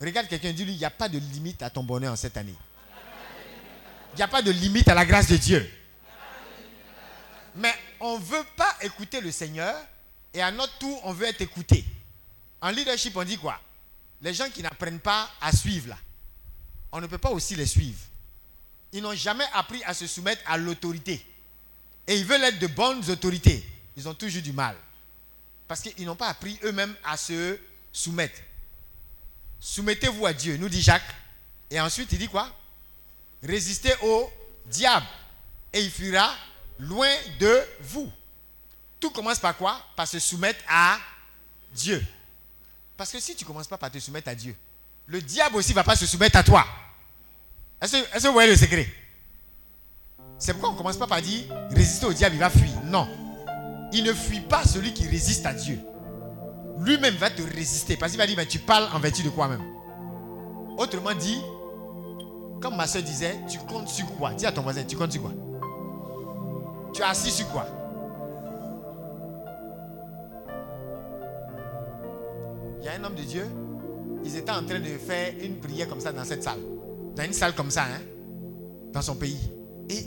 [0.00, 2.54] Regarde quelqu'un, dis-lui, il n'y a pas de limite à ton bonheur en cette année.
[4.14, 5.70] Il n'y a pas de limite à la grâce de Dieu.
[7.56, 9.74] Mais on ne veut pas écouter le Seigneur
[10.34, 11.84] et à notre tour, on veut être écouté.
[12.60, 13.60] En leadership, on dit quoi?
[14.20, 15.98] Les gens qui n'apprennent pas à suivre, là,
[16.92, 17.98] on ne peut pas aussi les suivre.
[18.92, 21.24] Ils n'ont jamais appris à se soumettre à l'autorité.
[22.06, 23.64] Et ils veulent être de bonnes autorités.
[23.96, 24.76] Ils ont toujours du mal.
[25.66, 27.58] Parce qu'ils n'ont pas appris eux-mêmes à se
[27.92, 28.40] soumettre.
[29.60, 31.14] Soumettez-vous à Dieu, nous dit Jacques.
[31.70, 32.50] Et ensuite, il dit quoi?
[33.42, 34.32] Résistez au
[34.66, 35.06] diable.
[35.72, 36.34] Et il fuira
[36.78, 38.10] loin de vous.
[39.00, 39.80] Tout commence par quoi?
[39.96, 40.98] Par se soumettre à
[41.72, 42.04] Dieu.
[42.96, 44.56] Parce que si tu ne commences pas par te soumettre à Dieu,
[45.06, 46.66] le diable aussi ne va pas se soumettre à toi.
[47.80, 48.92] Est-ce que, vous voyez le secret?
[50.38, 52.70] C'est pourquoi on ne commence pas par dire résister au diable, il va fuir.
[52.84, 53.08] Non.
[53.92, 55.80] Il ne fuit pas celui qui résiste à Dieu.
[56.80, 57.96] Lui-même va te résister.
[57.96, 59.62] Parce qu'il va dire, tu parles en vertu de quoi même?
[60.76, 61.40] Autrement dit,
[62.60, 64.34] comme ma soeur disait, tu comptes sur quoi?
[64.34, 65.32] Dis à ton voisin, tu comptes sur quoi?
[66.92, 67.66] Tu es assis sur quoi?
[72.80, 73.44] Il y a un homme de Dieu,
[74.24, 76.60] ils étaient en train de faire une prière comme ça dans cette salle.
[77.14, 78.00] Dans une salle comme ça, hein,
[78.92, 79.50] dans son pays.
[79.90, 80.06] Et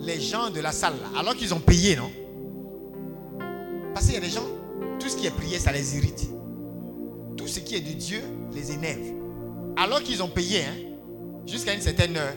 [0.00, 2.10] les gens de la salle, alors qu'ils ont payé, non?
[3.94, 4.46] Parce qu'il y a des gens,
[4.98, 6.28] tout ce qui est prié, ça les irrite.
[7.36, 8.20] Tout ce qui est de Dieu
[8.52, 9.12] les énerve.
[9.76, 10.76] Alors qu'ils ont payé, hein,
[11.46, 12.34] jusqu'à une certaine heure,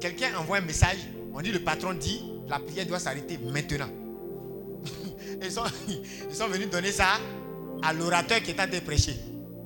[0.00, 0.98] quelqu'un envoie un message,
[1.34, 3.88] on dit le patron dit, la prière doit s'arrêter maintenant.
[5.42, 7.06] ils, sont, venus donner ça
[7.82, 9.16] à l'orateur qui est en train de prêcher.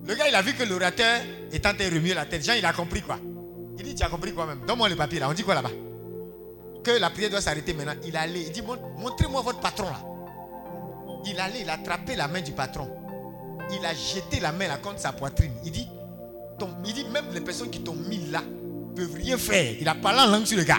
[0.07, 1.21] Le gars, il a vu que l'orateur
[1.53, 2.45] est en train de remuer la tête.
[2.45, 3.19] Jean, il a compris quoi?
[3.79, 4.61] Il dit, tu as compris quoi même?
[4.67, 5.29] Donne-moi le papier là.
[5.29, 5.71] On dit quoi là-bas?
[6.85, 7.95] Que la prière doit s'arrêter maintenant.
[8.05, 10.01] Il allait, il dit, montrez-moi votre patron là.
[11.27, 12.89] Il allait, il a attrapé la main du patron.
[13.73, 15.53] Il a jeté la main contre sa poitrine.
[15.65, 15.89] Il dit,
[16.85, 18.43] il dit, même les personnes qui t'ont mis là
[18.95, 19.75] peuvent rien faire.
[19.81, 20.79] Il a parlé en langue sur le gars.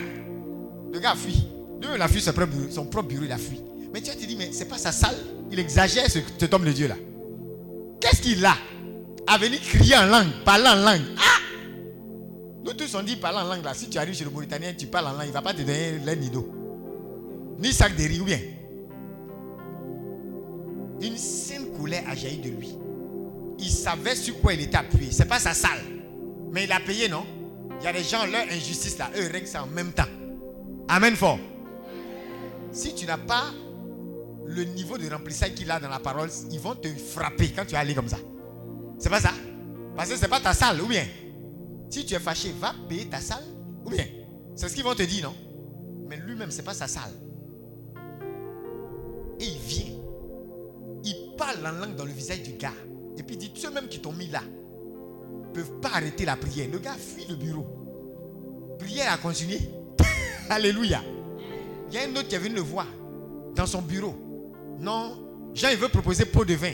[0.93, 1.47] Le gars a fui.
[1.81, 3.61] Lui, il a fui son propre bureau, son propre bureau il a fui.
[3.93, 5.15] Mais tu te dit, mais c'est pas sa salle.
[5.51, 6.95] Il exagère ce, cet homme de Dieu là.
[7.99, 8.55] Qu'est-ce qu'il a
[9.27, 11.01] À venir crier en langue, parler en langue?
[11.18, 11.39] Ah
[12.65, 13.73] Nous tous on dit parler en langue là.
[13.73, 15.61] Si tu arrives chez le Mauritanien, tu parles en langue, il ne va pas te
[15.61, 16.47] donner l'air ni d'eau.
[17.59, 18.39] Ni sac de riz ou bien?
[21.01, 22.76] Une saine colère a jailli de lui.
[23.59, 25.11] Il savait sur quoi il était appuyé.
[25.11, 25.81] Ce n'est pas sa salle.
[26.51, 27.26] Mais il a payé, non?
[27.80, 30.03] Il y a des gens, leur injustice là, eux règlent ça en même temps.
[30.89, 31.39] Amen fort.
[32.72, 33.45] Si tu n'as pas
[34.45, 37.73] le niveau de remplissage qu'il a dans la parole, ils vont te frapper quand tu
[37.73, 38.18] vas aller comme ça.
[38.97, 39.31] C'est pas ça?
[39.95, 41.05] Parce que c'est pas ta salle, ou bien?
[41.89, 43.43] Si tu es fâché, va payer ta salle,
[43.85, 44.05] ou bien?
[44.55, 45.35] C'est ce qu'ils vont te dire, non?
[46.07, 47.11] Mais lui-même, c'est pas sa salle.
[49.39, 49.93] Et il vient.
[51.03, 52.72] Il parle en langue dans le visage du gars.
[53.18, 54.41] Et puis il dit, ceux-mêmes qui t'ont mis là,
[55.53, 56.69] peuvent pas arrêter la prière.
[56.72, 57.65] Le gars fuit le bureau.
[58.80, 59.59] Prière a continué.
[60.49, 61.01] Alléluia.
[61.89, 62.87] Il y a un autre qui est venu le voir.
[63.55, 64.15] dans son bureau.
[64.79, 65.17] Non,
[65.53, 66.73] Jean, il veut proposer pot de vin.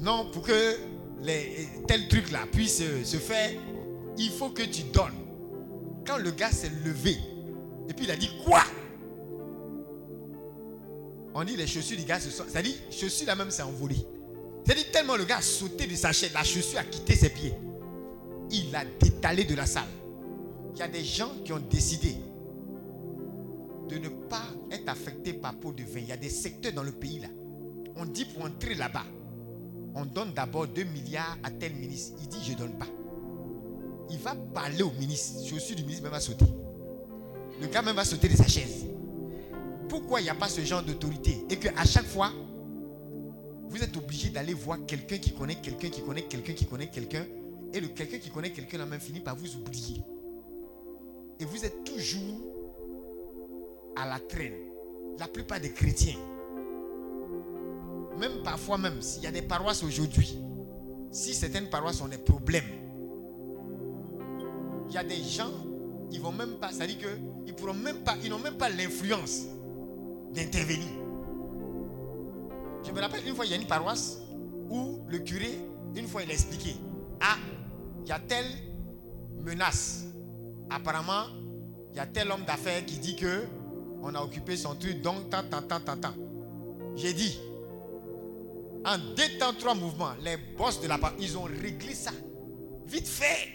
[0.00, 0.76] Non, pour que
[1.86, 3.50] tel truc là puisse se, se faire,
[4.18, 5.14] il faut que tu donnes.
[6.04, 7.16] Quand le gars s'est levé,
[7.88, 8.62] et puis il a dit quoi?
[11.34, 12.44] On dit les chaussures du gars se sont.
[12.48, 14.04] Ça dit, chaussure là même s'est envolée.
[14.66, 17.30] C'est dit tellement le gars a sauté de sa chaise, la chaussure a quitté ses
[17.30, 17.54] pieds.
[18.50, 19.84] Il a détalé de la salle.
[20.72, 22.16] Il y a des gens qui ont décidé
[23.88, 26.00] de ne pas être affectés par peau de vin.
[26.00, 27.28] Il y a des secteurs dans le pays là.
[27.96, 29.04] On dit pour entrer là-bas,
[29.94, 32.16] on donne d'abord 2 milliards à tel ministre.
[32.22, 32.86] Il dit je ne donne pas.
[34.10, 35.46] Il va parler au ministre.
[35.46, 36.46] Chaussure du ministre même va sauter.
[37.60, 38.86] Le gars même va sauter de sa chaise.
[39.88, 41.44] Pourquoi il n'y a pas ce genre d'autorité?
[41.50, 42.32] Et qu'à chaque fois,
[43.68, 47.24] vous êtes obligé d'aller voir quelqu'un qui connaît quelqu'un qui connaît quelqu'un qui connaît quelqu'un.
[47.74, 50.02] Et le quelqu'un qui connaît quelqu'un a même fini par vous oublier.
[51.42, 52.40] Et vous êtes toujours
[53.96, 54.54] à la traîne.
[55.18, 56.16] La plupart des chrétiens,
[58.16, 60.38] même parfois même, s'il y a des paroisses aujourd'hui,
[61.10, 62.70] si certaines paroisses ont des problèmes,
[64.88, 65.50] il y a des gens,
[66.12, 67.08] ils vont même pas, ça dit que
[67.44, 69.46] ils pourront même pas, ils n'ont même pas l'influence
[70.32, 70.92] d'intervenir.
[72.84, 74.20] Je me rappelle une fois, il y a une paroisse
[74.70, 75.58] où le curé,
[75.96, 76.76] une fois, il a expliqué
[77.20, 77.36] Ah,
[78.04, 78.46] il y a telle
[79.40, 80.11] menace.
[80.74, 81.26] Apparemment,
[81.90, 83.44] il y a tel homme d'affaires qui dit que
[84.02, 86.14] on a occupé son truc, donc tant, tant, tant, tant, tant.
[86.96, 87.38] J'ai dit,
[88.84, 92.10] en deux temps, trois mouvements, les boss de la part, ils ont réglé ça.
[92.86, 93.48] Vite fait.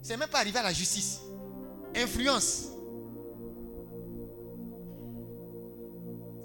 [0.00, 1.20] C'est même pas arrivé à la justice.
[1.94, 2.68] Influence.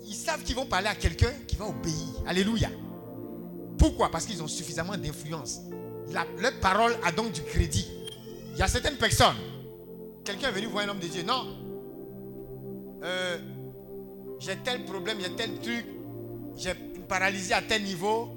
[0.06, 1.96] Ils savent qu'ils vont parler à quelqu'un qui va obéir.
[2.28, 2.70] Alléluia.
[3.78, 4.12] Pourquoi?
[4.12, 5.62] Parce qu'ils ont suffisamment d'influence.
[6.12, 7.88] Leur parole a donc du crédit.
[8.54, 9.36] Il y a certaines personnes.
[10.28, 11.24] Quelqu'un est venu voir un homme de Dieu.
[11.24, 11.56] Non.
[13.02, 13.38] Euh,
[14.40, 15.86] j'ai tel problème, a tel truc.
[16.58, 18.28] J'ai une paralysie à tel niveau.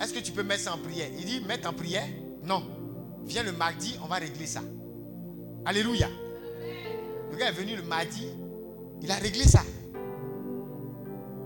[0.00, 1.06] Est-ce que tu peux mettre ça en prière?
[1.16, 2.08] Il dit, mettre en prière?
[2.42, 2.64] Non.
[3.26, 4.60] Viens le mardi, on va régler ça.
[5.64, 6.08] Alléluia.
[7.30, 8.26] Le gars est venu le mardi,
[9.00, 9.62] il a réglé ça.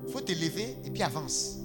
[0.06, 1.58] Il faut te lever et puis avance.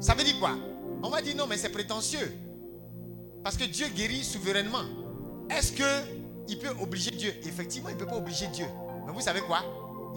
[0.00, 0.56] Ça veut dire quoi?
[1.02, 2.32] On va dire non, mais c'est prétentieux.
[3.44, 4.84] Parce que Dieu guérit souverainement.
[5.50, 5.72] Est-ce
[6.46, 8.66] qu'il peut obliger Dieu Effectivement, il ne peut pas obliger Dieu.
[9.06, 9.60] Mais vous savez quoi?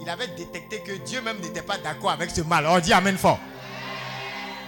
[0.00, 2.66] Il avait détecté que Dieu même n'était pas d'accord avec ce mal.
[2.66, 3.38] On dit Amen fort.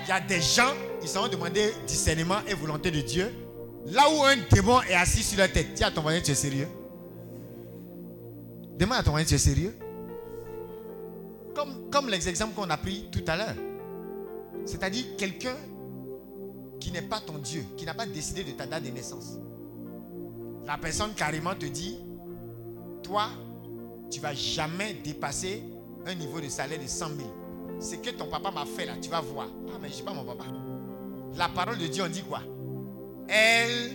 [0.05, 3.33] Il y a des gens, ils sont demandé discernement et volonté de Dieu.
[3.87, 6.35] Là où un démon est assis sur la tête, dis à ton voisin, tu es
[6.35, 6.69] sérieux?
[8.77, 9.77] Demande à ton voisin, tu es sérieux?
[11.55, 13.55] Comme, comme l'exemple qu'on a pris tout à l'heure.
[14.67, 15.57] C'est-à-dire quelqu'un
[16.81, 19.39] qui n'est pas ton Dieu, qui n'a pas décidé de ta date de naissance.
[20.67, 21.99] La personne carrément te dit,
[23.03, 23.29] toi,
[24.11, 25.63] tu vas jamais dépasser
[26.07, 27.19] un niveau de salaire de 100 000.
[27.81, 29.49] Ce que ton papa m'a fait là, tu vas voir.
[29.69, 30.45] Ah, mais je suis pas mon papa.
[31.35, 32.41] La parole de Dieu, on dit quoi?
[33.29, 33.93] Elle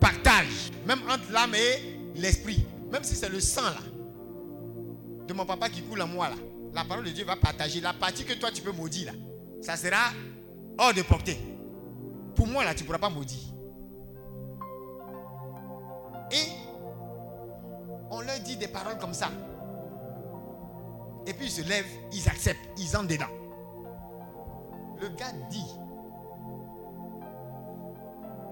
[0.00, 2.64] partage, même entre l'âme et l'esprit.
[2.90, 3.80] Même si c'est le sang là,
[5.26, 6.36] de mon papa qui coule en moi là.
[6.74, 7.80] La parole de Dieu va partager.
[7.80, 9.18] La partie que toi tu peux maudire là,
[9.60, 10.12] ça sera
[10.78, 11.38] hors de portée.
[12.34, 13.51] Pour moi là, tu ne pourras pas maudire.
[16.32, 16.48] Et
[18.10, 19.30] on leur dit des paroles comme ça.
[21.26, 23.26] Et puis ils se lèvent, ils acceptent, ils entrent dedans.
[25.00, 25.64] Le gars dit,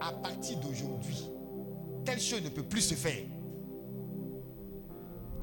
[0.01, 1.31] à partir d'aujourd'hui,
[2.05, 3.23] telle chose ne peut plus se faire.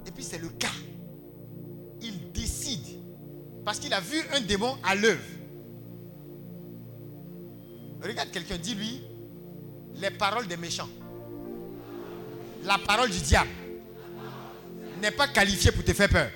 [0.05, 0.67] Et puis c'est le cas.
[2.01, 3.03] Il décide,
[3.65, 5.23] parce qu'il a vu un démon à l'œuvre.
[8.01, 9.01] Regarde quelqu'un, dis-lui
[9.95, 10.87] les paroles des méchants.
[12.63, 13.49] La parole du diable
[15.01, 16.29] n'est pas qualifiée pour te faire peur.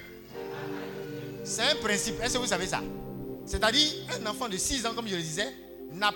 [1.43, 2.15] C'est un principe.
[2.21, 2.81] Est-ce que vous savez ça?
[3.45, 3.87] C'est-à-dire,
[4.21, 5.47] un enfant de 6 ans, comme je le disais,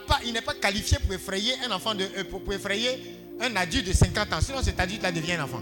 [0.08, 3.88] pas, il n'est pas qualifié pour effrayer un enfant de, euh, pour, effrayer un adulte
[3.88, 4.42] de 50 ans.
[4.42, 5.62] Sinon, cet adulte-là devient un enfant.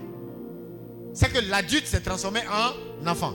[1.13, 3.33] C'est que l'adulte s'est transformé en enfant.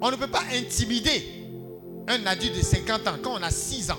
[0.00, 1.24] On ne peut pas intimider
[2.08, 3.98] un adulte de 50 ans quand on a 6 ans.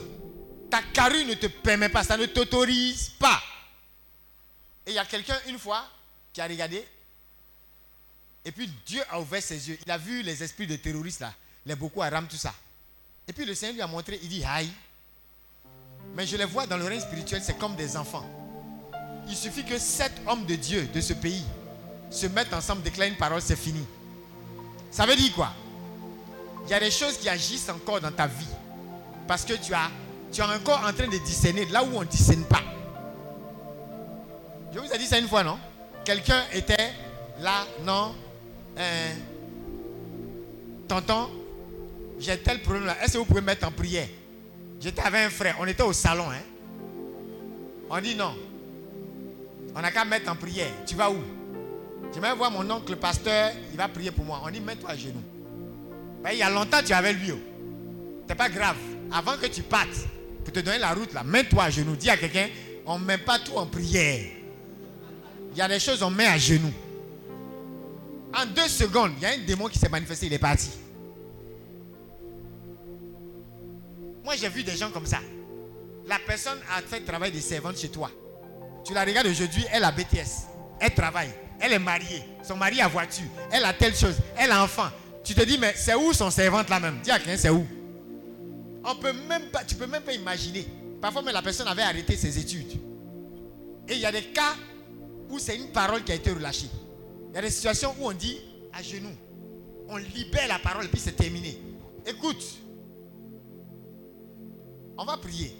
[0.70, 3.42] Ta carrure ne te permet pas, ça ne t'autorise pas.
[4.92, 5.86] Il y a quelqu'un une fois
[6.34, 6.86] qui a regardé
[8.44, 9.78] et puis Dieu a ouvert ses yeux.
[9.86, 11.34] Il a vu les esprits de terroristes là,
[11.66, 12.54] les Boko Haram, tout ça.
[13.28, 14.70] Et puis le Seigneur lui a montré, il dit aïe.
[16.16, 18.26] Mais je les vois dans le règne spirituel, c'est comme des enfants.
[19.28, 21.46] Il suffit que sept hommes de Dieu de ce pays
[22.10, 23.86] se mettent ensemble, déclarent une parole, c'est fini.
[24.90, 25.54] Ça veut dire quoi?
[26.66, 28.46] Il y a des choses qui agissent encore dans ta vie.
[29.28, 32.62] Parce que tu es encore en train de discerner là où on ne discerne pas.
[34.74, 35.58] Je vous ai dit ça une fois, non?
[36.06, 36.92] Quelqu'un était
[37.40, 38.16] là, non
[38.78, 39.14] euh,
[40.88, 41.30] tonton,
[42.20, 42.96] j'ai tel problème là.
[43.04, 44.08] Est-ce que vous pouvez mettre en prière?
[44.80, 46.30] J'étais avec un frère, on était au salon.
[46.32, 46.42] Hein?
[47.90, 48.36] On dit non.
[49.76, 50.72] On n'a qu'à mettre en prière.
[50.86, 51.18] Tu vas où?
[52.14, 54.42] J'aimerais voir mon oncle pasteur, il va prier pour moi.
[54.44, 55.24] On dit mets-toi à genoux.
[56.24, 57.32] Ben, il y a longtemps tu avec lui.
[57.32, 57.40] Oh.
[58.28, 58.78] C'est pas grave.
[59.12, 60.08] Avant que tu partes,
[60.44, 61.96] pour te donner la route là, mets-toi à genoux.
[61.96, 62.48] Dis à quelqu'un,
[62.86, 64.26] on ne met pas tout en prière.
[65.52, 66.74] Il y a des choses on met à genoux.
[68.34, 70.70] En deux secondes, il y a un démon qui s'est manifesté, il est parti.
[74.24, 75.20] Moi, j'ai vu des gens comme ça.
[76.08, 78.10] La personne a fait le travail de servante chez toi.
[78.86, 80.48] Tu la regardes aujourd'hui, elle a BTS.
[80.80, 81.32] Elle travaille.
[81.60, 82.24] Elle est mariée.
[82.44, 83.26] Son mari a voiture.
[83.52, 84.16] Elle a telle chose.
[84.38, 84.90] Elle a enfant.
[85.24, 87.00] Tu te dis, mais c'est où son servante là même?
[87.04, 87.66] Dis à quelqu'un, c'est où?
[88.84, 90.66] On peut même pas, Tu peux même pas imaginer.
[91.00, 92.80] Parfois, mais la personne avait arrêté ses études.
[93.88, 94.56] Et il y a des cas
[95.32, 96.70] où c'est une parole qui a été relâchée.
[97.30, 98.38] Il y a des situations où on dit
[98.74, 99.16] à genoux.
[99.88, 101.58] On libère la parole puis c'est terminé.
[102.06, 102.44] Écoute,
[104.98, 105.56] on va prier.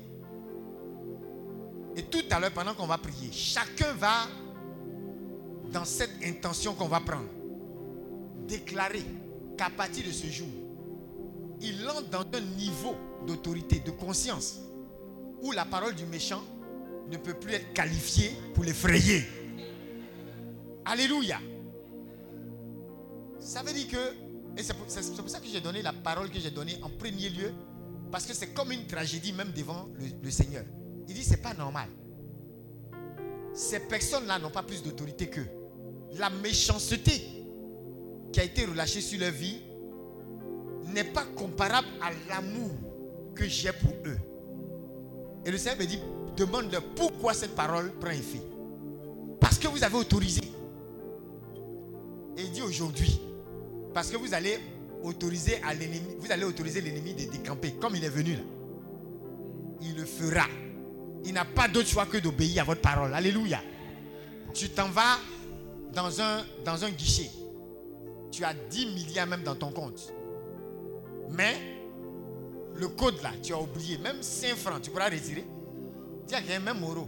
[1.96, 4.28] Et tout à l'heure, pendant qu'on va prier, chacun va,
[5.72, 7.28] dans cette intention qu'on va prendre,
[8.48, 9.04] déclarer
[9.58, 10.48] qu'à partir de ce jour,
[11.62, 12.96] il entre dans un niveau
[13.28, 14.60] d'autorité, de conscience,
[15.42, 16.44] où la parole du méchant
[17.10, 19.26] ne peut plus être qualifiée pour l'effrayer.
[20.86, 21.40] Alléluia.
[23.40, 24.90] Ça veut dire que, et c'est pour,
[25.30, 27.52] ça que j'ai donné la parole que j'ai donnée en premier lieu,
[28.12, 29.88] parce que c'est comme une tragédie même devant
[30.22, 30.64] le, Seigneur.
[31.08, 31.90] Il dit, c'est pas normal.
[33.54, 35.48] Ces personnes-là n'ont pas plus d'autorité qu'eux.
[36.18, 37.44] La méchanceté
[38.32, 39.62] qui a été relâchée sur leur vie
[40.94, 42.72] n'est pas comparable à l'amour
[43.34, 44.18] que j'ai pour eux.
[45.46, 46.00] Et le Seigneur me dit,
[46.38, 48.42] demande-leur pourquoi cette parole prend effet.
[49.40, 50.42] Parce que vous avez autorisé.
[52.38, 53.20] Et il dit aujourd'hui,
[53.94, 54.58] parce que vous allez
[55.04, 58.44] autoriser à l'ennemi, vous allez autoriser l'ennemi de décamper, comme il est venu là.
[59.82, 60.46] Il le fera.
[61.26, 63.14] Il n'a pas d'autre choix que d'obéir à votre parole.
[63.14, 63.62] Alléluia.
[64.54, 65.18] Tu t'en vas
[65.94, 67.30] dans un, dans un guichet.
[68.32, 70.14] Tu as 10 milliards même dans ton compte.
[71.30, 71.56] Mais
[72.76, 73.98] le code là, tu as oublié.
[73.98, 75.46] Même 5 francs, tu pourras retirer.
[76.28, 77.08] Dis à quelqu'un, même Moro.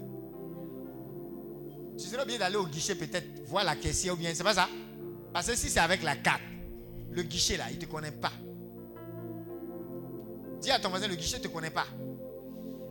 [1.97, 4.67] Tu serais bien d'aller au guichet peut-être, voir la caissière ou bien, c'est pas ça?
[5.33, 6.41] Parce que si c'est avec la carte,
[7.11, 8.31] le guichet là, il ne te connaît pas.
[10.61, 11.87] Dis à ton voisin, le guichet ne te connaît pas.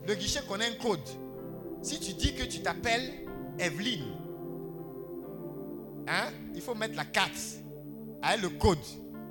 [0.07, 0.99] Le guichet connaît un code.
[1.81, 3.25] Si tu dis que tu t'appelles
[3.57, 4.05] Evelyne,
[6.07, 7.31] hein, il faut mettre la carte
[8.21, 8.77] avec le code.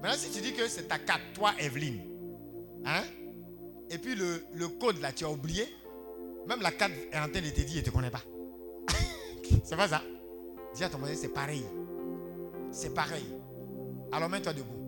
[0.02, 2.00] Maintenant, si tu dis que c'est ta carte, toi, Evelyne,
[2.84, 3.02] hein,
[3.90, 5.68] et puis le, le, code là, tu as oublié,
[6.48, 8.22] même la carte est en train de te dire, il ne te connaît pas.
[9.64, 10.02] c'est pas ça.
[10.74, 11.64] Dis à ton voisin, c'est pareil.
[12.72, 13.24] C'est pareil.
[14.10, 14.82] Alors mets-toi debout.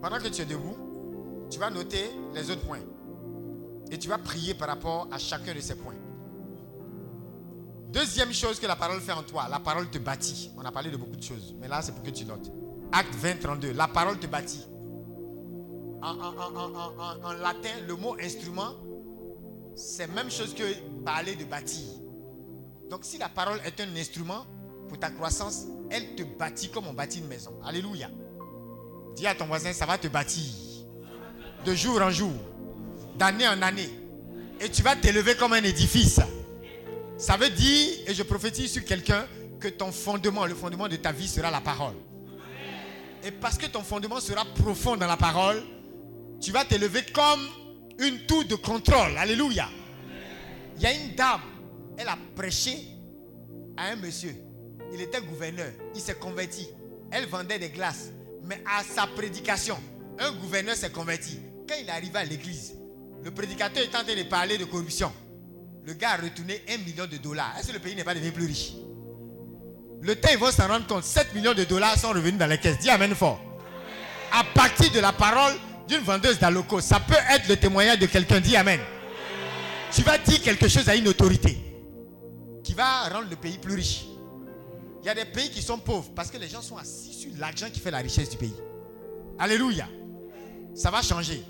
[0.00, 0.76] Pendant que tu es debout,
[1.50, 2.78] tu vas noter les autres points.
[3.90, 5.94] Et tu vas prier par rapport à chacun de ces points.
[7.92, 10.50] Deuxième chose que la parole fait en toi, la parole te bâtit.
[10.56, 12.50] On a parlé de beaucoup de choses, mais là c'est pour que tu notes.
[12.90, 14.66] Acte 20, 32, la parole te bâtit.
[16.02, 18.74] En, latin, le mot instrument,
[19.76, 20.64] c'est même chose que
[21.04, 21.86] parler de bâtir.
[22.90, 24.44] Donc si la parole est un instrument
[24.88, 27.52] pour ta croissance, elle te bâtit comme on bâtit une maison.
[27.64, 28.10] Alléluia.
[29.14, 30.52] Dis à ton voisin, ça va te bâtir.
[31.64, 32.32] De jour en jour,
[33.16, 33.90] d'année en année.
[34.60, 36.20] Et tu vas t'élever comme un édifice.
[37.16, 39.24] Ça veut dire, et je prophétise sur quelqu'un,
[39.60, 41.94] que ton fondement, le fondement de ta vie sera la parole.
[43.24, 45.62] Et parce que ton fondement sera profond dans la parole,
[46.42, 47.40] tu vas t'élever comme
[47.98, 49.16] une tour de contrôle.
[49.16, 49.68] Alléluia.
[50.76, 51.40] Il y a une dame,
[51.96, 52.76] elle a prêché
[53.76, 54.34] à un monsieur.
[54.92, 55.72] Il était gouverneur.
[55.94, 56.68] Il s'est converti.
[57.10, 58.10] Elle vendait des glaces.
[58.44, 59.78] Mais à sa prédication,
[60.18, 61.38] un gouverneur s'est converti.
[61.68, 62.74] Quand il est arrivé à l'église,
[63.22, 65.12] le prédicateur est en train de parler de corruption.
[65.84, 67.54] Le gars a retourné un million de dollars.
[67.58, 68.72] Est-ce que le pays n'est pas devenu plus riche?
[70.00, 71.04] Le temps, ils vont s'en rendre compte.
[71.04, 72.78] 7 millions de dollars sont revenus dans les caisses.
[72.78, 73.40] Dis Amen fort.
[74.32, 75.54] À partir de la parole
[75.92, 78.40] d'une vendeuse d'alloco, ça peut être le témoignage de quelqu'un.
[78.40, 78.80] Dis Amen.
[79.92, 81.58] Tu vas dire quelque chose à une autorité
[82.64, 84.06] qui va rendre le pays plus riche.
[85.02, 87.30] Il y a des pays qui sont pauvres parce que les gens sont assis sur
[87.38, 88.54] l'argent qui fait la richesse du pays.
[89.38, 89.86] Alléluia.
[90.74, 91.42] Ça va changer.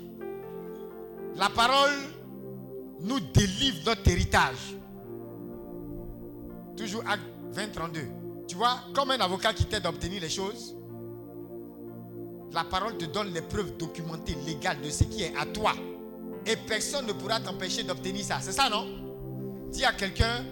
[1.35, 1.93] La parole
[2.99, 4.75] nous délivre notre héritage.
[6.75, 8.01] Toujours acte 20, 32.
[8.47, 10.75] Tu vois, comme un avocat qui t'aide d'obtenir les choses,
[12.53, 15.73] la parole te donne les preuves documentées, légales de ce qui est à toi.
[16.45, 18.39] Et personne ne pourra t'empêcher d'obtenir ça.
[18.41, 18.87] C'est ça, non?
[19.71, 20.45] Dis à quelqu'un,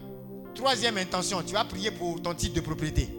[0.56, 3.10] troisième intention, tu vas prier pour ton titre de propriété.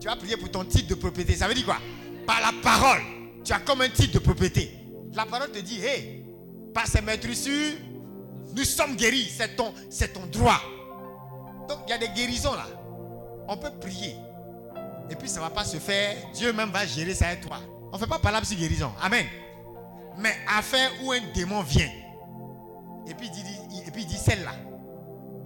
[0.00, 1.34] Tu vas prier pour ton titre de propriété.
[1.34, 1.78] Ça veut dire quoi?
[2.26, 3.02] Par la parole,
[3.44, 4.70] tu as comme un titre de propriété.
[5.12, 6.24] La parole te dit, hé,
[6.72, 7.48] par ces maîtresses,
[8.56, 9.30] nous sommes guéris.
[9.36, 10.60] C'est ton, c'est ton droit.
[11.68, 12.66] Donc il y a des guérisons là.
[13.46, 14.14] On peut prier.
[15.10, 16.16] Et puis ça ne va pas se faire.
[16.32, 17.58] Dieu même va gérer ça et toi.
[17.92, 18.92] On ne fait pas parler sur guérison.
[19.00, 19.26] Amen.
[20.18, 21.90] Mais affaire où un démon vient.
[23.08, 24.52] Et puis il dit, et puis il dit celle-là.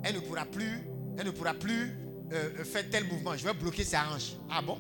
[0.03, 0.83] Elle ne pourra plus,
[1.17, 1.97] elle ne pourra plus
[2.33, 3.37] euh, faire tel mouvement.
[3.37, 4.35] Je vais bloquer sa hanche.
[4.51, 4.79] Ah bon?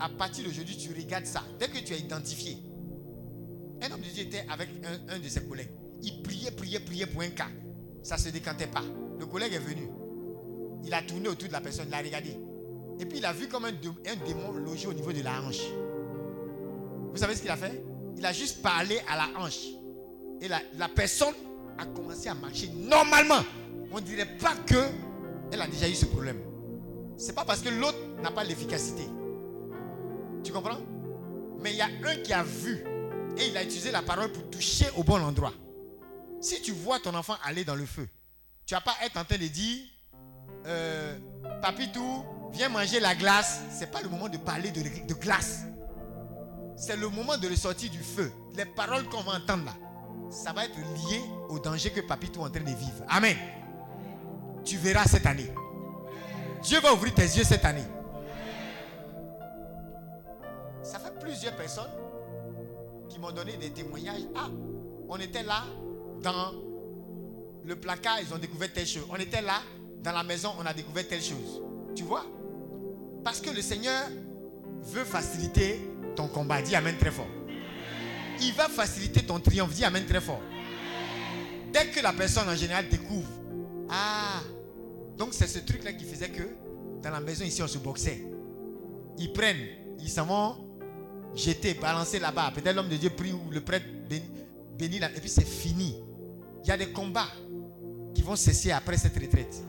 [0.00, 1.44] À partir d'aujourd'hui, tu regardes ça.
[1.60, 2.58] Dès que tu as identifié,
[3.80, 4.68] un homme de Dieu était avec
[5.08, 5.70] un, de ses collègues.
[6.02, 7.48] Il priait, priait, priait pour un cas.
[8.02, 8.82] Ça ne se décantait pas.
[9.18, 9.88] Le collègue est venu.
[10.84, 12.36] Il a tourné autour de la personne, il l'a regardé.
[13.00, 15.62] Et puis il a vu comme un, démon logé au niveau de la hanche.
[17.12, 17.84] Vous savez ce qu'il a fait?
[18.16, 19.66] Il a juste parlé à la hanche.
[20.40, 21.34] Et la, personne
[21.78, 23.42] a commencé à marcher normalement.
[23.90, 24.88] On ne dirait pas que
[25.52, 26.40] elle a déjà eu ce problème.
[27.16, 29.04] C'est pas parce que l'autre n'a pas l'efficacité.
[30.42, 30.80] Tu comprends?
[31.60, 32.84] Mais il y a un qui a vu
[33.38, 35.52] et il a utilisé la parole pour toucher au bon endroit.
[36.40, 38.06] Si tu vois ton enfant aller dans le feu,
[38.66, 39.84] tu vas pas être en train de dire
[40.66, 41.18] euh,
[41.62, 42.24] Papitou,
[42.54, 43.60] viens manger la glace.
[43.70, 45.62] C'est pas le moment de parler de, glace.
[46.76, 48.32] C'est le moment de le sortir du feu.
[48.56, 49.74] Les paroles qu'on va entendre là,
[50.30, 53.04] ça va être lié au danger que Papitou est en train de vivre.
[53.08, 53.36] Amen.
[54.64, 55.52] Tu verras cette année.
[56.62, 57.84] Dieu va ouvrir tes yeux cette année.
[60.82, 61.90] Ça fait plusieurs personnes
[63.08, 64.22] qui m'ont donné des témoignages.
[64.34, 64.48] Ah,
[65.08, 65.64] on était là
[66.22, 66.52] dans
[67.64, 69.06] le placard, ils ont découvert telle chose.
[69.10, 69.60] On était là
[70.02, 71.62] dans la maison, on a découvert telle chose.
[71.94, 72.24] Tu vois?
[73.24, 74.04] Parce que le Seigneur
[74.82, 75.80] veut faciliter
[76.14, 76.60] ton combat.
[76.60, 77.28] Dis Amen très fort.
[78.40, 79.72] Il va faciliter ton triomphe.
[79.74, 80.42] Dis Amen très fort.
[81.72, 83.28] Dès que la personne en général découvre,
[83.90, 84.40] ah,
[85.16, 86.42] donc c'est ce truc-là qui faisait que
[87.02, 88.24] dans la maison ici, on se boxait.
[89.18, 89.66] Ils prennent,
[89.98, 90.56] ils s'en vont
[91.34, 92.52] jeter, balancer là-bas.
[92.54, 93.86] Peut-être l'homme de Dieu prie ou le prêtre
[94.78, 95.96] bénit, là, et puis c'est fini.
[96.62, 97.28] Il y a des combats
[98.14, 99.62] qui vont cesser après cette retraite.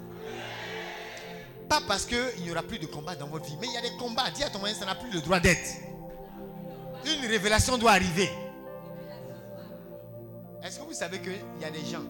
[1.70, 3.82] Pas parce qu'il n'y aura plus de combats dans votre vie, mais il y a
[3.82, 4.30] des combats.
[4.32, 5.70] Dis à ton moyen, ça n'a plus le droit d'être.
[7.06, 8.30] Une révélation doit arriver.
[10.64, 12.04] Est-ce que vous savez qu'il y a des gens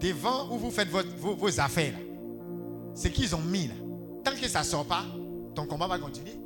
[0.00, 1.94] devant où vous faites vos, affaires,
[2.94, 3.74] ce qu'ils ont mis là,
[4.24, 5.04] tant que ça ne sort pas,
[5.54, 6.36] ton combat va continuer.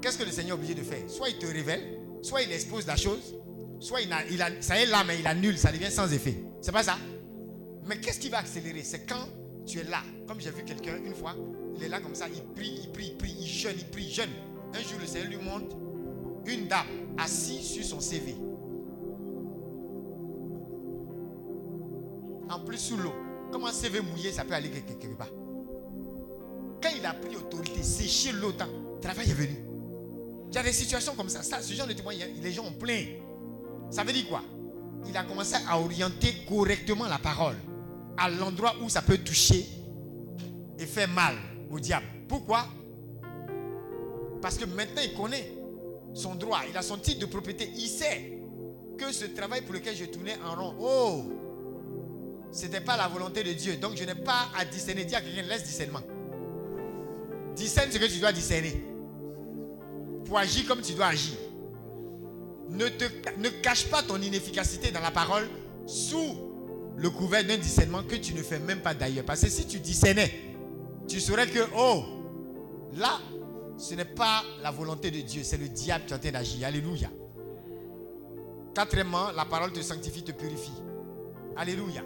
[0.00, 1.08] Qu'est-ce que le Seigneur est obligé de faire?
[1.08, 3.36] Soit il te révèle, soit il expose la chose,
[3.80, 4.00] soit
[4.60, 6.42] ça est là, mais il annule, ça devient sans effet.
[6.60, 6.96] C'est pas ça?
[7.84, 8.82] Mais qu'est-ce qui va accélérer?
[8.82, 9.28] C'est quand
[9.66, 10.02] tu es là.
[10.26, 11.34] Comme j'ai vu quelqu'un une fois,
[11.76, 14.04] il est là comme ça, il prie, il prie, il prie, il jeûne, il prie,
[14.04, 14.30] il jeûne.
[14.74, 15.76] Un jour, le Seigneur lui montre
[16.46, 16.86] une dame
[17.18, 18.36] assise sur son CV.
[22.48, 23.12] En plus sous l'eau.
[23.50, 25.30] Comment un CV mouillé, ça peut aller quelque part?
[26.82, 29.64] Quand il a pris autorité, sécher l'eau, le travail est venu.
[30.48, 31.42] Il y a des situations comme ça.
[31.42, 33.04] ça ce genre de témoignage, les gens ont plein.
[33.90, 34.42] Ça veut dire quoi?
[35.08, 37.56] Il a commencé à orienter correctement la parole
[38.16, 39.66] à l'endroit où ça peut toucher
[40.78, 41.36] et faire mal
[41.70, 42.06] au diable.
[42.28, 42.66] Pourquoi?
[44.40, 45.52] Parce que maintenant il connaît
[46.14, 48.38] son droit, il a son titre de propriété, il sait
[48.96, 51.24] que ce travail pour lequel je tournais en rond, oh,
[52.56, 53.76] ce n'était pas la volonté de Dieu.
[53.76, 55.04] Donc je n'ai pas à discerner.
[55.04, 56.00] Dis à quelqu'un, laisse discernement.
[57.54, 58.82] Discerne ce que tu dois discerner.
[60.24, 61.34] Pour agir comme tu dois agir.
[62.70, 63.04] Ne, te,
[63.38, 65.48] ne cache pas ton inefficacité dans la parole
[65.86, 66.45] sous
[66.96, 69.24] le couvert d'un discernement que tu ne fais même pas d'ailleurs.
[69.24, 70.32] Parce que si tu discernais,
[71.06, 72.02] tu saurais que, oh,
[72.94, 73.20] là,
[73.76, 76.66] ce n'est pas la volonté de Dieu, c'est le diable qui est en train d'agir.
[76.66, 77.10] Alléluia.
[78.74, 80.72] Quatrièmement, la parole te sanctifie, te purifie.
[81.56, 82.02] Alléluia.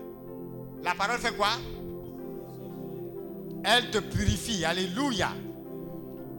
[0.83, 1.49] La parole fait quoi?
[3.65, 4.65] Elle te purifie.
[4.65, 5.31] Alléluia.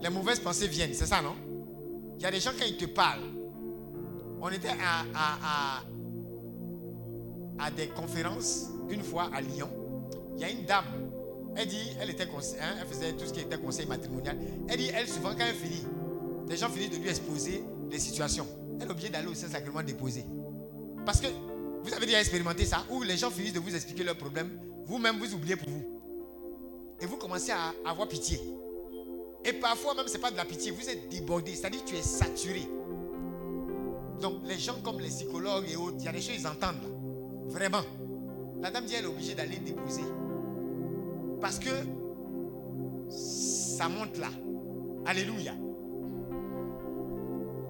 [0.02, 1.36] Les mauvaises pensées viennent, c'est ça, non?
[2.18, 3.22] Il y a des gens quand ils te parlent.
[4.42, 5.82] On était à, à, à,
[7.76, 9.70] des conférences une fois à Lyon.
[10.36, 10.86] Il y a une dame.
[11.56, 14.38] Elle dit, elle était hein, elle faisait tout ce qui était conseil matrimonial.
[14.68, 15.86] Elle dit, elle souvent quand elle finit,
[16.48, 18.48] les gens finissent de lui exposer les situations.
[18.80, 20.26] Elle est obligée d'aller au Saint-Sacrement déposer.
[21.06, 21.28] Parce que
[21.84, 25.18] vous avez déjà expérimenté ça Où les gens finissent de vous expliquer leurs problèmes, vous-même
[25.20, 26.00] vous oubliez pour vous.
[27.00, 28.40] Et vous commencez à avoir pitié.
[29.44, 32.02] Et parfois même, ce n'est pas de la pitié, vous êtes débordé, c'est-à-dire tu es
[32.02, 32.68] saturé.
[34.22, 37.01] Donc les gens comme les psychologues et autres, il y a des choses qu'ils entendent
[37.52, 37.82] Vraiment.
[38.62, 40.04] La dame dit elle est obligée d'aller déposer.
[41.40, 41.70] Parce que
[43.10, 44.30] ça monte là.
[45.06, 45.54] Alléluia.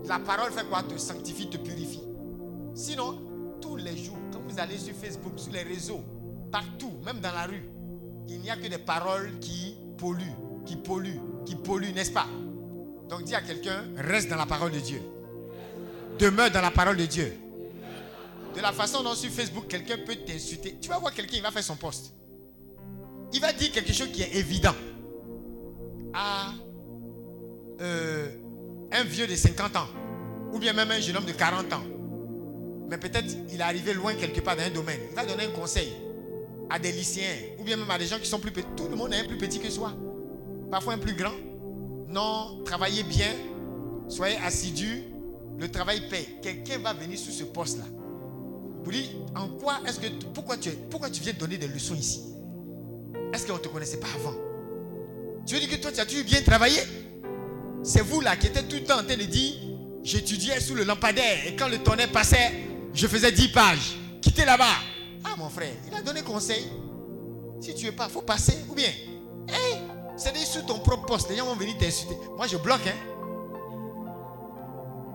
[0.05, 0.83] La parole fait quoi?
[0.83, 2.03] Te sanctifie, te purifie.
[2.73, 3.19] Sinon,
[3.61, 6.01] tous les jours, quand vous allez sur Facebook, sur les réseaux,
[6.51, 7.63] partout, même dans la rue,
[8.27, 10.35] il n'y a que des paroles qui polluent,
[10.65, 12.27] qui polluent, qui polluent, n'est-ce pas?
[13.09, 15.01] Donc dis à quelqu'un, reste dans la parole de Dieu.
[16.19, 17.37] Demeure dans la parole de Dieu.
[18.55, 20.77] De la façon dont sur Facebook, quelqu'un peut t'insulter.
[20.81, 22.13] Tu vas voir quelqu'un, il va faire son poste.
[23.33, 24.75] Il va dire quelque chose qui est évident.
[26.13, 26.53] À
[27.79, 28.29] euh,
[28.91, 29.87] un vieux de 50 ans,
[30.51, 31.83] ou bien même un jeune homme de 40 ans.
[32.89, 34.99] Mais peut-être il est arrivé loin quelque part dans un domaine.
[35.09, 35.93] Il va donner un conseil
[36.69, 38.67] à des lycéens, ou bien même à des gens qui sont plus petits.
[38.75, 39.93] Tout le monde est un plus petit que soi.
[40.69, 41.33] Parfois un plus grand.
[42.09, 43.31] Non, travaillez bien,
[44.09, 45.03] soyez assidus,
[45.57, 46.27] le travail paye.
[46.41, 47.85] Quelqu'un va venir sur ce poste-là.
[48.83, 52.21] Vous dites, en quoi est-ce que, pourquoi tu, pourquoi tu viens donner des leçons ici?
[53.33, 54.33] Est-ce qu'on ne te connaissait pas avant?
[55.45, 56.79] Tu veux dire que toi, tu as toujours bien travaillé?
[57.83, 59.53] C'est vous là qui êtes tout le temps en train de dire,
[60.03, 62.51] j'étudiais sous le lampadaire et quand le tonnerre passait,
[62.93, 63.97] je faisais 10 pages.
[64.21, 64.65] Quittez là-bas.
[65.23, 66.67] Ah mon frère, il a donné conseil.
[67.59, 68.57] Si tu veux pas, faut passer.
[68.69, 68.89] Ou bien,
[69.47, 69.77] hey,
[70.17, 71.29] c'est sous ton propre poste.
[71.29, 72.15] Les gens vont venir t'insulter.
[72.35, 72.87] Moi, je bloque.
[72.87, 73.11] Hein.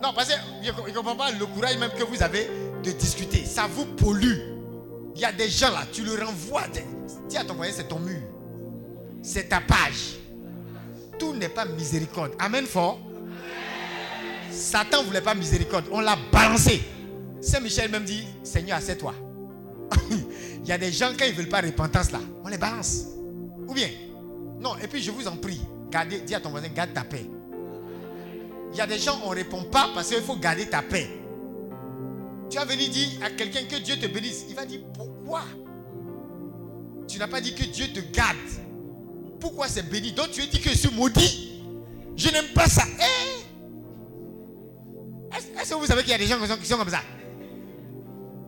[0.03, 2.49] Non, parce que je ne comprends pas le courage même que vous avez
[2.93, 3.45] discuter.
[3.45, 4.39] Ça vous pollue.
[5.15, 6.65] Il y a des gens là, tu le renvoies.
[7.29, 8.21] Dis à ton voisin, c'est ton mur.
[9.23, 10.19] C'est ta page.
[11.19, 12.33] Tout n'est pas miséricorde.
[12.39, 13.01] Amen fort.
[14.51, 15.87] Satan voulait pas miséricorde.
[15.91, 16.83] On l'a balancé.
[17.41, 19.15] Saint Michel même dit, Seigneur, c'est toi.
[20.11, 23.07] Il y a des gens, quand ils ne veulent pas repentance là, on les balance.
[23.69, 23.89] Ou bien,
[24.61, 25.61] non, et puis je vous en prie,
[25.91, 27.25] gardez, dis à ton voisin, garde ta paix.
[28.73, 31.09] Il y a des gens, on ne répond pas parce qu'il faut garder ta paix.
[32.51, 34.45] Tu as venu dire à quelqu'un que Dieu te bénisse.
[34.49, 35.43] Il va dire, pourquoi?
[37.09, 38.37] Tu n'as pas dit que Dieu te garde.
[39.41, 40.13] Pourquoi c'est béni?
[40.13, 41.63] Donc tu as dit que je suis maudit.
[42.17, 42.83] Je n'aime pas ça.
[42.99, 43.37] Eh?
[45.61, 47.03] Est-ce que vous savez qu'il y a des gens qui sont comme ça?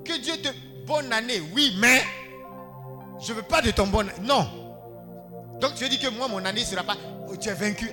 [0.05, 0.49] Que Dieu te
[0.87, 2.03] bonne année, oui, mais
[3.20, 4.49] je ne veux pas de ton bon Non.
[5.61, 6.97] Donc tu as dit que moi, mon année ne sera pas.
[7.29, 7.91] Oh, tu es vaincu.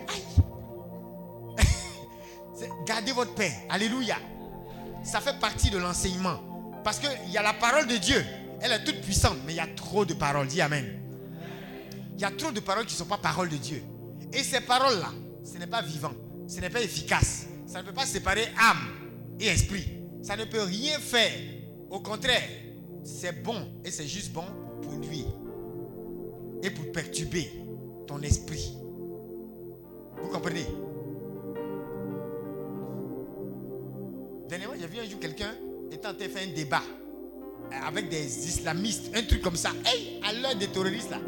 [2.86, 3.52] Gardez votre paix.
[3.70, 4.16] Alléluia.
[5.06, 6.40] Ça fait partie de l'enseignement.
[6.84, 8.24] Parce qu'il y a la parole de Dieu.
[8.60, 10.48] Elle est toute puissante, mais il y a trop de paroles.
[10.48, 11.00] Dis Amen.
[12.16, 13.84] Il y a trop de paroles qui ne sont pas paroles de Dieu.
[14.34, 15.12] Et ces paroles-là,
[15.44, 16.14] ce n'est pas vivant.
[16.48, 17.46] Ce n'est pas efficace.
[17.68, 18.88] Ça ne peut pas séparer âme
[19.40, 19.86] et esprit.
[20.24, 21.32] Ça ne peut rien faire.
[21.90, 22.42] Au contraire,
[23.04, 24.46] c'est bon et c'est juste bon
[24.82, 25.26] pour lui
[26.64, 27.52] et pour perturber
[28.08, 28.76] ton esprit.
[30.22, 30.66] Vous comprenez?
[34.48, 35.54] Dernièrement, j'ai vu un jour quelqu'un
[35.92, 36.84] étant faire un débat
[37.86, 39.72] avec des islamistes, un truc comme ça.
[39.86, 41.20] Hey, à l'heure des terroristes là.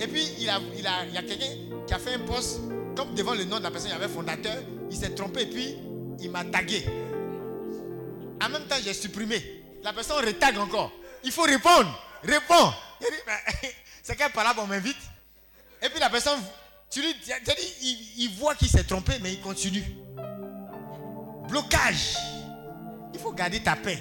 [0.00, 1.46] Et puis il, a, il, a, y a quelqu'un
[1.86, 2.60] qui a fait un poste,
[2.96, 4.56] comme devant le nom de la personne, il y avait fondateur,
[4.90, 5.76] il s'est trompé et puis
[6.20, 6.84] il m'a tagué.
[8.42, 9.62] En même temps, j'ai supprimé.
[9.82, 10.92] La personne retague encore.
[11.22, 11.94] Il faut répondre.
[12.22, 12.72] Réponds.
[14.02, 14.96] C'est quelle parole on m'invite?
[15.82, 16.40] Et puis la personne,
[16.90, 17.32] tu lui dis,
[18.18, 19.84] il voit qu'il s'est trompé, mais il continue.
[21.48, 22.16] Blocage.
[23.12, 23.98] Il faut garder ta paix.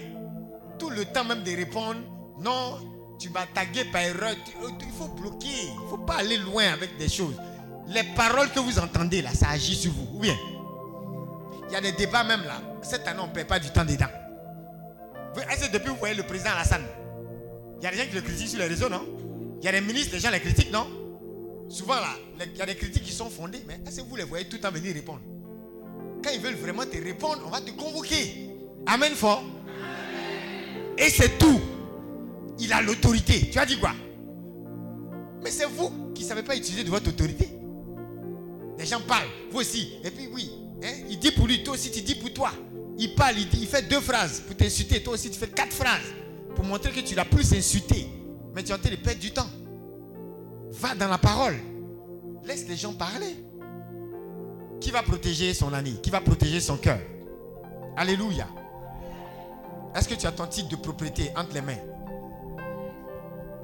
[0.77, 1.99] Tout le temps même de répondre,
[2.39, 2.77] non,
[3.19, 4.35] tu m'as tagué par erreur.
[4.81, 5.47] Il faut bloquer.
[5.47, 7.35] Il ne faut pas aller loin avec des choses.
[7.87, 10.17] Les paroles que vous entendez là, ça agit sur vous.
[10.17, 10.37] Ou bien,
[11.67, 12.61] il y a des débats même là.
[12.81, 14.05] Cette année, on ne perd pas du temps dedans.
[15.51, 16.85] Est-ce que depuis vous voyez le président Alassane?
[17.79, 19.05] Il y a des gens qui le critiquent sur les réseaux, non?
[19.59, 20.87] Il y a des ministres, les gens les critiquent, non?
[21.69, 24.23] Souvent là, il y a des critiques qui sont fondées, mais est-ce que vous les
[24.23, 25.21] voyez tout le temps venir répondre?
[26.23, 28.48] Quand ils veulent vraiment te répondre, on va te convoquer.
[28.85, 29.43] Amen fort.
[30.97, 31.59] Et c'est tout.
[32.59, 33.49] Il a l'autorité.
[33.49, 33.91] Tu as dit quoi?
[35.41, 37.47] Mais c'est vous qui ne savez pas utiliser de votre autorité.
[38.77, 39.93] Les gens parlent, vous aussi.
[40.03, 40.51] Et puis oui,
[40.83, 42.51] hein, il dit pour lui, toi aussi tu dis pour toi.
[42.97, 45.01] Il parle, il, dit, il fait deux phrases pour t'insulter.
[45.01, 46.13] Toi aussi tu fais quatre phrases
[46.55, 48.07] pour montrer que tu l'as plus insulté.
[48.53, 49.49] Mais tu es en train de perdre du temps.
[50.71, 51.55] Va dans la parole.
[52.45, 53.35] Laisse les gens parler.
[54.81, 55.99] Qui va protéger son ami?
[56.01, 56.99] Qui va protéger son cœur?
[57.95, 58.47] Alléluia.
[59.95, 61.77] Est-ce que tu as ton titre de propriété entre les mains?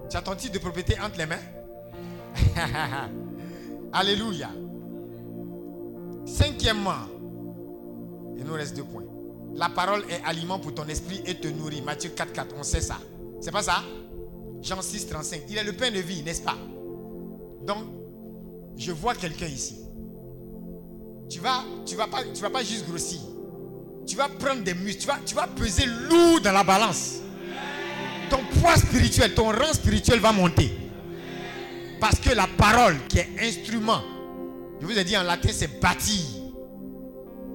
[0.09, 1.41] Tu as ton titre de propriété entre les mains?
[3.93, 4.49] Alléluia.
[6.25, 7.05] Cinquièmement,
[8.37, 9.03] il nous reste deux points.
[9.53, 11.81] La parole est aliment pour ton esprit et te nourrit.
[11.81, 12.97] Matthieu 4, 4, on sait ça.
[13.39, 13.83] C'est pas ça?
[14.61, 15.43] Jean 6, 35.
[15.49, 16.57] Il est le pain de vie, n'est-ce pas?
[17.65, 17.85] Donc,
[18.75, 19.79] je vois quelqu'un ici.
[21.29, 23.21] Tu vas, tu vas pas, tu vas pas juste grossir.
[24.05, 25.07] Tu vas prendre des muscles.
[25.25, 27.15] Tu vas, peser lourd dans la balance.
[28.29, 30.71] Ton poids spirituel, ton rang spirituel va monter.
[31.99, 34.01] Parce que la parole qui est instrument,
[34.81, 36.21] je vous ai dit en latin, c'est bâtir.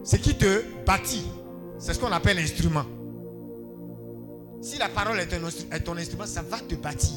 [0.03, 1.25] Ce qui te bâtit,
[1.79, 2.85] c'est ce qu'on appelle instrument.
[4.63, 7.17] Si la parole est, instru- est ton instrument, ça va te bâtir.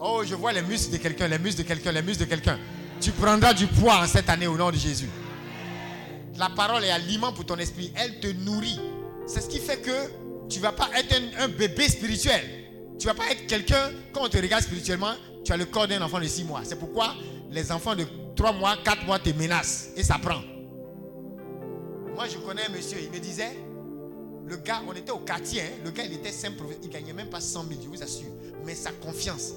[0.00, 2.58] Oh, je vois les muscles de quelqu'un, les muscles de quelqu'un, les muscles de quelqu'un.
[3.00, 5.08] Tu prendras du poids en cette année au nom de Jésus.
[6.38, 7.92] La parole est aliment pour ton esprit.
[7.96, 8.78] Elle te nourrit.
[9.26, 12.40] C'est ce qui fait que tu ne vas pas être un, bébé spirituel.
[12.98, 15.88] Tu ne vas pas être quelqu'un, quand on te regarde spirituellement, tu as le corps
[15.88, 16.62] d'un enfant de 6 mois.
[16.64, 17.14] C'est pourquoi
[17.50, 18.06] les enfants de
[18.36, 19.88] 3 mois, 4 mois te menacent.
[19.96, 20.40] Et ça prend.
[22.14, 23.56] Moi, je connais un monsieur, il me disait,
[24.46, 27.12] le gars, on était au quartier, hein, le gars, il était simple professeur, il gagnait
[27.12, 28.30] même pas 100 000, je vous assure.
[28.64, 29.54] Mais sa confiance.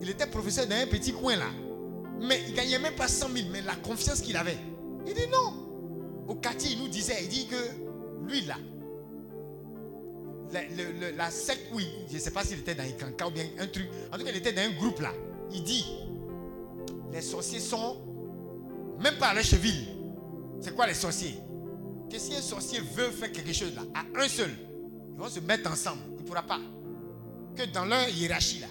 [0.00, 1.48] Il était professeur dans un petit coin là.
[2.20, 4.58] Mais il gagnait même pas 100 000, mais la confiance qu'il avait.
[5.06, 6.24] Il dit non.
[6.28, 8.56] Au quartier, il nous disait, il dit que lui là,
[10.52, 13.66] la, la secte, oui, je ne sais pas s'il était dans cancan ou bien un
[13.66, 13.86] truc.
[14.12, 15.12] En tout cas, il était dans un groupe là.
[15.52, 15.84] Il dit,
[17.12, 17.96] les sorciers sont
[19.00, 19.88] même pas à leur cheville.
[20.60, 21.38] C'est quoi les sorciers?
[22.10, 24.50] Que si un sorcier veut faire quelque chose là, à un seul,
[25.12, 26.00] ils vont se mettre ensemble.
[26.16, 26.60] Il ne pourra pas.
[27.56, 28.68] Que dans leur hiérarchie là,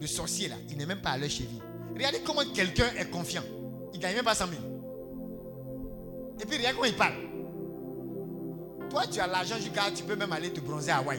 [0.00, 1.60] le sorcier là, il n'est même pas à leur cheville.
[1.94, 3.42] Regardez comment quelqu'un est confiant.
[3.92, 4.60] Il ne gagne même pas 100 000.
[6.40, 7.14] Et puis regarde comment il parle.
[8.90, 11.18] Toi, tu as l'argent jusqu'à, tu peux même aller te bronzer à Hawaï.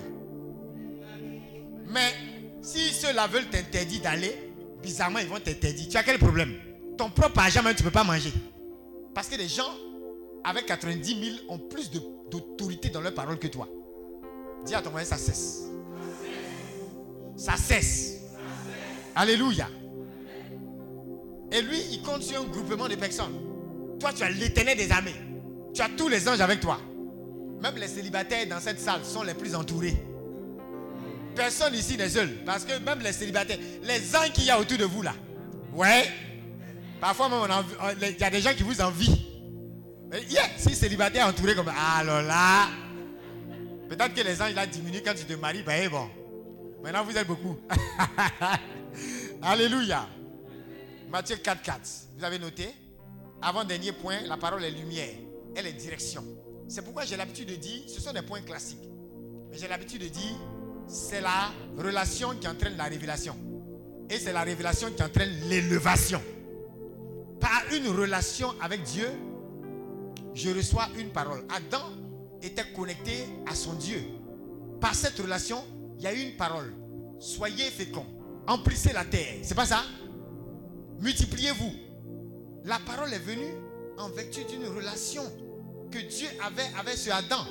[1.87, 2.13] Mais
[2.61, 4.35] si ceux-là veulent t'interdire d'aller,
[4.81, 5.87] bizarrement, ils vont t'interdire.
[5.89, 6.53] Tu as quel problème?
[6.97, 8.31] Ton propre argent, même, tu ne peux pas manger.
[9.13, 9.73] Parce que les gens
[10.43, 13.67] avec 90 000 ont plus d'autorité dans leur parole que toi.
[14.65, 15.63] Dis à ton voisin, ça cesse.
[17.35, 18.21] Ça cesse.
[19.15, 19.67] Alléluia.
[21.51, 23.44] Et lui, il compte sur un groupement de personnes.
[23.99, 25.15] Toi, tu as l'éternel des armées.
[25.73, 26.79] Tu as tous les anges avec toi.
[27.61, 29.95] Même les célibataires dans cette salle sont les plus entourés.
[31.35, 32.29] Personne ici n'est seul.
[32.45, 35.13] Parce que même les célibataires, les anges qu'il y a autour de vous là.
[35.73, 36.09] Ouais.
[37.01, 37.63] Parfois même,
[38.01, 39.25] il y a des gens qui vous envient.
[40.29, 42.67] Yeah, si célibataire entouré comme alors là,
[43.89, 45.63] peut-être que les anges là diminuent quand tu te maries.
[45.63, 46.07] Ben bon.
[46.81, 47.57] Maintenant, vous êtes beaucoup.
[49.41, 50.07] Alléluia.
[51.09, 51.79] Matthieu 4, 4.
[52.17, 52.69] Vous avez noté?
[53.45, 55.13] Avant-dernier point, la parole est lumière.
[55.55, 56.23] Elle est direction.
[56.67, 58.89] C'est pourquoi j'ai l'habitude de dire, ce sont des points classiques.
[59.51, 60.35] Mais j'ai l'habitude de dire,
[60.87, 63.37] c'est la relation qui entraîne la révélation.
[64.09, 66.23] Et c'est la révélation qui entraîne l'élévation.
[67.39, 69.09] Par une relation avec Dieu,
[70.33, 71.45] je reçois une parole.
[71.55, 71.91] Adam
[72.41, 74.01] était connecté à son Dieu.
[74.81, 75.63] Par cette relation,
[75.99, 76.73] il y a une parole.
[77.19, 78.07] Soyez féconds.
[78.47, 79.35] Emplissez la terre.
[79.43, 79.83] C'est pas ça?
[80.99, 81.84] Multipliez-vous.
[82.65, 83.53] La parole est venue
[83.99, 85.21] en vertu d'une relation
[85.91, 87.45] que Dieu avait avec ce Adam.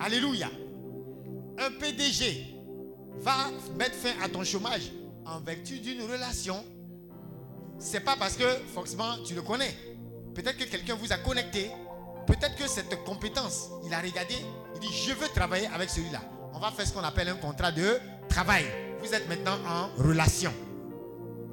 [0.00, 0.48] Alléluia.
[1.58, 2.56] Un PDG
[3.18, 4.92] va mettre fin à ton chômage
[5.26, 6.64] en vertu d'une relation.
[7.78, 9.76] C'est pas parce que forcément tu le connais.
[10.34, 11.70] Peut-être que quelqu'un vous a connecté.
[12.26, 14.36] Peut-être que cette compétence, il a regardé,
[14.74, 16.22] il dit je veux travailler avec celui-là.
[16.54, 17.98] On va faire ce qu'on appelle un contrat de
[18.30, 18.64] travail.
[19.02, 20.52] Vous êtes maintenant en relation.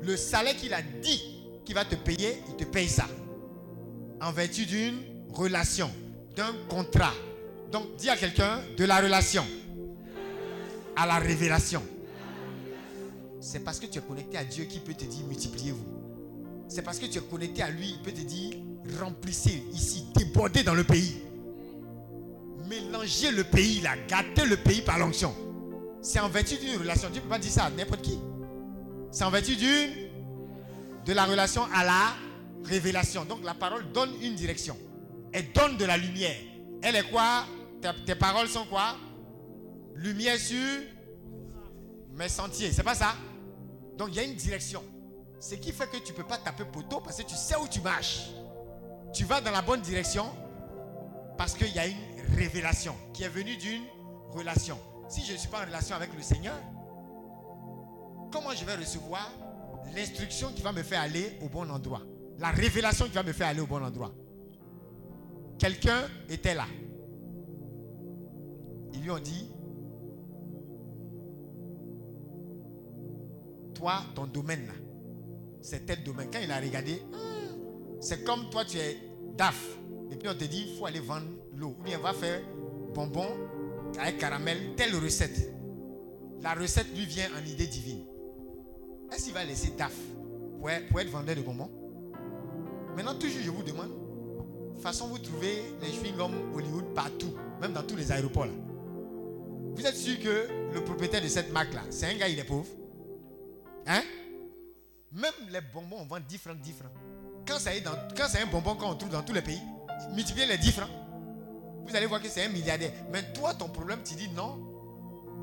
[0.02, 1.35] Le salaire qu'il a dit
[1.66, 3.08] qu'il va te payer, il te paye ça.
[4.22, 4.96] En vertu d'une
[5.34, 5.90] relation,
[6.36, 7.14] d'un contrat.
[7.72, 9.46] Donc dis à quelqu'un de la relation
[10.96, 11.84] à la révélation.
[13.42, 15.86] C'est parce que tu es connecté à Dieu qui peut te dire multipliez-vous.
[16.68, 18.54] C'est parce que tu es connecté à lui, il peut te dire
[19.00, 21.22] remplissez ici, débordez dans le pays.
[22.68, 25.34] Mélangez le pays là, gâtez le pays par l'onction.
[26.02, 27.10] C'est en vertu d'une relation.
[27.10, 28.18] Dieu ne peut pas dire ça à n'importe qui.
[29.12, 29.90] C'est en vertu d'une
[31.06, 32.14] de la relation à la
[32.64, 33.26] révélation.
[33.26, 34.78] Donc la parole donne une direction.
[35.32, 36.36] Elle donne de la lumière.
[36.82, 37.46] Elle est quoi?
[38.06, 38.96] Tes, paroles sont quoi?
[39.94, 40.58] Lumière sur
[42.14, 42.72] mes sentiers.
[42.72, 43.16] C'est pas ça?
[43.98, 44.84] Donc il y a une direction.
[45.40, 47.68] Ce qui fait que tu ne peux pas taper poteau parce que tu sais où
[47.68, 48.30] tu marches.
[49.14, 50.26] Tu vas dans la bonne direction
[51.38, 53.84] parce qu'il y a une révélation qui est venue d'une
[54.32, 54.80] relation.
[55.08, 56.56] Si je ne suis pas en relation avec le Seigneur,
[58.32, 59.30] comment je vais recevoir
[59.94, 62.02] l'instruction qui va me faire aller au bon endroit
[62.40, 64.14] La révélation qui va me faire aller au bon endroit
[65.58, 66.66] Quelqu'un était là.
[68.94, 69.50] Ils lui ont dit,
[73.74, 74.70] toi, ton domaine
[75.66, 76.30] c'est tel domaine.
[76.32, 78.98] Quand il a regardé, hmm, c'est comme toi, tu es
[79.36, 79.78] DAF.
[80.12, 81.26] Et puis on te dit, il faut aller vendre
[81.56, 81.76] l'eau.
[81.80, 82.42] Ou bien on va faire
[82.94, 83.28] bonbon
[84.00, 85.52] avec caramel, telle recette.
[86.42, 88.06] La recette lui vient en idée divine.
[89.16, 89.94] Est-ce va laisser DAF
[90.60, 91.72] pour être, vendeur de bonbons?
[92.98, 93.92] Maintenant, toujours, je vous demande,
[94.76, 98.48] de façon, vous trouvez les chewing-gums Hollywood partout, même dans tous les aéroports.
[99.74, 102.68] Vous êtes sûr que le propriétaire de cette marque-là, c'est un gars, il est pauvre?
[103.88, 104.02] Hein?
[105.14, 106.92] Même les bonbons, on vend 10 francs, 10 francs.
[107.48, 109.62] Quand c'est un bonbon qu'on trouve dans tous les pays,
[110.14, 110.90] multipliez les 10 francs.
[111.88, 112.92] Vous allez voir que c'est un milliardaire.
[113.14, 114.60] Mais toi, ton problème, tu dis non.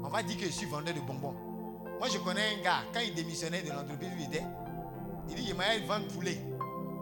[0.02, 1.51] On va dire que je suis vendeur de bonbons.
[2.02, 4.42] Moi, je connais un gars, quand il démissionnait de l'entreprise où il était,
[5.28, 6.36] il dit, m'a vendre poulet.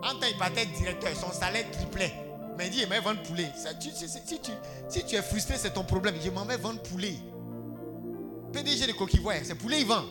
[0.02, 2.12] En temps, il partait directeur, son salaire triplait.
[2.59, 3.51] Mais il dit, m'a vendre poulet.
[3.56, 6.16] Si, tu, es frustré, c'est ton problème.
[6.22, 7.14] Je m'en vais vendre poulet.
[8.52, 10.05] PDG de coquilles c'est poulet, il vend.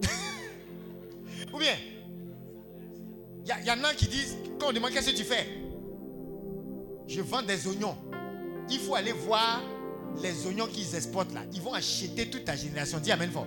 [1.52, 1.76] Ou bien,
[3.44, 5.46] il y, en a qui disent, quand on demande qu'est-ce que tu fais,
[7.06, 7.98] je vends des oignons.
[8.70, 9.60] Il faut aller voir
[10.22, 11.42] les oignons qu'ils exportent là.
[11.52, 12.98] Ils vont acheter toute ta génération.
[12.98, 13.46] Dis Amen fort.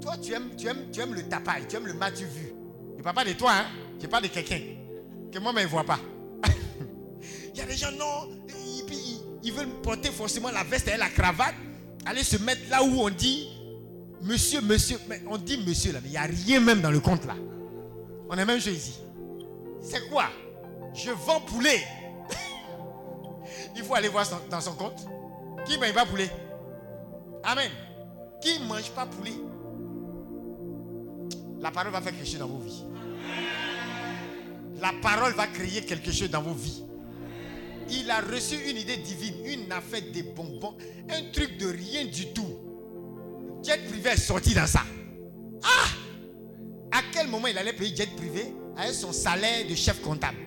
[0.00, 2.52] Toi, tu aimes, tu aimes, tu aimes le tapaille, tu aimes le matu vu.
[2.92, 3.66] Je ne parle pas de toi, hein.
[4.00, 4.60] je parle de quelqu'un
[5.32, 5.98] que moi-même ne vois pas.
[7.54, 11.08] Il y a des gens, non, ils, ils, veulent porter forcément la veste et la
[11.08, 11.54] cravate,
[12.06, 13.48] aller se mettre là où on dit
[14.22, 14.98] monsieur, monsieur.
[15.08, 17.34] Mais on dit monsieur là, mais il n'y a rien même dans le compte là.
[18.28, 19.00] On est même ici.
[19.82, 20.26] C'est quoi?
[20.94, 21.82] Je vends poulet.
[23.76, 25.06] Il faut aller voir dans son compte.
[25.66, 26.30] Qui ne mange pas poulet?
[27.44, 27.70] Amen.
[28.40, 29.32] Qui ne mange pas poulet?
[31.60, 32.84] La parole va faire quelque chose dans vos vies.
[34.80, 36.84] La parole va créer quelque chose dans vos vies.
[37.90, 40.76] Il a reçu une idée divine, une affaire de bonbons,
[41.10, 42.48] un truc de rien du tout.
[43.62, 44.80] Jet privé est sorti dans ça.
[45.62, 50.38] Ah À quel moment il allait payer jet privé avec son salaire de chef comptable?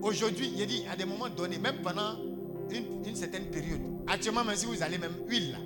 [0.00, 2.16] Aujourd'hui, il dit à des moments donnés, même pendant
[2.70, 5.56] une, certaine période, actuellement, même si vous allez même huile,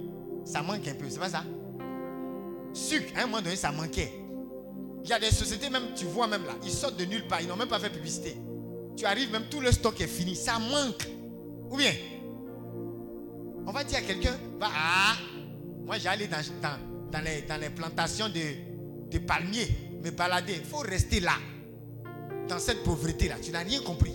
[0.45, 1.45] ça manque un peu, c'est pas ça?
[2.73, 4.13] Sucre, à un moment donné, ça manquait.
[5.05, 7.41] Il y a des sociétés, même, tu vois même là, ils sortent de nulle part,
[7.41, 8.37] ils n'ont même pas fait publicité.
[8.97, 11.09] Tu arrives, même tout le stock est fini, ça manque.
[11.71, 11.93] Ou bien,
[13.67, 15.17] on va dire à quelqu'un, va, ah,
[15.85, 16.39] moi j'allais dans,
[17.11, 19.69] dans, les, dans les plantations de, de palmiers,
[20.03, 20.55] me balader.
[20.57, 21.35] Il faut rester là,
[22.49, 23.37] dans cette pauvreté-là.
[23.43, 24.13] Tu n'as rien compris.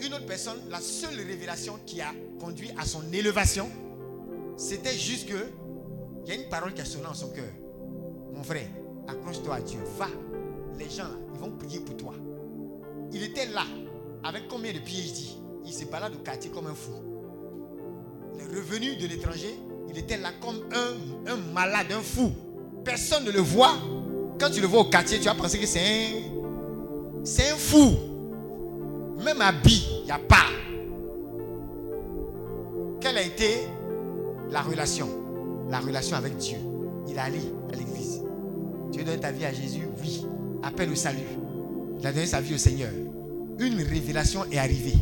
[0.00, 3.70] Une autre personne, la seule révélation qui a conduit à son élévation,
[4.56, 5.46] c'était juste que
[6.24, 7.50] il y a une parole qui a sonné en son cœur.
[8.34, 8.68] Mon frère,
[9.08, 9.80] accroche-toi à Dieu.
[9.98, 10.06] Va.
[10.78, 11.04] Les gens,
[11.34, 12.14] ils vont prier pour toi.
[13.12, 13.64] Il était là,
[14.24, 15.36] avec combien de PhD
[15.66, 16.92] Il se balade au quartier comme un fou.
[18.38, 19.54] Les revenus de l'étranger,
[19.88, 22.32] il était là comme un, un malade, un fou.
[22.84, 23.74] Personne ne le voit.
[24.40, 27.92] Quand tu le vois au quartier, tu vas penser que c'est un, c'est un fou.
[29.22, 30.46] Même habit, il n'y a pas.
[33.00, 33.66] Quelle a été
[34.50, 35.21] la relation?
[35.72, 36.58] La relation avec Dieu.
[37.08, 37.40] Il a allé
[37.72, 38.20] à l'église.
[38.92, 40.26] Tu veux donner ta vie à Jésus Oui.
[40.62, 41.20] Appelle au salut.
[41.98, 42.90] Il a donné sa vie au Seigneur.
[43.58, 44.92] Une révélation est arrivée.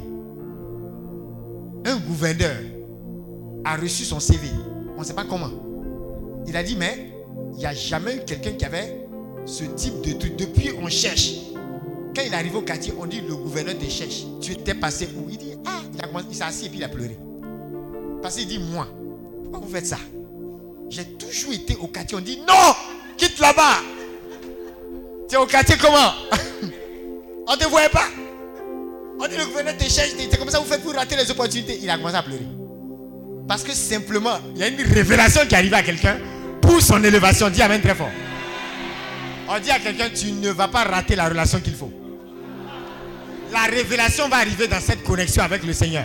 [1.85, 2.57] Un gouverneur
[3.65, 4.47] a reçu son CV.
[4.97, 5.51] On ne sait pas comment.
[6.47, 7.15] Il a dit, mais
[7.53, 9.09] il n'y a jamais eu quelqu'un qui avait
[9.47, 10.37] ce type de truc.
[10.37, 11.33] Depuis, on cherche.
[12.15, 14.25] Quand il arrive au quartier, on dit, le gouverneur te cherche.
[14.41, 15.29] Tu étais passé où?
[15.31, 15.81] Il dit, ah,
[16.29, 17.19] il, s'est assis et puis il a pleuré.
[18.23, 18.87] Parce qu'il dit, moi,
[19.43, 19.99] pourquoi vous faites ça?
[20.91, 22.19] J'ai toujours été au quartier.
[22.19, 22.75] On dit, non,
[23.17, 23.77] quitte là-bas.
[25.29, 26.13] Tu es au quartier comment?
[27.47, 28.07] On ne te voyait pas.
[29.21, 30.11] On dit, le gouverneur te cherche.
[30.19, 31.79] C'est comme ça vous faites pour rater les opportunités.
[31.81, 32.47] Il a commencé à pleurer.
[33.47, 36.19] Parce que simplement, il y a une révélation qui arrive à quelqu'un
[36.61, 37.49] pour son élévation.
[37.51, 38.11] Dis Amen très fort.
[39.49, 41.93] On dit à quelqu'un, tu ne vas pas rater la relation qu'il faut.
[43.53, 46.05] La révélation va arriver dans cette connexion avec le Seigneur.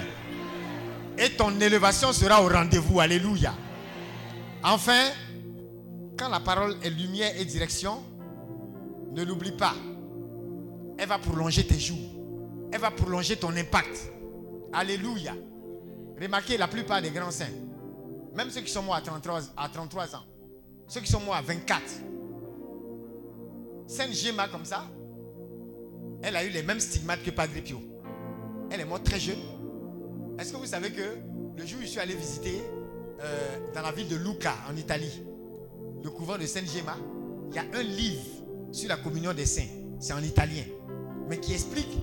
[1.17, 2.99] Et ton élévation sera au rendez-vous.
[2.99, 3.53] Alléluia.
[4.67, 5.11] Enfin,
[6.17, 8.01] quand la parole est lumière et direction,
[9.11, 9.75] ne l'oublie pas.
[10.97, 11.99] Elle va prolonger tes jours.
[12.71, 14.11] Elle va prolonger ton impact.
[14.73, 15.35] Alléluia.
[16.19, 17.45] Remarquez la plupart des grands saints,
[18.33, 20.23] même ceux qui sont morts à 33, à 33 ans,
[20.87, 21.81] ceux qui sont morts à 24.
[23.85, 24.85] Sainte Gemma comme ça,
[26.23, 27.81] elle a eu les mêmes stigmates que Padre Pio.
[28.71, 29.37] Elle est morte très jeune.
[30.39, 31.19] Est-ce que vous savez que
[31.55, 32.63] le jour où je suis allé visiter
[33.21, 35.23] euh, dans la ville de Lucca, en Italie,
[36.03, 36.97] le couvent de Sainte Gemma,
[37.49, 38.23] il y a un livre
[38.71, 39.67] sur la communion des saints.
[39.99, 40.63] C'est en italien.
[41.29, 41.97] Mais qui explique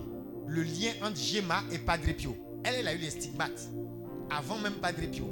[0.47, 2.36] le lien entre Gemma et Padre Pio.
[2.64, 3.68] Elle, elle a eu les stigmates
[4.30, 5.26] avant même Padre Pio.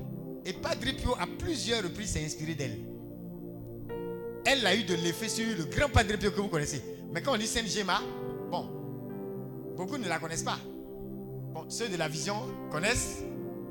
[0.44, 2.78] Et Padre Pio, à plusieurs reprises, s'est inspiré d'elle.
[4.44, 6.82] Elle a eu de l'effet sur le grand Padre Pio que vous connaissez.
[7.12, 8.00] Mais quand on dit Sainte Gemma,
[8.50, 8.68] bon,
[9.76, 10.58] beaucoup ne la connaissent pas.
[11.52, 12.36] Bon, ceux de la vision
[12.70, 13.22] connaissent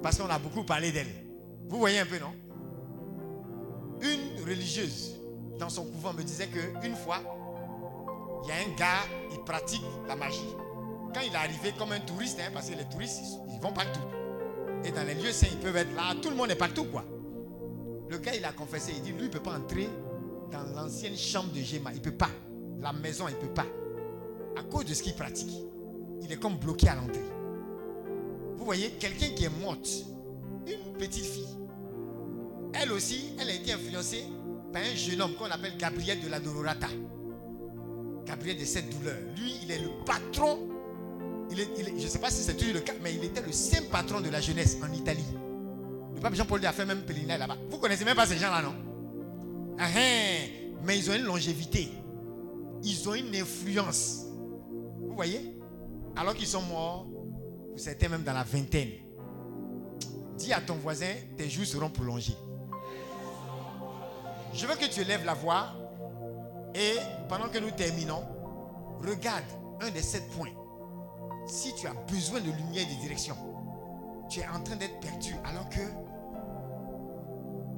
[0.02, 1.29] parce qu'on a beaucoup parlé d'elle.
[1.70, 2.34] Vous voyez un peu, non?
[4.02, 5.16] Une religieuse
[5.60, 7.20] dans son couvent me disait qu'une fois,
[8.44, 10.56] il y a un gars, il pratique la magie.
[11.14, 13.22] Quand il est arrivé comme un touriste, hein, parce que les touristes,
[13.54, 14.00] ils vont partout.
[14.84, 16.16] Et dans les lieux saints, ils peuvent être là.
[16.22, 17.04] Tout le monde est partout, quoi.
[18.10, 18.94] Le gars, il a confessé.
[18.96, 19.90] Il dit, lui, il ne peut pas entrer
[20.52, 21.92] dans l'ancienne chambre de Géma.
[21.92, 22.30] Il ne peut pas.
[22.80, 23.66] La maison, il ne peut pas.
[24.58, 25.66] À cause de ce qu'il pratique.
[26.22, 27.20] Il est comme bloqué à l'entrée.
[28.56, 29.88] Vous voyez, quelqu'un qui est morte,
[30.70, 31.48] une petite fille,
[32.74, 34.24] elle aussi, elle a été influencée
[34.72, 36.88] par un jeune homme qu'on appelle Gabriel de la Dororata.
[38.26, 39.18] Gabriel de cette douleur.
[39.38, 40.70] Lui, il est le patron.
[41.50, 41.68] Il est,
[41.98, 44.22] je ne sais pas si c'est toujours le cas, mais il était le saint patron
[44.22, 45.26] de la jeunesse en Italie.
[46.14, 47.58] Le pape Jean-Paul a fait même pèlerinage là-bas.
[47.72, 48.76] Vous connaissez même pas ces gens-là, non?
[49.80, 50.48] Ah, hein.
[50.84, 51.90] Mais ils ont une longévité.
[52.84, 54.26] Ils ont une influence.
[55.00, 55.56] Vous voyez?
[56.16, 57.08] Alors qu'ils sont morts,
[57.76, 58.90] vous êtes même dans la vingtaine.
[60.40, 62.38] Dis à ton voisin, tes jours seront prolongés.
[64.54, 65.74] Je veux que tu lèves la voix
[66.74, 66.96] et
[67.28, 68.24] pendant que nous terminons,
[69.06, 69.44] regarde
[69.82, 70.54] un des sept points.
[71.46, 73.36] Si tu as besoin de lumière et de direction,
[74.30, 75.82] tu es en train d'être perdu alors que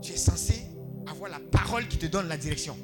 [0.03, 0.67] tu es censé
[1.07, 2.77] avoir la parole qui te donne la direction.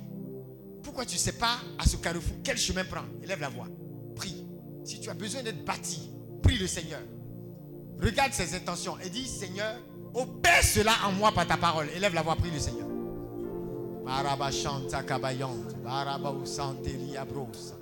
[0.82, 3.10] Pourquoi tu ne sais pas à ce carrefour quel chemin prendre?
[3.22, 3.68] Élève la voix.
[4.16, 4.44] Prie.
[4.84, 7.02] Si tu as besoin d'être bâti, prie le Seigneur.
[8.02, 9.76] Regarde ses intentions et dis Seigneur,
[10.14, 11.88] opère cela en moi par ta parole.
[11.96, 12.88] Élève la voix, prie le Seigneur.
[14.06, 17.74] Baraba chanta kabayant, baraba usante liabros.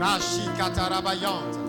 [0.00, 1.60] Rashi Katarabayanta.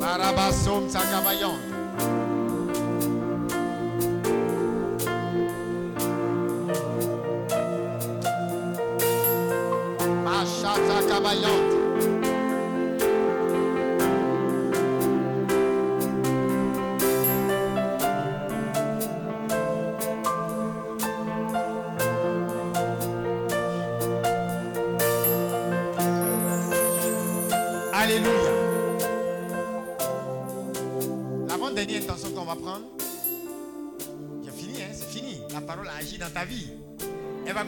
[0.00, 1.70] Marabasom Takabayanta.
[10.24, 11.61] mashata Kabayanta.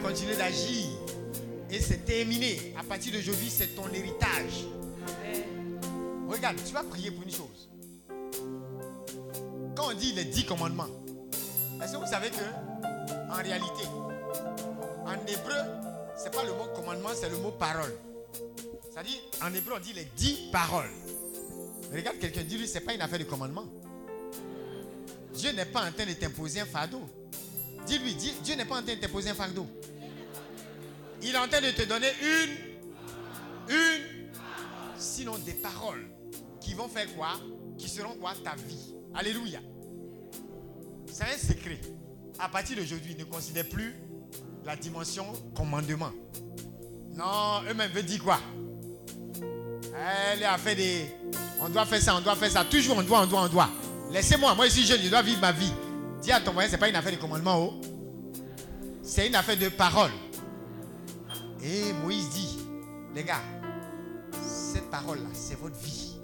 [0.05, 0.85] Continuer d'agir.
[1.71, 2.73] Et c'est terminé.
[2.77, 4.65] À partir d'aujourd'hui, c'est ton héritage.
[6.27, 7.69] Regarde, tu vas prier pour une chose.
[9.75, 10.87] Quand on dit les dix commandements,
[11.81, 13.83] est-ce que vous savez que, en réalité,
[15.05, 15.61] en hébreu,
[16.17, 17.93] ce n'est pas le mot commandement, c'est le mot parole.
[18.91, 20.91] C'est-à-dire, en hébreu, on dit les dix paroles.
[21.93, 23.65] Regarde quelqu'un, dis-lui, ce n'est pas une affaire de commandement.
[25.33, 27.01] Dieu n'est pas en train de t'imposer un fardeau.
[27.85, 29.67] Dis-lui, Dieu n'est pas en train de t'imposer un fardeau.
[31.27, 34.29] Il est en train de te donner une, une,
[34.95, 36.05] sinon des paroles
[36.61, 37.29] qui vont faire quoi
[37.79, 38.93] Qui seront quoi Ta vie.
[39.15, 39.59] Alléluia.
[41.11, 41.81] C'est un secret.
[42.37, 43.95] À partir d'aujourd'hui, ne considère plus
[44.65, 45.25] la dimension
[45.55, 46.11] commandement.
[47.15, 48.39] Non, eux-mêmes veulent dire quoi?
[50.31, 51.05] Elle a fait des.
[51.59, 52.65] On doit faire ça, on doit faire ça.
[52.65, 53.69] Toujours on doit, on doit, on doit.
[54.11, 55.71] Laissez-moi, moi je suis jeune, je dois vivre ma vie.
[56.21, 57.57] Dis à ton voisin, ce n'est pas une affaire de commandement.
[57.57, 57.81] Oh.
[59.01, 60.11] C'est une affaire de parole.
[61.67, 62.59] Et Moïse dit,
[63.15, 63.41] les gars,
[64.39, 66.15] cette parole-là, c'est votre vie.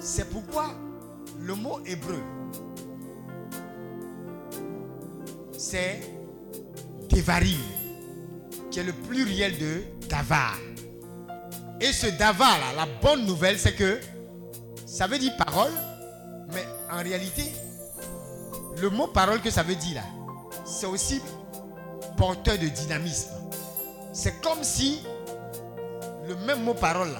[0.00, 0.70] C'est pourquoi
[1.42, 2.22] le mot hébreu,
[5.58, 6.00] c'est
[7.10, 7.58] Devarim,
[8.70, 10.56] qui est le pluriel de Davar.
[11.78, 14.00] Et ce Davar, là, la bonne nouvelle, c'est que
[14.86, 15.72] ça veut dire parole,
[16.54, 17.52] mais en réalité,
[18.80, 20.04] le mot parole que ça veut dire là,
[20.64, 21.20] c'est aussi
[22.16, 23.43] porteur de dynamisme.
[24.14, 25.00] C'est comme si
[26.28, 27.10] le même mot parole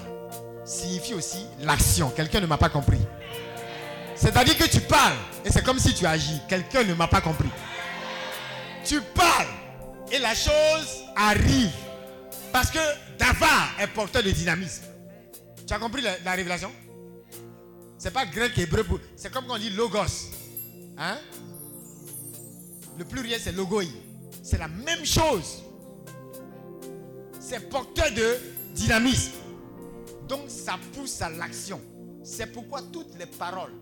[0.65, 2.09] signifie aussi l'action.
[2.11, 3.01] Quelqu'un ne m'a pas compris.
[4.15, 6.41] C'est-à-dire que tu parles et c'est comme si tu agis.
[6.49, 7.49] Quelqu'un ne m'a pas compris.
[8.85, 9.49] Tu parles
[10.13, 11.73] et la chose arrive.
[12.53, 12.79] Parce que
[13.19, 14.85] Davar est porteur de dynamisme.
[15.67, 16.71] Tu as compris la, la révélation?
[17.99, 18.87] C'est pas grec hébreu.
[19.17, 20.31] C'est comme quand on dit logos.
[20.97, 21.19] Hein?
[22.97, 23.83] Le pluriel c'est logoi.
[24.45, 25.64] C'est la même chose.
[27.47, 28.39] C'est porteur de
[28.75, 29.33] dynamisme.
[30.27, 31.79] Donc ça pousse à l'action.
[32.25, 33.75] C'est pourquoi toutes les paroles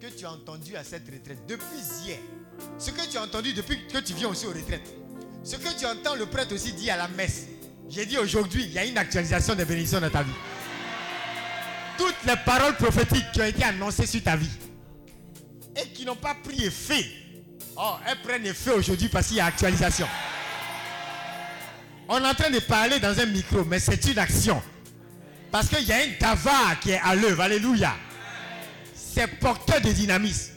[0.00, 2.16] que tu as entendues à cette retraite depuis hier,
[2.78, 4.90] ce que tu as entendu depuis que tu viens aussi aux retraites,
[5.44, 7.46] ce que tu entends le prêtre aussi dire à la messe,
[7.90, 10.32] j'ai dit aujourd'hui, il y a une actualisation des bénédictions dans ta vie.
[11.98, 14.48] Toutes les paroles prophétiques qui ont été annoncées sur ta vie
[15.76, 17.04] et qui n'ont pas pris effet,
[17.76, 20.06] oh, elles prennent effet aujourd'hui parce qu'il y a actualisation.
[22.08, 24.60] On est en train de parler dans un micro, mais c'est une action.
[25.50, 27.42] Parce qu'il y a un Davar qui est à l'œuvre.
[27.42, 27.94] Alléluia.
[28.94, 30.52] C'est porteur de dynamisme.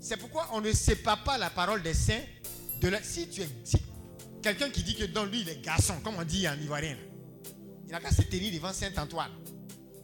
[0.00, 2.22] C'est pourquoi on ne sépare pas la parole des saints
[2.80, 2.92] de.
[3.02, 3.48] Si tu es.
[4.42, 6.96] quelqu'un qui dit que dans lui il est garçon, comme on dit en ivoirien,
[7.86, 9.32] il n'a qu'à se tenir devant Saint-Antoine.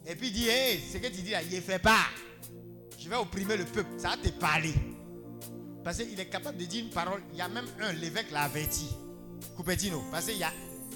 [0.05, 2.07] Et puis il dit Hé, ce que tu dis là, il ne fait pas.
[2.99, 3.89] Je vais opprimer le peuple.
[3.97, 4.73] Ça va te parler.
[5.83, 7.21] Parce qu'il est capable de dire une parole.
[7.33, 8.87] Il y a même un, l'évêque l'a averti.
[9.55, 10.03] Coupetino.
[10.11, 10.51] Parce qu'il a,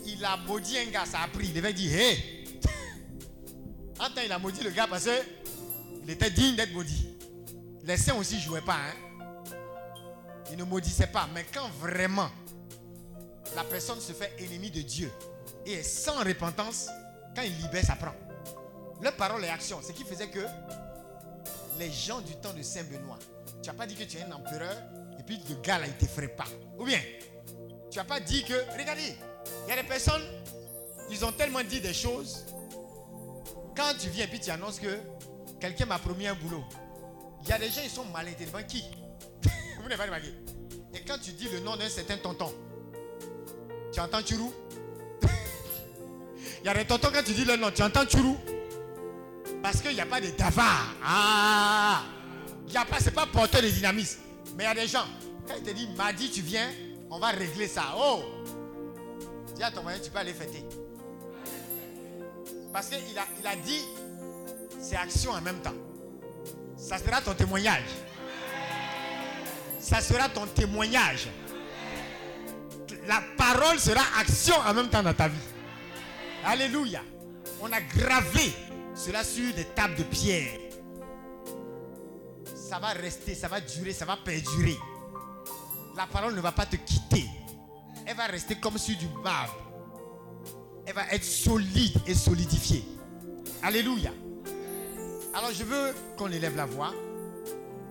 [0.08, 1.48] il a maudit un gars, ça a pris.
[1.48, 2.46] L'évêque dit Hé
[4.00, 7.08] En temps, il a maudit le gars parce qu'il était digne d'être maudit.
[7.84, 8.76] Les saints aussi ne jouaient pas.
[8.76, 9.54] Hein?
[10.52, 11.28] Ils ne maudissaient pas.
[11.34, 12.30] Mais quand vraiment
[13.56, 15.12] la personne se fait ennemie de Dieu
[15.66, 16.88] et est sans repentance,
[17.36, 18.14] quand il libère, ça prend.
[19.02, 19.80] Leur parole et action.
[19.82, 20.46] Ce qui faisait que
[21.78, 23.20] les gens du temps de Saint Benoît,
[23.62, 24.76] tu n'as pas dit que tu es un empereur
[25.20, 26.48] et puis le gars là, il ne t'effraie pas.
[26.78, 27.00] Ou bien,
[27.92, 29.16] tu n'as pas dit que, regardez,
[29.66, 30.24] il y a des personnes,
[31.10, 32.46] ils ont tellement dit des choses.
[33.76, 34.98] Quand tu viens et puis tu annonces que
[35.60, 36.64] quelqu'un m'a promis un boulot,
[37.44, 38.64] il y a des gens, ils sont mal intelligents.
[38.68, 38.84] Qui?
[39.82, 40.20] Vous pas
[40.94, 42.54] Et quand tu dis le nom d'un certain tonton,
[43.94, 44.54] tu entends Churou
[46.62, 48.38] Il y a des tontons, quand tu dis le nom, tu entends Churou
[49.62, 50.96] Parce qu'il n'y a pas de davard.
[51.04, 52.04] Ah
[52.66, 54.20] Il n'y a pas, c'est pas porteur de dynamisme.
[54.56, 55.06] Mais il y a des gens,
[55.48, 56.70] quand il te dit, mardi, tu viens,
[57.10, 57.94] on va régler ça.
[57.96, 58.24] Oh
[59.58, 60.64] Dis à ton tu peux aller fêter.
[62.72, 63.82] Parce qu'il il a dit,
[64.80, 65.74] c'est action en même temps.
[66.78, 67.90] Ça sera ton témoignage.
[69.80, 71.28] Ça sera ton témoignage.
[73.08, 75.36] La parole sera action en même temps dans ta vie.
[76.46, 77.02] Alléluia.
[77.60, 78.54] On a gravé
[78.94, 80.60] cela sur des tables de pierre.
[82.54, 84.78] Ça va rester, ça va durer, ça va perdurer.
[85.96, 87.26] La parole ne va pas te quitter.
[88.08, 89.54] Elle va rester comme sur du marbre.
[90.86, 92.86] Elle va être solide et solidifiée.
[93.62, 94.12] Alléluia.
[95.34, 96.94] Alors je veux qu'on élève la voix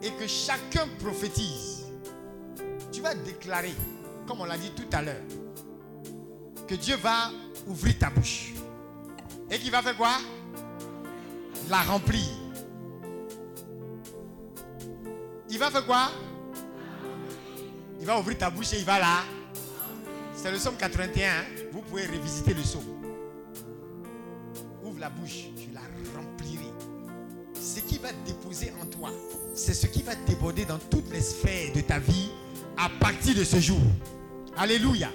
[0.03, 1.85] et que chacun prophétise.
[2.91, 3.75] Tu vas déclarer,
[4.27, 5.23] comme on l'a dit tout à l'heure,
[6.67, 7.31] que Dieu va
[7.67, 8.55] ouvrir ta bouche.
[9.51, 10.17] Et qu'il va faire quoi?
[11.69, 12.25] La remplir.
[15.51, 16.09] Il va faire quoi?
[18.01, 19.19] Il va ouvrir ta bouche et il va là.
[20.37, 21.29] C'est le psaume 81.
[21.29, 21.45] hein.
[21.73, 22.85] Vous pouvez revisiter le psaume.
[24.85, 25.81] Ouvre la bouche, je la
[26.15, 26.71] remplirai.
[27.55, 29.11] Ce qui va déposer en toi,
[29.55, 32.31] c'est ce qui va déborder dans toutes les sphères de ta vie
[32.77, 33.81] à partir de ce jour.
[34.57, 35.11] Alléluia.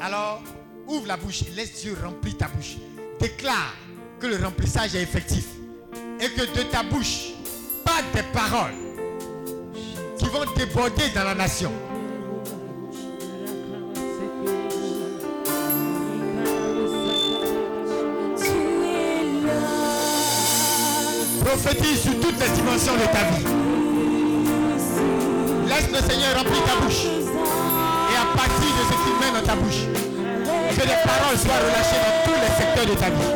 [0.00, 0.42] Alors,
[0.86, 2.76] ouvre la bouche laisse Dieu remplir ta bouche.
[3.20, 3.74] Déclare
[4.20, 5.46] que le remplissage est effectif
[6.20, 7.30] et que de ta bouche
[7.84, 8.74] partent des paroles
[10.18, 11.72] qui vont déborder dans la nation.
[21.56, 23.46] Prophétise sur toutes les dimensions de ta vie.
[25.66, 27.06] Laisse le Seigneur remplir ta bouche.
[27.06, 29.82] Et à partir de ce qu'il met dans ta bouche,
[30.76, 33.32] que les paroles soient relâchées dans tous les secteurs de ta vie.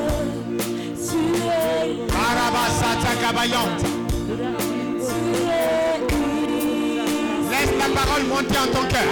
[7.51, 9.09] Laisse la parole monter en ton cœur.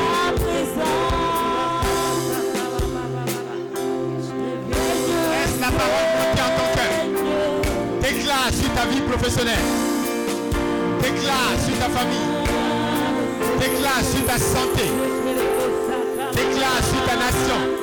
[5.33, 6.18] Laisse la parole
[8.91, 9.67] vie professionnelle.
[11.01, 12.29] Déclare sur ta famille.
[13.61, 14.85] Déclare sur ta santé.
[16.35, 17.79] Déclare sur ta nation.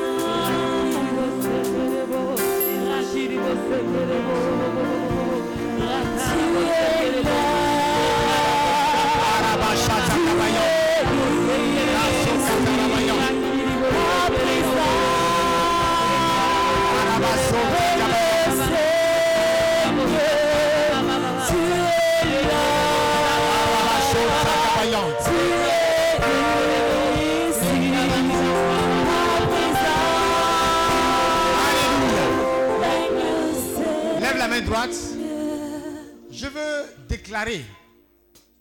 [37.36, 37.66] Déclarer,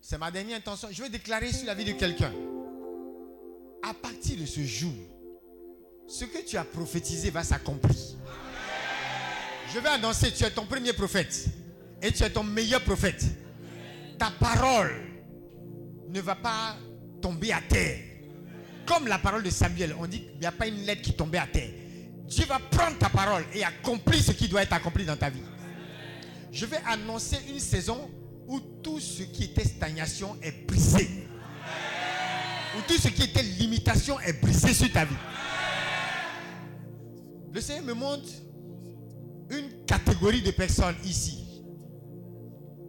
[0.01, 2.33] c'est ma dernière intention, je veux déclarer sur la vie de quelqu'un.
[3.85, 4.93] À partir de ce jour,
[6.09, 7.95] ce que tu as prophétisé va s'accomplir.
[9.73, 11.47] Je vais annoncer, tu es ton premier prophète
[12.03, 13.25] et tu es ton meilleur prophète.
[14.19, 14.93] Ta parole
[16.09, 16.77] ne va pas
[17.23, 18.01] tomber à terre.
[18.87, 21.39] Comme la parole de Samuel, on dit qu'il n'y a pas une lettre qui tombait
[21.39, 21.71] à terre.
[22.27, 25.43] Dieu va prendre ta parole et accomplir ce qui doit être accompli dans ta vie.
[26.51, 28.11] Je vais annoncer une saison
[28.49, 31.09] où tout ce qui était stagnation est brisé.
[32.77, 35.15] Où tout ce qui était limitation est brisé sur ta vie.
[37.53, 38.29] Le Seigneur me montre
[39.51, 41.63] une catégorie de personnes ici.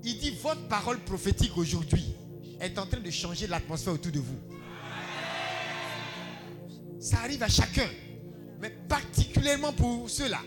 [0.03, 2.15] Il dit votre parole prophétique aujourd'hui
[2.59, 4.39] est en train de changer l'atmosphère autour de vous.
[6.99, 7.87] Ça arrive à chacun,
[8.59, 10.41] mais particulièrement pour ceux-là.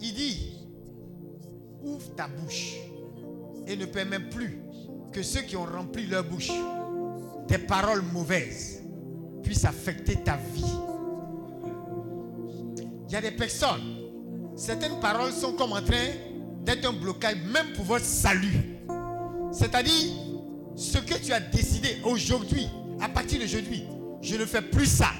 [0.00, 0.52] Il dit,
[1.82, 2.74] ouvre ta bouche
[3.66, 4.58] et ne permets plus
[5.12, 6.50] que ceux qui ont rempli leur bouche
[7.48, 8.82] des paroles mauvaises
[9.42, 10.64] puissent affecter ta vie.
[13.08, 13.98] Il y a des personnes,
[14.56, 16.08] certaines paroles sont comme en train
[16.64, 18.76] d'être un blocage même pour votre salut.
[19.52, 20.12] C'est-à-dire,
[20.74, 22.66] ce que tu as décidé aujourd'hui,
[23.00, 23.84] à partir d'aujourd'hui,
[24.20, 25.10] je ne fais plus ça.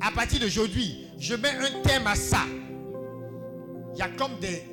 [0.00, 2.40] À partir d'aujourd'hui, je mets un terme à ça.
[3.94, 4.64] Il y a comme des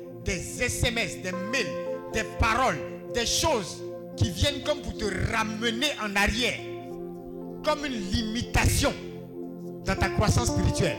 [0.60, 1.66] SMS, des mails,
[2.12, 2.78] des paroles,
[3.12, 3.82] des choses
[4.16, 6.58] qui viennent comme pour te ramener en arrière.
[7.64, 8.92] Comme une limitation
[9.84, 10.96] dans ta croissance spirituelle.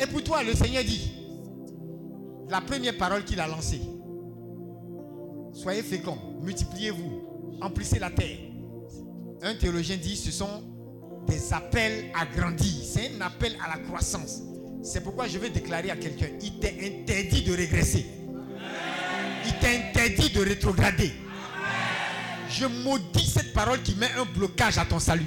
[0.00, 1.12] Et pour toi, le Seigneur dit,
[2.48, 3.80] la première parole qu'il a lancée,
[5.52, 8.38] soyez féconds, multipliez-vous, emplissez la terre.
[9.42, 10.62] Un théologien dit, ce sont
[11.26, 12.72] des appels à grandir.
[12.84, 14.42] C'est un appel à la croissance.
[14.82, 18.06] C'est pourquoi je vais déclarer à quelqu'un, il t'est interdit de régresser.
[19.48, 21.12] Il t'est interdit de rétrograder.
[22.50, 25.24] Je maudis cette parole qui met un blocage à ton salut.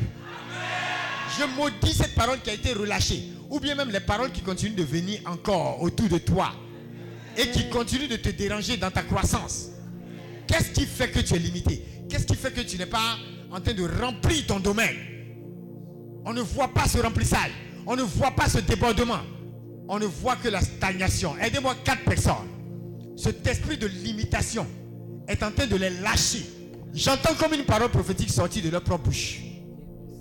[1.39, 3.23] Je maudis cette parole qui a été relâchée.
[3.49, 6.52] Ou bien même les paroles qui continuent de venir encore autour de toi.
[7.35, 9.69] Et qui continuent de te déranger dans ta croissance.
[10.48, 11.84] Qu'est-ce qui fait que tu es limité?
[12.10, 13.18] Qu'est-ce qui fait que tu n'es pas
[13.52, 14.98] en train de remplir ton domaine?
[16.26, 17.52] On ne voit pas ce remplissage.
[17.88, 19.22] On ne voit pas ce débordement.
[19.88, 21.35] On ne voit que la stagnation.
[21.38, 22.60] Aidez-moi quatre personnes.
[23.22, 24.65] Cet esprit de limitation
[25.27, 26.43] est en train de les lâcher.
[26.91, 29.41] J'entends comme une parole prophétique sortie de leur propre bouche.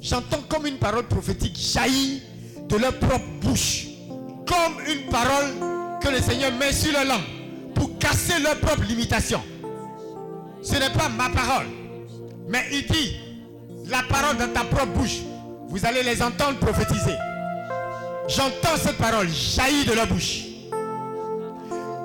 [0.02, 2.20] J'entends comme une parole prophétique jaillir
[2.68, 3.86] de leur propre bouche.
[4.46, 7.24] Comme une parole que le Seigneur met sur leur langue
[7.74, 9.40] pour casser leur propre limitation.
[10.62, 11.68] Ce n'est pas ma parole.
[12.50, 13.16] Mais il dit,
[13.86, 15.20] la parole dans ta propre bouche,
[15.70, 17.16] vous allez les entendre prophétiser.
[18.28, 20.49] J'entends cette parole jaillir de leur bouche.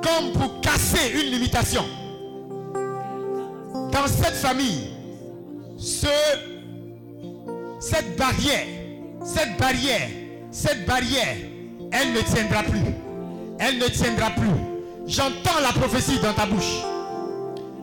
[0.06, 1.84] Comme pour casser une limitation.
[3.92, 4.92] Dans cette famille,
[5.80, 6.06] ce,
[7.80, 8.68] cette barrière,
[9.24, 10.08] cette barrière,
[10.52, 11.36] cette barrière,
[11.92, 12.84] elle ne tiendra plus.
[13.58, 14.52] Elle ne tiendra plus.
[15.08, 16.84] J'entends la prophétie dans ta bouche.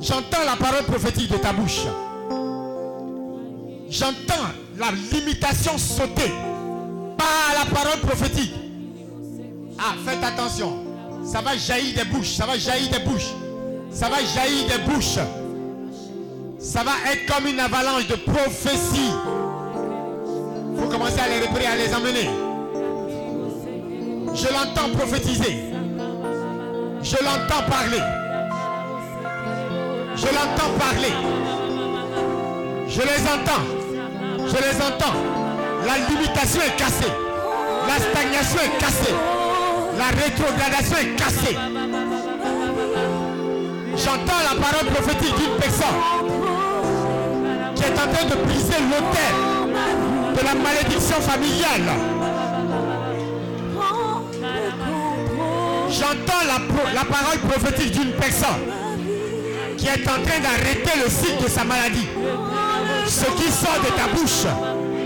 [0.00, 1.80] J'entends la parole prophétique de ta bouche.
[3.90, 6.32] J'entends la limitation sauter
[7.18, 8.54] par la parole prophétique.
[9.76, 10.81] Ah, faites attention.
[11.24, 12.34] Ça va jaillir des bouches.
[12.34, 13.32] Ça va jaillir des bouches.
[13.90, 15.18] Ça va jaillir des bouches.
[16.58, 19.12] Ça va être comme une avalanche de prophéties.
[20.74, 22.30] Il faut commencer à les repérer, à les emmener.
[24.34, 25.72] Je l'entends prophétiser.
[27.02, 28.02] Je l'entends parler.
[30.16, 31.12] Je l'entends parler.
[32.88, 33.64] Je les entends.
[34.38, 35.16] Je les entends.
[35.86, 37.12] La limitation est cassée.
[37.88, 39.41] La stagnation est cassée.
[39.98, 41.56] La rétrogradation est cassée.
[43.96, 46.00] J'entends la parole prophétique d'une personne
[47.74, 49.34] qui est en train de briser l'autel
[50.34, 51.92] de la malédiction familiale.
[55.90, 58.62] J'entends la, la parole prophétique d'une personne
[59.76, 62.08] qui est en train d'arrêter le cycle de sa maladie.
[63.06, 64.46] Ce qui sort de ta bouche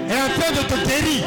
[0.08, 1.24] est en train de te guérir.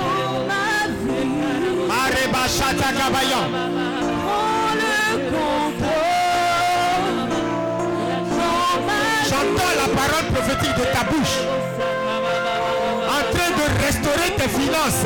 [9.29, 11.37] J'entends la parole prophétique de ta bouche.
[13.07, 15.05] En train de restaurer tes finances.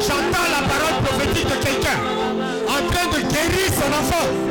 [0.00, 1.98] J'entends la parole prophétique de quelqu'un.
[2.66, 4.41] En train de guérir son enfant.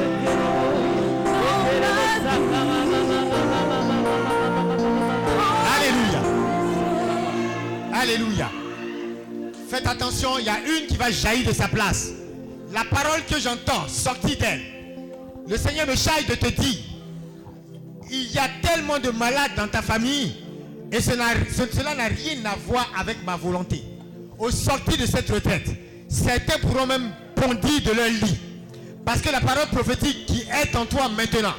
[8.02, 8.50] Alléluia.
[9.70, 12.10] Faites attention, il y a une qui va jaillir de sa place.
[12.74, 14.62] La parole que j'entends sortie d'elle.
[15.48, 16.80] Le Seigneur me chaille de te dire,
[18.10, 20.34] il y a tellement de malades dans ta famille
[20.92, 21.36] et cela
[21.96, 23.84] n'a rien à voir avec ma volonté.
[24.40, 25.70] Au sortir de cette retraite,
[26.10, 28.40] certains pourront même bondir de leur lit.
[29.06, 31.54] Parce que la parole prophétique qui est en toi maintenant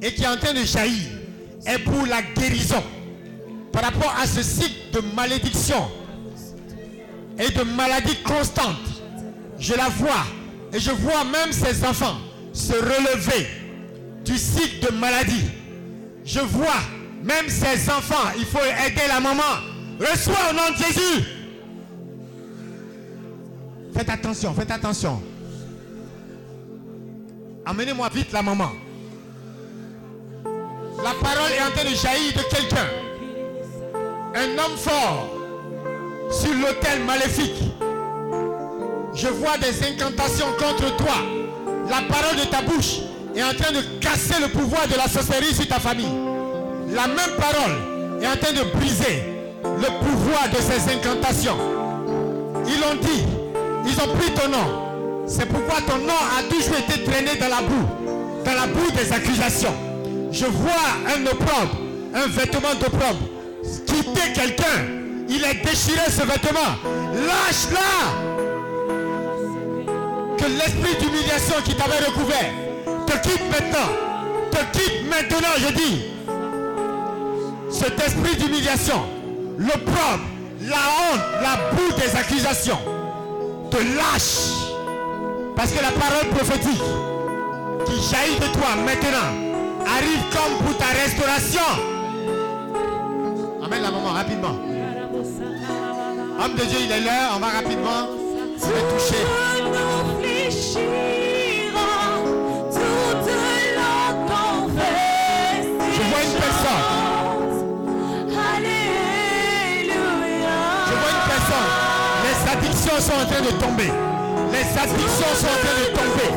[0.00, 1.10] et qui est en train de jaillir
[1.66, 2.82] est pour la guérison.
[3.74, 5.90] Par rapport à ce cycle de malédiction
[7.36, 8.76] et de maladie constante,
[9.58, 10.24] je la vois
[10.72, 12.16] et je vois même ces enfants
[12.52, 13.48] se relever
[14.24, 15.50] du cycle de maladie.
[16.24, 16.78] Je vois
[17.24, 19.42] même ces enfants, il faut aider la maman.
[19.98, 21.24] Reçois au nom de Jésus.
[23.92, 25.20] Faites attention, faites attention.
[27.66, 28.70] Amenez-moi vite la maman.
[30.44, 32.86] La parole est en train de jaillir de quelqu'un.
[34.36, 35.28] Un homme fort
[36.28, 37.54] sur l'autel maléfique.
[39.14, 41.14] Je vois des incantations contre toi.
[41.88, 42.98] La parole de ta bouche
[43.36, 46.10] est en train de casser le pouvoir de la sorcellerie sur ta famille.
[46.90, 49.22] La même parole est en train de briser
[49.62, 51.56] le pouvoir de ces incantations.
[52.66, 53.24] Ils l'ont dit,
[53.86, 55.26] ils ont pris ton nom.
[55.28, 57.88] C'est pourquoi ton nom a toujours été traîné dans la boue,
[58.44, 59.74] dans la boue des accusations.
[60.32, 60.72] Je vois
[61.06, 61.76] un opprobre,
[62.14, 63.20] un vêtement d'opprobre,
[63.86, 64.84] quitter quelqu'un.
[65.28, 66.74] Il a déchiré ce vêtement.
[67.14, 68.34] Lâche-la
[70.36, 72.50] que l'esprit d'humiliation qui t'avait recouvert
[73.06, 73.90] te quitte maintenant.
[74.50, 76.02] Te quitte maintenant, je dis.
[77.70, 79.02] Cet esprit d'humiliation,
[79.58, 80.24] l'opprobre,
[80.62, 82.78] la honte, la boue des accusations,
[83.70, 84.70] te lâche.
[85.56, 86.82] Parce que la parole prophétique
[87.86, 89.30] qui jaillit de toi maintenant
[89.86, 91.93] arrive comme pour ta restauration.
[93.64, 94.56] Amène la maman rapidement.
[96.38, 98.08] Homme de Dieu, il est l'heure, on va rapidement
[98.58, 99.24] se toucher.
[105.94, 106.36] Je vois une
[111.30, 111.68] personne.
[112.22, 113.90] Les addictions sont en train de tomber.
[114.52, 116.30] Les addictions sont en train de tomber.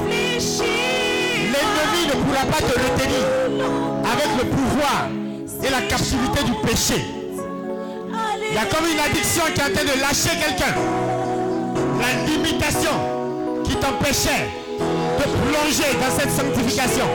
[1.52, 3.26] L'ennemi ne pourra pas te retenir
[4.06, 5.00] avec le pouvoir
[5.64, 7.17] et la captivité du péché.
[8.50, 10.74] Il y a comme une addiction qui est en train de lâcher quelqu'un.
[12.00, 14.48] La limitation qui t'empêchait
[14.80, 17.06] de plonger dans cette sanctification.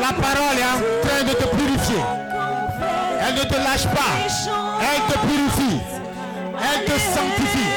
[0.00, 2.02] La parole est en train de te purifier.
[3.26, 4.14] Elle ne te lâche pas.
[4.80, 5.80] Elle te purifie.
[6.58, 7.70] Elle te sanctifie.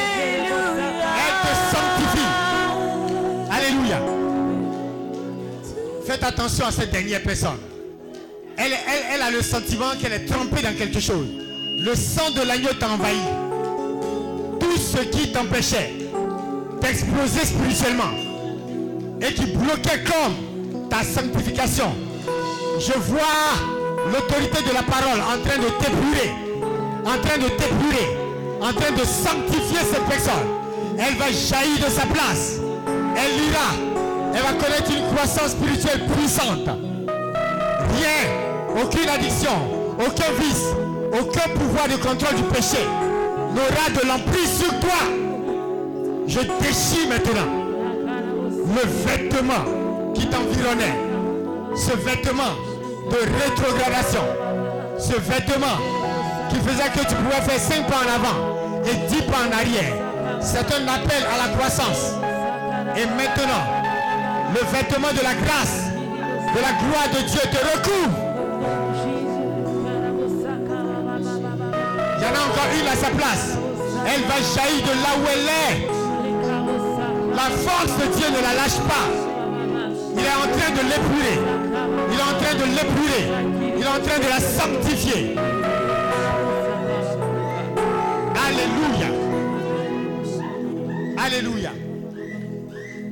[1.15, 2.31] Elle te sanctifie.
[3.51, 3.99] Alléluia.
[6.05, 7.59] Faites attention à cette dernière personne.
[8.57, 11.27] Elle, elle, elle a le sentiment qu'elle est trempée dans quelque chose.
[11.79, 13.19] Le sang de l'agneau t'a envahi.
[14.59, 15.93] Tout ce qui t'empêchait
[16.81, 18.11] d'exploser spirituellement
[19.21, 21.93] et qui bloquait comme ta sanctification.
[22.79, 23.21] Je vois
[24.11, 26.31] l'autorité de la parole en train de t'épurer,
[27.05, 28.17] en train de t'épurer,
[28.59, 30.47] en train de sanctifier cette personne.
[30.97, 32.55] Elle va jaillir de sa place.
[33.15, 33.87] Elle ira.
[34.33, 36.69] Elle va connaître une croissance spirituelle puissante.
[37.95, 39.51] Rien, aucune addiction,
[39.99, 40.73] aucun vice,
[41.13, 42.77] aucun pouvoir de contrôle du péché
[43.53, 45.01] n'aura de l'emprise sur toi.
[46.27, 47.67] Je déchire maintenant
[48.67, 50.95] le vêtement qui t'environnait,
[51.75, 52.53] ce vêtement
[53.09, 54.23] de rétrogradation,
[54.97, 55.77] ce vêtement
[56.49, 59.93] qui faisait que tu pouvais faire 5 pas en avant et 10 pas en arrière.
[60.41, 62.13] C'est un appel à la croissance.
[62.95, 63.63] Et maintenant,
[64.53, 68.26] le vêtement de la grâce, de la gloire de Dieu te recouvre.
[72.17, 73.57] Il y en a encore une à sa place.
[74.05, 75.97] Elle va jaillir de là où elle est.
[77.35, 79.07] La force de Dieu ne la lâche pas.
[80.15, 81.39] Il est en train de l'épurer.
[82.11, 83.25] Il est en train de l'épurer.
[83.77, 85.35] Il est en train de la sanctifier.
[88.47, 89.09] Alléluia.
[91.23, 91.71] Alléluia.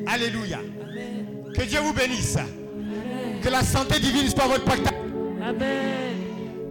[0.08, 0.60] Alléluia.
[1.56, 2.38] Que Dieu vous bénisse.
[3.44, 4.94] Que la santé divine soit votre partage.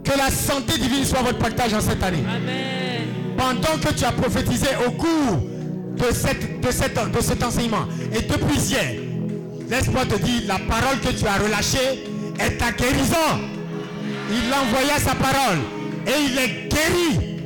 [0.05, 2.23] Que la santé divine soit votre partage en cette année.
[3.37, 5.41] Pendant que tu as prophétisé au cours
[5.97, 8.93] de, cette, de, cette, de cet enseignement et depuis hier,
[9.69, 12.03] laisse-moi te dire, la parole que tu as relâchée
[12.39, 13.41] est ta guérison.
[14.29, 15.59] Il a envoyé sa parole
[16.05, 17.39] et il est guéri.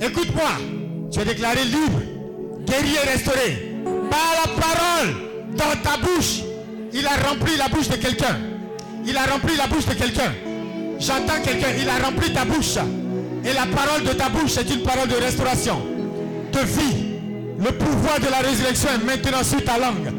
[0.00, 0.50] Écoute-moi,
[1.10, 2.00] tu es déclaré libre,
[2.66, 3.76] guéri et restauré.
[4.10, 5.14] Par la parole
[5.56, 6.42] dans ta bouche,
[6.92, 8.36] il a rempli la bouche de quelqu'un.
[9.06, 10.32] Il a rempli la bouche de quelqu'un.
[11.02, 12.76] J'entends quelqu'un, il a rempli ta bouche.
[13.44, 15.82] Et la parole de ta bouche est une parole de restauration,
[16.52, 17.18] de vie.
[17.58, 20.12] Le pouvoir de la résurrection est maintenant sur ta langue.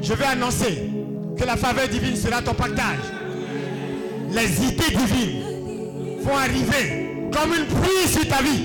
[0.00, 0.90] Je vais annoncer
[1.36, 3.00] que la faveur divine sera ton partage.
[4.30, 5.42] Les idées divines
[6.22, 8.62] vont arriver comme une pluie sur ta vie.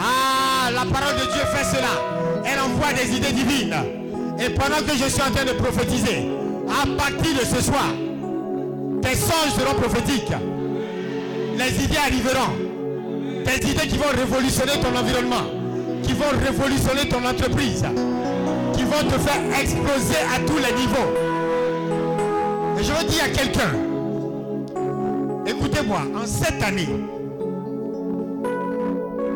[0.00, 2.42] Ah, la parole de Dieu fait cela.
[2.44, 3.76] Elle envoie des idées divines.
[4.40, 6.26] Et pendant que je suis en train de prophétiser,
[6.68, 7.86] à partir de ce soir,
[9.02, 10.32] tes songes seront prophétiques.
[11.58, 12.52] Les idées arriveront.
[13.44, 15.44] Des idées qui vont révolutionner ton environnement,
[16.02, 17.84] qui vont révolutionner ton entreprise,
[18.72, 21.12] qui vont te faire exploser à tous les niveaux.
[22.78, 23.74] Et je veux dire à quelqu'un,
[25.46, 26.88] écoutez-moi, en cette année,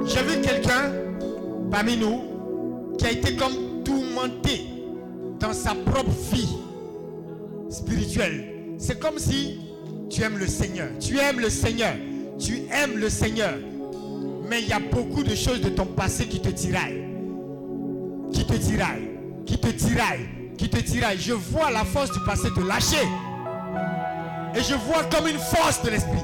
[0.07, 0.93] j'ai vu quelqu'un
[1.71, 2.23] parmi nous
[2.97, 4.67] qui a été comme tourmenté
[5.41, 6.57] dans sa propre vie
[7.71, 8.56] spirituelle.
[8.78, 9.61] C'est comme si
[10.11, 10.89] tu aimes le Seigneur.
[11.01, 11.94] Tu aimes le Seigneur.
[12.39, 13.55] Tu aimes le Seigneur.
[14.48, 17.05] Mais il y a beaucoup de choses de ton passé qui te tiraillent.
[18.32, 19.11] Qui te tiraillent.
[19.44, 20.28] Qui te tiraillent.
[20.57, 21.19] Qui te tiraillent.
[21.20, 23.07] Je vois la force du passé te lâcher.
[24.55, 26.23] Et je vois comme une force de l'esprit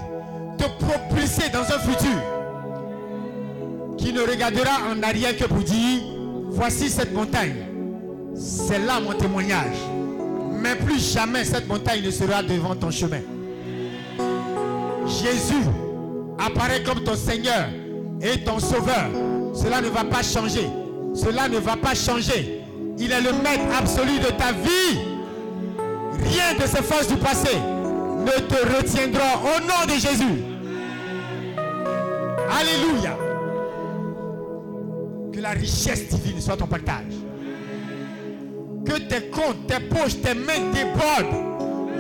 [0.58, 2.22] te propulser dans un futur
[3.98, 6.00] qui ne regardera en arrière que pour dire,
[6.50, 7.66] voici cette montagne.
[8.34, 9.76] C'est là mon témoignage.
[10.62, 13.20] Mais plus jamais cette montagne ne sera devant ton chemin.
[15.06, 15.64] Jésus
[16.38, 17.66] apparaît comme ton Seigneur
[18.20, 19.10] et ton Sauveur.
[19.54, 20.66] Cela ne va pas changer.
[21.14, 22.60] Cela ne va pas changer.
[22.98, 25.00] Il est le maître absolu de ta vie.
[26.24, 27.56] Rien de ces forces du passé
[28.24, 30.42] ne te retiendra au nom de Jésus.
[32.50, 33.16] Alléluia.
[35.32, 37.31] Que la richesse divine soit ton partage.
[38.84, 41.52] Que tes comptes, tes poches, tes mains débordent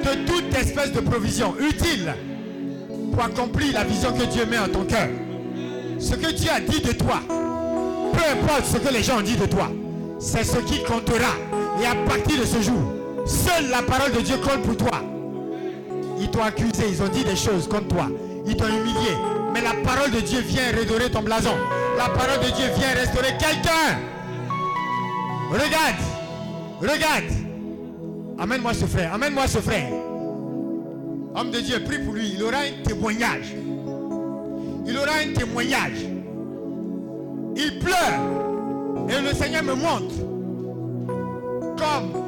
[0.02, 2.12] de toute espèce de provision utile
[3.12, 5.08] pour accomplir la vision que Dieu met en ton cœur.
[5.98, 9.36] Ce que Dieu a dit de toi, peu importe ce que les gens ont dit
[9.36, 9.70] de toi,
[10.18, 11.34] c'est ce qui comptera.
[11.80, 12.82] Et à partir de ce jour,
[13.26, 15.00] seule la parole de Dieu compte pour toi.
[16.18, 18.08] Ils t'ont accusé, ils ont dit des choses contre toi.
[18.46, 19.16] Ils t'ont humilié.
[19.54, 21.54] Mais la parole de Dieu vient redorer ton blason.
[21.96, 23.98] La parole de Dieu vient restaurer quelqu'un.
[25.50, 26.21] Regarde.
[26.82, 27.30] Regarde.
[28.38, 29.14] Amène-moi ce frère.
[29.14, 29.88] Amène-moi ce frère.
[31.34, 32.32] Homme de Dieu, prie pour lui.
[32.34, 33.54] Il aura un témoignage.
[34.86, 36.06] Il aura un témoignage.
[37.56, 39.08] Il pleure.
[39.08, 40.14] Et le Seigneur me montre
[41.76, 42.22] comme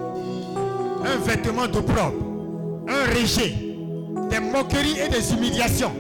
[1.05, 2.15] un vêtement d'opprobre,
[2.89, 3.55] un rejet,
[4.31, 5.93] des moqueries et des humiliations.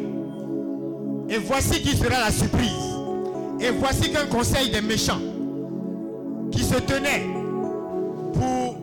[1.28, 2.70] Et voici qui sera la surprise.
[3.60, 5.20] Et voici qu'un conseil des méchants
[6.52, 7.33] qui se tenait
[8.34, 8.76] pour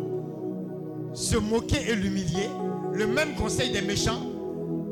[1.13, 2.49] se moquer et l'humilier,
[2.93, 4.21] le même conseil des méchants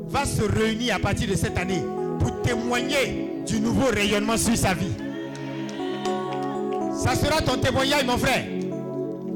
[0.06, 1.82] va se réunir à partir de cette année
[2.18, 4.92] pour témoigner du nouveau rayonnement sur sa vie.
[6.94, 8.44] Ça sera ton témoignage, mon frère.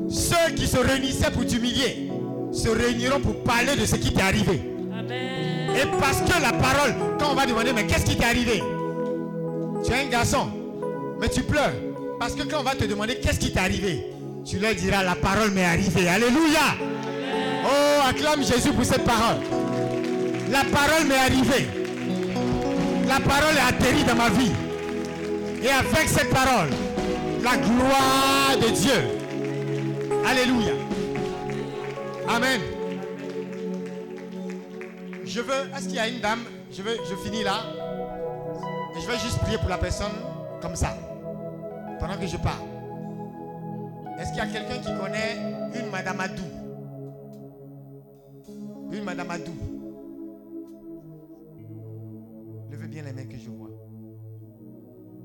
[0.08, 2.10] Ceux qui se réunissaient pour t'humilier
[2.52, 4.70] se réuniront pour parler de ce qui t'est arrivé.
[5.10, 8.62] Et parce que la parole, quand on va demander, mais qu'est-ce qui t'est arrivé?
[9.84, 10.48] Tu es un garçon,
[11.20, 11.72] mais tu pleures.
[12.20, 14.13] Parce que quand on va te demander, qu'est-ce qui t'est arrivé?
[14.44, 16.08] Tu leur diras, la parole m'est arrivée.
[16.08, 16.76] Alléluia.
[17.64, 19.40] Oh, acclame Jésus pour cette parole.
[20.50, 21.66] La parole m'est arrivée.
[23.08, 24.52] La parole est atterrie dans ma vie.
[25.62, 26.68] Et avec cette parole,
[27.42, 28.92] la gloire de Dieu.
[30.26, 30.72] Alléluia.
[32.28, 32.60] Amen.
[35.24, 36.44] Je veux, est-ce qu'il y a une dame?
[36.70, 37.62] Je veux, je finis là.
[38.96, 40.12] Et je vais juste prier pour la personne
[40.60, 40.94] comme ça.
[41.98, 42.73] Pendant que je parle.
[44.18, 46.42] Est-ce qu'il y a quelqu'un qui connaît une Madame Adou?
[48.92, 49.52] Une Madame Adou.
[52.70, 53.70] Levez bien les mains que je vois.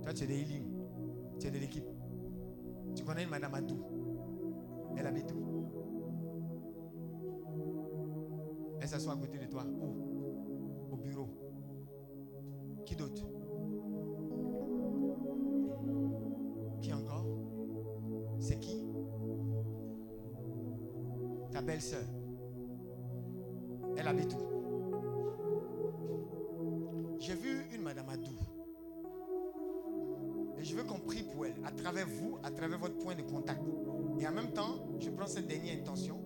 [0.02, 0.66] Toi, tu es de healing.
[1.40, 1.88] Tu es de l'équipe.
[2.96, 3.78] Tu connais une Madame Adou?
[4.98, 5.68] Elle habite où?
[8.82, 9.64] Elle s'assoit à côté de toi.
[9.66, 10.92] Où?
[10.92, 11.30] Au bureau.
[12.86, 13.24] Qui d'autre?
[21.80, 22.04] Belle-sœur.
[23.98, 24.38] Elle habite où
[27.20, 28.32] J'ai vu une Madame Adou.
[30.60, 33.22] Et je veux qu'on prie pour elle, à travers vous, à travers votre point de
[33.22, 33.62] contact.
[34.20, 36.20] Et en même temps, je prends cette dernière intention.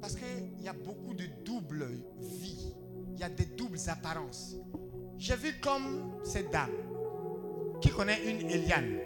[0.00, 1.86] Parce qu'il y a beaucoup de doubles
[2.18, 2.74] vies.
[3.12, 4.56] Il y a des doubles apparences.
[5.16, 6.70] J'ai vu comme cette dame
[7.80, 8.98] qui connaît une Eliane.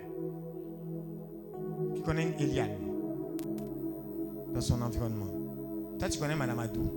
[1.94, 2.85] Qui connaît une Eliane
[4.57, 5.26] dans son environnement.
[5.99, 6.91] Toi, tu connais Madame Adou.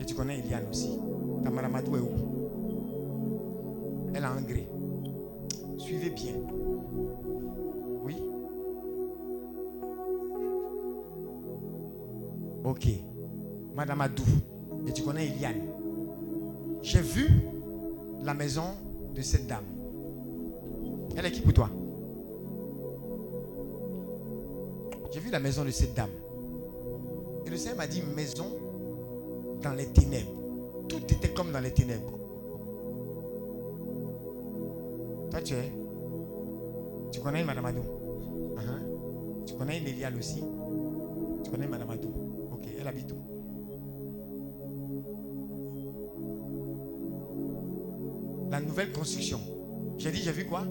[0.00, 0.96] Et tu connais Eliane aussi.
[1.42, 2.10] Ta Madame Adou est où?
[4.14, 4.68] Elle a un gré.
[5.78, 6.34] Suivez bien.
[8.04, 8.22] Oui?
[12.62, 12.86] Ok.
[13.74, 14.22] Madame Adou.
[14.86, 15.62] Et tu connais Eliane.
[16.82, 17.26] J'ai vu
[18.22, 18.76] la maison
[19.12, 19.64] de cette dame.
[21.16, 21.68] Elle est qui pour toi?
[25.12, 26.10] J'ai vu la maison de cette dame.
[27.50, 28.46] Le Seigneur m'a dit maison
[29.60, 30.30] dans les ténèbres.
[30.88, 32.16] Tout était comme dans les ténèbres.
[35.30, 35.72] Toi, tu es?
[37.10, 37.80] Tu connais Madame Adou?
[37.80, 39.44] Uh-huh.
[39.46, 40.44] Tu connais Eliane aussi?
[41.42, 42.08] Tu connais Madame Adou?
[42.52, 43.16] Ok, elle habite où?
[48.50, 49.40] La nouvelle construction.
[49.98, 50.62] J'ai dit, j'ai vu quoi?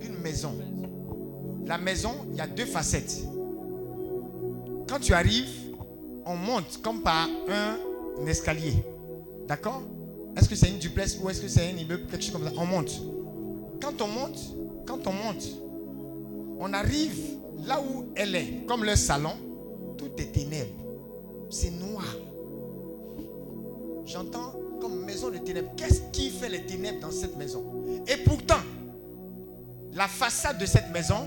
[0.00, 0.52] Une maison
[1.68, 3.22] la maison, il y a deux facettes.
[4.88, 5.74] Quand tu arrives,
[6.24, 8.74] on monte comme par un escalier.
[9.46, 9.82] D'accord?
[10.36, 12.52] Est-ce que c'est une duplex ou est-ce que c'est un immeuble, quelque chose comme ça?
[12.56, 13.02] On monte.
[13.80, 14.38] Quand on monte,
[14.86, 15.44] quand on monte,
[16.58, 17.18] on arrive
[17.66, 19.34] là où elle est, comme le salon,
[19.96, 20.70] tout est ténèbres.
[21.50, 22.04] C'est noir.
[24.04, 25.70] J'entends comme maison de ténèbres.
[25.76, 27.64] Qu'est-ce qui fait les ténèbres dans cette maison?
[28.06, 28.60] Et pourtant,
[29.92, 31.26] la façade de cette maison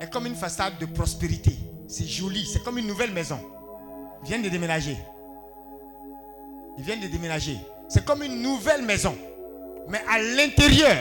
[0.00, 1.56] est comme une façade de prospérité.
[1.92, 3.38] C'est joli, c'est comme une nouvelle maison.
[4.22, 4.96] Ils viennent de déménager.
[6.78, 7.58] Ils viennent de déménager.
[7.86, 9.14] C'est comme une nouvelle maison.
[9.90, 10.96] Mais à l'intérieur,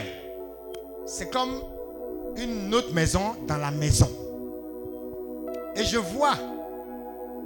[1.06, 1.62] c'est comme
[2.36, 4.10] une autre maison dans la maison.
[5.78, 6.34] Et je vois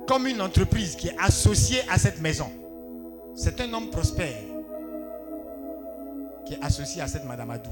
[0.07, 2.51] comme une entreprise qui est associée à cette maison.
[3.35, 4.41] C'est un homme prospère
[6.47, 7.69] qui est associé à cette Madame Adou.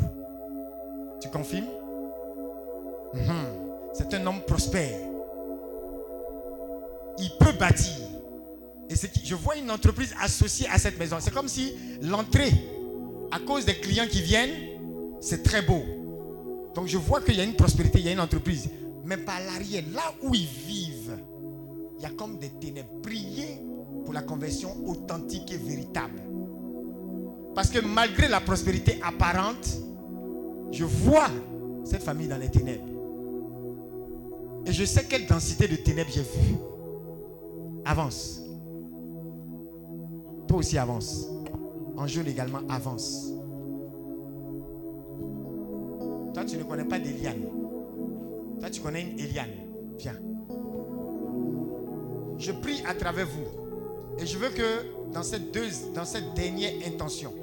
[1.19, 1.65] Tu confirmes?
[3.15, 3.45] Mhm.
[3.93, 5.12] C'est un homme prospère.
[7.19, 7.93] Il peut bâtir.
[8.89, 11.17] Et je vois une entreprise associée à cette maison.
[11.19, 12.51] C'est comme si l'entrée,
[13.31, 14.53] à cause des clients qui viennent,
[15.21, 15.83] c'est très beau.
[16.75, 18.69] Donc je vois qu'il y a une prospérité, il y a une entreprise.
[19.05, 21.17] Mais par l'arrière, là où ils vivent,
[21.97, 22.89] il y a comme des ténèbres.
[23.01, 23.61] Priez
[24.03, 26.21] pour la conversion authentique et véritable.
[27.55, 29.67] Parce que malgré la prospérité apparente,
[30.71, 31.29] je vois
[31.85, 32.87] cette famille dans les ténèbres.
[34.65, 36.55] Et je sais quelle densité de ténèbres j'ai vu.
[37.85, 38.41] Avance.
[40.47, 41.27] Toi aussi avance.
[41.97, 43.31] En également avance.
[46.33, 47.43] Toi tu ne connais pas d'Eliane.
[48.59, 49.49] Toi tu connais une Eliane.
[49.97, 50.19] Viens.
[52.37, 54.19] Je prie à travers vous.
[54.19, 55.57] Et je veux que dans cette,
[55.93, 57.33] dans cette dernière intention,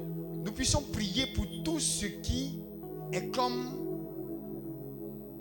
[0.45, 2.63] nous puissions prier pour tout ce qui
[3.13, 3.71] est comme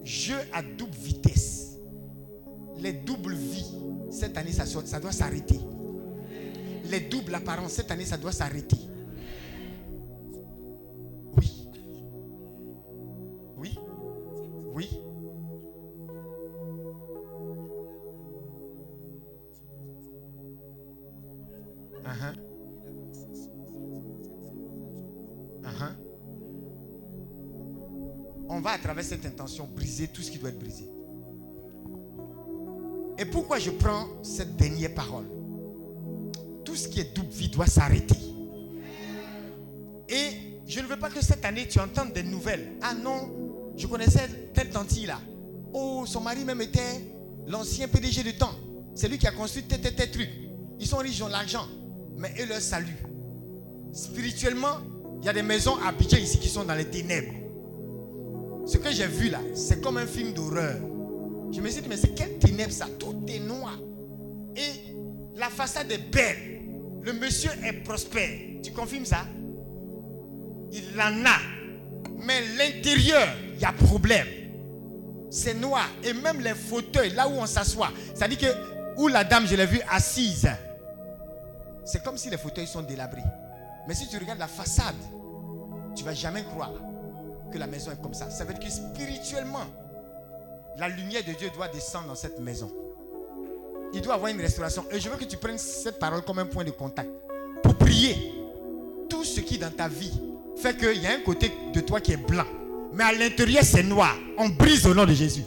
[0.04, 1.78] jeu à double vitesse.
[2.78, 3.76] Les doubles vies,
[4.12, 5.60] cette année, ça, doit s'arrêter.
[6.86, 8.78] Les doubles apparences, cette année, ça doit s'arrêter.
[11.38, 11.68] Oui.
[13.58, 13.78] Oui.
[14.74, 14.90] Oui.
[22.06, 22.36] Uh-huh.
[25.64, 25.96] Uh-huh.
[28.50, 30.90] On va à travers cette intention briser tout ce qui doit être brisé.
[33.20, 35.26] Et pourquoi je prends cette dernière parole?
[36.64, 38.16] Tout ce qui est double vie doit s'arrêter.
[40.08, 40.30] Et
[40.66, 42.78] je ne veux pas que cette année tu entendes des nouvelles.
[42.82, 45.20] Ah non, je connaissais telle tante là.
[45.74, 47.04] Oh, son mari même était
[47.46, 48.56] l'ancien PDG de temps.
[48.96, 50.30] C'est lui qui a construit tel, tel, tel truc.
[50.80, 51.68] Ils sont riches, ils ont l'argent.
[52.18, 52.98] Mais eux leur salut.
[53.92, 54.78] Spirituellement,
[55.22, 57.34] il y a des maisons à Abidjan ici qui sont dans les ténèbres.
[58.66, 60.80] Ce que j'ai vu là, c'est comme un film d'horreur.
[61.52, 63.80] Je me suis dit, mais c'est quel ténèbres ça Tout est noir.
[64.56, 64.96] Et
[65.36, 66.62] la façade est belle.
[67.02, 68.30] Le monsieur est prospère.
[68.64, 69.26] Tu confirmes ça?
[70.72, 71.38] Il en a.
[72.18, 74.28] Mais l'intérieur, il y a problème.
[75.32, 75.88] C'est noir.
[76.04, 79.66] Et même les fauteuils, là où on s'assoit, c'est-à-dire que où la dame, je l'ai
[79.66, 80.50] vue assise,
[81.86, 83.24] c'est comme si les fauteuils sont délabrés.
[83.88, 84.96] Mais si tu regardes la façade,
[85.96, 86.74] tu vas jamais croire
[87.52, 88.30] que la maison est comme ça.
[88.30, 89.66] Ça veut dire que spirituellement,
[90.78, 92.72] la lumière de Dieu doit descendre dans cette maison.
[93.94, 94.86] Il doit avoir une restauration.
[94.92, 97.10] Et je veux que tu prennes cette parole comme un point de contact
[97.64, 98.34] pour prier.
[99.10, 100.14] Tout ce qui dans ta vie
[100.62, 102.46] fait qu'il y a un côté de toi qui est blanc.
[102.94, 104.16] Mais à l'intérieur, c'est noir.
[104.38, 105.44] On brise au nom de Jésus.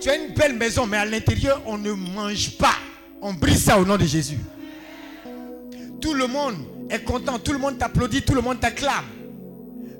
[0.00, 2.74] Tu as une belle maison, mais à l'intérieur, on ne mange pas.
[3.20, 4.38] On brise ça au nom de Jésus.
[6.00, 6.56] Tout le monde
[6.88, 9.04] est content, tout le monde t'applaudit, tout le monde t'acclame.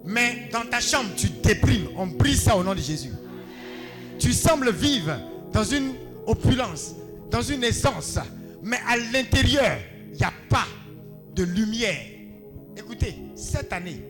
[0.06, 1.88] Mais dans ta chambre, tu déprimes.
[1.96, 3.12] On brise ça au nom de Jésus.
[4.20, 5.18] Tu sembles vivre
[5.52, 5.94] dans une
[6.26, 6.94] opulence,
[7.30, 8.18] dans une essence.
[8.62, 9.78] Mais à l'intérieur,
[10.12, 10.66] il n'y a pas
[11.34, 11.96] de lumière.
[12.76, 14.04] Écoutez, cette année,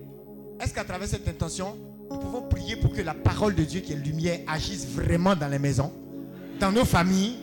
[0.60, 1.76] est-ce qu'à travers cette intention,
[2.10, 5.48] nous pouvons prier pour que la parole de Dieu qui est lumière agisse vraiment dans
[5.48, 5.92] les maisons,
[6.58, 7.36] dans nos familles?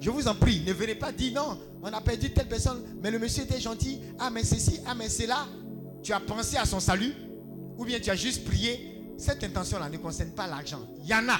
[0.00, 3.10] Je vous en prie, ne venez pas dire non, on a perdu telle personne, mais
[3.10, 4.00] le monsieur était gentil.
[4.18, 5.46] Ah, mais ceci, ah, mais c'est là.
[6.02, 7.12] Tu as pensé à son salut
[7.76, 8.88] ou bien tu as juste prié?
[9.18, 10.80] Cette intention-là ne concerne pas l'argent.
[11.02, 11.38] Il y en a.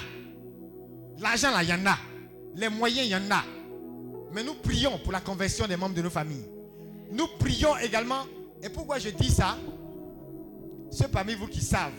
[1.19, 1.97] L'argent, là, il y en a.
[2.55, 3.43] Les moyens, il y en a.
[4.31, 6.45] Mais nous prions pour la conversion des membres de nos familles.
[7.11, 8.23] Nous prions également.
[8.61, 9.57] Et pourquoi je dis ça?
[10.89, 11.91] Ceux parmi vous qui savent,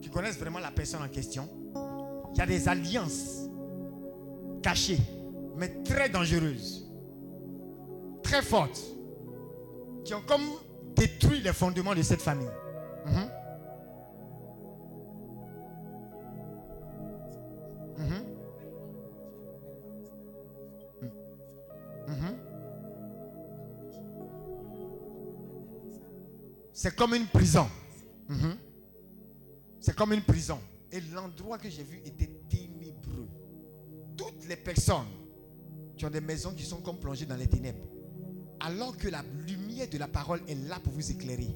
[0.00, 1.48] qui connaissent vraiment la personne en question,
[2.32, 3.48] il y a des alliances
[4.62, 5.00] cachées,
[5.56, 6.90] mais très dangereuses,
[8.22, 8.80] très fortes,
[10.04, 10.42] qui ont comme
[10.94, 12.50] détruit les fondements de cette famille.
[22.08, 22.36] Mhm.
[26.72, 27.68] C'est comme une prison.
[28.28, 28.56] Mhm.
[29.80, 30.58] C'est comme une prison.
[30.90, 33.28] Et l'endroit que j'ai vu était ténébreux.
[34.16, 35.06] Toutes les personnes
[35.96, 37.84] qui ont des maisons qui sont comme plongées dans les ténèbres,
[38.60, 41.54] alors que la lumière de la parole est là pour vous éclairer,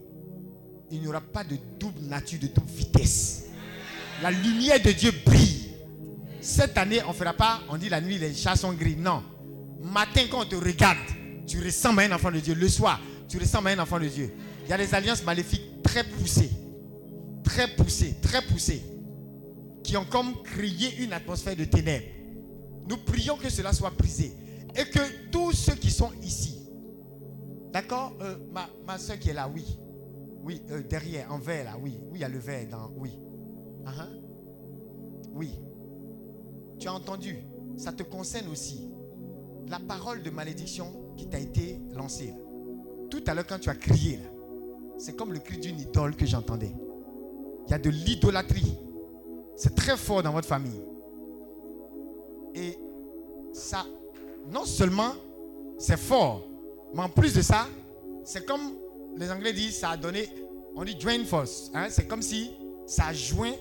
[0.90, 3.44] il n'y aura pas de double nature, de double vitesse.
[4.22, 5.74] La lumière de Dieu brille.
[6.40, 8.96] Cette année, on ne fera pas, on dit la nuit, les chats sont gris.
[8.96, 9.22] Non.
[9.80, 10.98] Matin, quand on te regarde,
[11.46, 12.54] tu ressembles à un enfant de Dieu.
[12.54, 14.32] Le soir, tu ressembles à un enfant de Dieu.
[14.64, 16.50] Il y a des alliances maléfiques très poussées,
[17.44, 18.82] très poussées, très poussées,
[19.82, 22.06] qui ont comme créé une atmosphère de ténèbres.
[22.88, 24.32] Nous prions que cela soit brisé.
[24.76, 26.68] Et que tous ceux qui sont ici,
[27.72, 28.36] d'accord Euh,
[28.86, 29.78] ma, soeur qui est là, oui.
[30.42, 31.98] Oui, euh, derrière, en vert là, oui.
[32.10, 32.90] Oui, il y a le vert dans.
[32.96, 33.18] Oui.
[33.86, 34.08] Ah, ah.
[35.32, 35.50] Oui.
[36.78, 37.36] Tu as entendu?
[37.76, 38.88] Ça te concerne aussi.
[39.70, 42.34] La parole de malédiction qui t'a été lancée.
[43.10, 44.18] Tout à l'heure, quand tu as crié,
[44.98, 46.72] c'est comme le cri d'une idole que j'entendais.
[47.66, 48.78] Il y a de l'idolâtrie.
[49.56, 50.80] C'est très fort dans votre famille.
[52.54, 52.78] Et
[53.52, 53.84] ça,
[54.50, 55.12] non seulement
[55.76, 56.44] c'est fort,
[56.94, 57.66] mais en plus de ça,
[58.24, 58.72] c'est comme
[59.16, 60.28] les Anglais disent, ça a donné,
[60.74, 61.70] on dit join force.
[61.74, 61.86] hein.
[61.90, 62.50] C'est comme si
[62.86, 63.52] ça a joint,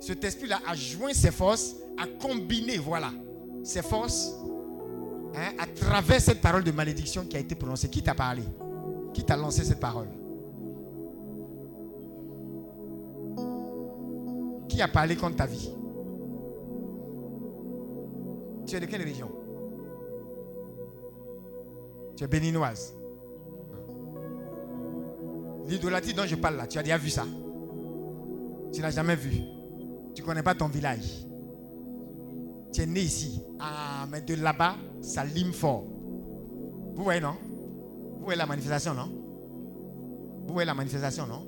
[0.00, 3.10] cet esprit-là a joint ses forces, a combiné, voilà,
[3.62, 4.32] ses forces
[5.34, 7.88] hein, à travers cette parole de malédiction qui a été prononcée.
[7.88, 8.42] Qui t'a parlé?
[9.12, 10.08] Qui t'a lancé cette parole?
[14.68, 15.70] Qui a parlé contre ta vie?
[18.66, 19.30] Tu es de quelle région
[22.16, 22.94] Tu es béninoise.
[25.66, 27.24] L'idolâtrie dont je parle là, tu as déjà vu ça
[28.72, 29.42] Tu n'as jamais vu.
[30.14, 31.26] Tu ne connais pas ton village.
[32.72, 33.42] Tu es né ici.
[33.60, 35.84] Ah, mais de là-bas, ça lime fort.
[36.94, 37.34] Vous voyez, non?
[38.18, 39.10] Vous voyez la manifestation, non?
[40.46, 41.46] Vous voyez la manifestation, non?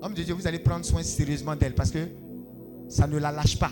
[0.00, 2.08] Homme de Dieu, vous allez prendre soin sérieusement d'elle parce que
[2.88, 3.70] ça ne la lâche pas.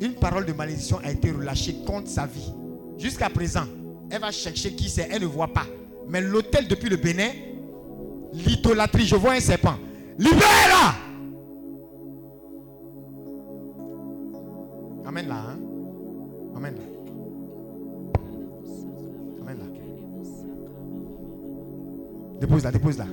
[0.00, 2.52] Une parole de malédiction a été relâchée contre sa vie.
[2.98, 3.64] Jusqu'à présent,
[4.10, 5.66] elle va chercher qui c'est, elle ne voit pas.
[6.08, 7.30] Mais l'hôtel depuis le Bénin,
[8.32, 9.76] l'idolâtrie, je vois un serpent.
[10.18, 10.94] Libère-la
[16.56, 16.82] Amène là.
[19.42, 19.64] Amène là.
[22.40, 23.06] Dépose là, dépose là.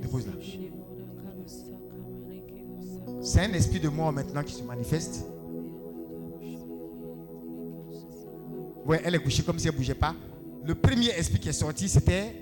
[0.00, 0.32] Dépose là.
[3.20, 5.24] C'est un esprit de mort maintenant qui se manifeste.
[8.84, 10.14] Ouais, elle est couchée comme si elle ne bougeait pas.
[10.64, 12.34] Le premier esprit qui est sorti, c'était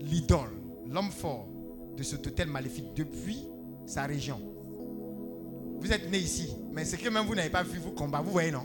[0.00, 0.50] l'idole,
[0.90, 1.48] l'homme fort
[1.96, 3.44] de ce hôtel maléfique depuis
[3.86, 4.40] sa région.
[5.78, 8.30] Vous êtes né ici, mais c'est que même vous n'avez pas vu vos combats, vous
[8.30, 8.64] voyez, non?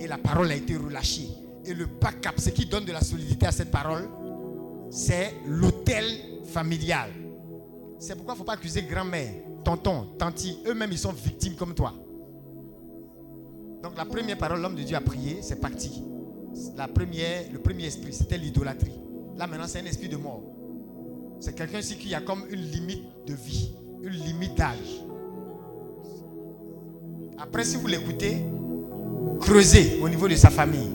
[0.00, 1.28] Et la parole a été relâchée.
[1.64, 4.08] Et le backup, ce qui donne de la solidité à cette parole,
[4.90, 6.04] c'est l'hôtel
[6.46, 7.10] familial.
[7.98, 9.32] C'est pourquoi il ne faut pas accuser grand-mère,
[9.64, 10.58] tonton, tanti.
[10.66, 11.94] Eux-mêmes, ils sont victimes comme toi.
[13.82, 16.02] Donc la première parole, l'homme de Dieu a prié, c'est parti.
[16.76, 19.00] La première, le premier esprit, c'était l'idolâtrie.
[19.36, 20.42] Là maintenant, c'est un esprit de mort.
[21.40, 23.72] C'est quelqu'un ici qui a comme une limite de vie,
[24.02, 25.02] une limite d'âge.
[27.38, 28.38] Après, si vous l'écoutez,
[29.40, 30.90] creusez au niveau de sa famille.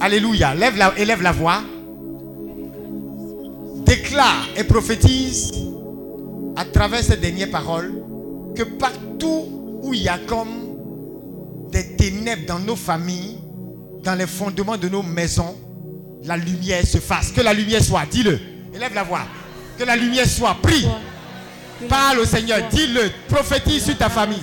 [0.00, 0.54] Alléluia.
[0.54, 1.60] Lève la, élève la voix.
[3.84, 5.52] Déclare et prophétise
[6.56, 7.94] à travers ces dernières paroles
[8.54, 9.46] que partout
[9.82, 10.48] où il y a comme
[11.70, 13.38] des ténèbres dans nos familles,
[14.02, 15.56] dans les fondements de nos maisons,
[16.24, 17.32] la lumière se fasse.
[17.32, 18.04] Que la lumière soit.
[18.10, 18.38] Dis-le.
[18.74, 19.22] Élève la voix.
[19.78, 20.56] Que la lumière soit.
[20.60, 20.86] Prie.
[21.88, 22.58] Parle au Seigneur.
[22.70, 23.10] Dis-le.
[23.28, 24.42] Prophétise sur ta famille.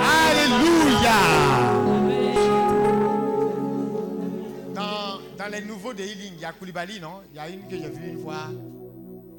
[0.00, 1.18] Alléluia.
[4.74, 7.20] Dans, dans les nouveaux de Healing, il y a Koulibaly, non?
[7.30, 8.48] Il y a une que j'ai vue une fois.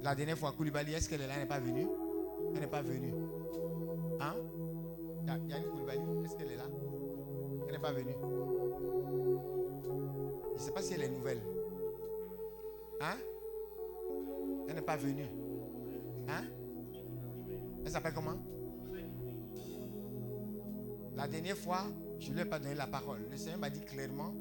[0.03, 1.33] La dernière fois, Koulibaly, est-ce qu'elle est là?
[1.35, 1.87] Elle n'est pas venue
[2.53, 3.13] Elle n'est pas venue.
[4.19, 4.35] Hein?
[5.23, 6.67] Il y a, il y a une Koulibaly, est-ce qu'elle est là?
[7.67, 8.15] Elle n'est pas venue.
[10.55, 11.39] Je ne sais pas si elle est nouvelle.
[13.03, 13.17] Hein?
[14.69, 15.25] Elle n'est pas venue.
[16.29, 16.45] Hein?
[17.85, 18.37] Elle s'appelle comment?
[21.17, 21.83] La dernière fois,
[22.17, 23.19] je ne lui ai pas donné la parole.
[23.29, 24.33] Le Seigneur m'a dit clairement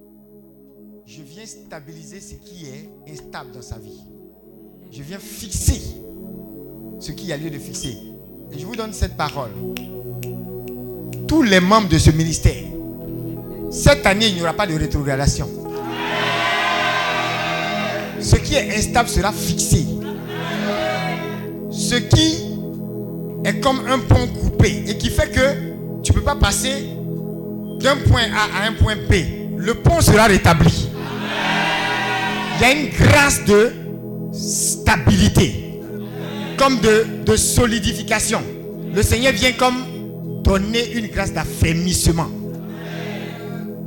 [1.04, 4.06] Je viens stabiliser ce qui est instable dans sa vie.
[4.92, 6.00] Je viens fixer
[7.00, 7.96] ce qui a lieu de fixer.
[8.52, 9.50] Et je vous donne cette parole.
[11.26, 12.62] Tous les membres de ce ministère,
[13.70, 15.61] cette année, il n'y aura pas de rétrogradation.
[18.22, 19.86] Ce qui est instable sera fixé.
[21.70, 22.44] Ce qui
[23.44, 26.86] est comme un pont coupé et qui fait que tu ne peux pas passer
[27.80, 29.14] d'un point A à un point B.
[29.58, 30.88] Le pont sera rétabli.
[32.56, 33.72] Il y a une grâce de
[34.32, 35.80] stabilité,
[36.56, 38.40] comme de, de solidification.
[38.94, 42.28] Le Seigneur vient comme donner une grâce d'affermissement.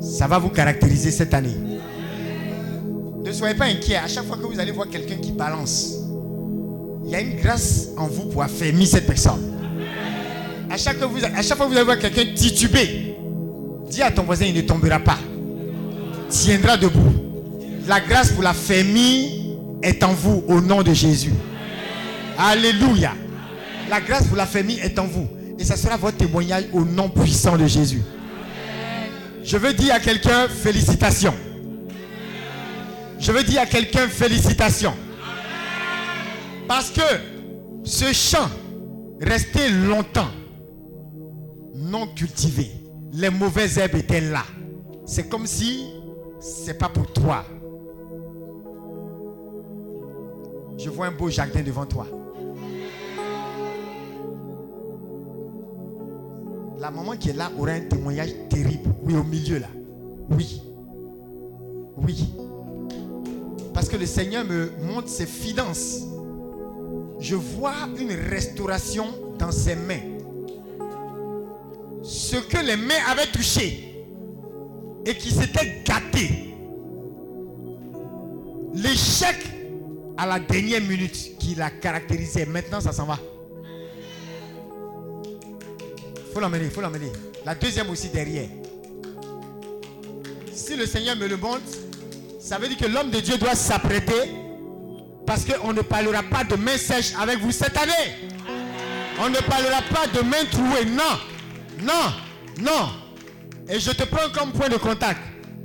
[0.01, 1.55] Ça va vous caractériser cette année.
[3.25, 3.95] Ne soyez pas inquiets.
[3.95, 5.95] À chaque fois que vous allez voir quelqu'un qui balance,
[7.03, 9.41] il y a une grâce en vous pour affermir cette personne.
[10.69, 13.15] À chaque, fois, que vous allez voir quelqu'un tituber,
[13.89, 15.17] dis à ton voisin, il ne tombera pas.
[16.29, 17.13] Tiendra debout.
[17.87, 19.31] La grâce pour l'affermir
[19.81, 21.33] est en vous au nom de Jésus.
[22.37, 23.13] Alléluia.
[23.89, 25.27] La grâce pour l'affermir est en vous.
[25.57, 28.01] Et ça sera votre témoignage au nom puissant de Jésus.
[29.43, 31.33] Je veux dire à quelqu'un félicitations.
[33.19, 34.94] Je veux dire à quelqu'un félicitations.
[36.68, 37.02] Parce que
[37.84, 38.50] ce champ
[39.22, 40.30] restait longtemps
[41.76, 42.72] non cultivé.
[43.14, 44.44] Les mauvaises herbes étaient là.
[45.06, 45.85] C'est comme si
[46.40, 47.45] c'est pas pour toi.
[50.77, 52.08] Je vois un beau jardin devant toi.
[56.77, 58.94] La maman qui est là aura un témoignage terrible.
[59.03, 59.68] Oui, au milieu là.
[60.30, 60.61] Oui.
[61.98, 62.34] Oui.
[63.75, 65.99] Parce que le Seigneur me montre ses finances.
[67.19, 69.99] Je vois une restauration dans ses mains.
[72.01, 74.05] Ce que les mains avaient touché
[75.05, 76.55] et qui s'était gâté.
[78.73, 79.35] L'échec
[80.17, 82.45] à la dernière minute qui l'a caractérisé.
[82.45, 83.19] Maintenant, ça s'en va.
[86.33, 87.11] faut l'emmener, faut l'emmener.
[87.45, 88.47] La deuxième aussi derrière.
[90.53, 91.61] Si le Seigneur me le montre,
[92.45, 94.14] ça veut dire que l'homme de Dieu doit s'apprêter
[95.25, 98.30] parce qu'on ne parlera pas de main sèche avec vous cette année.
[99.19, 100.85] On ne parlera pas de main trouée.
[100.85, 101.17] Non,
[101.82, 102.14] non,
[102.61, 102.91] non.
[103.67, 105.22] Et je te prends comme point de contact.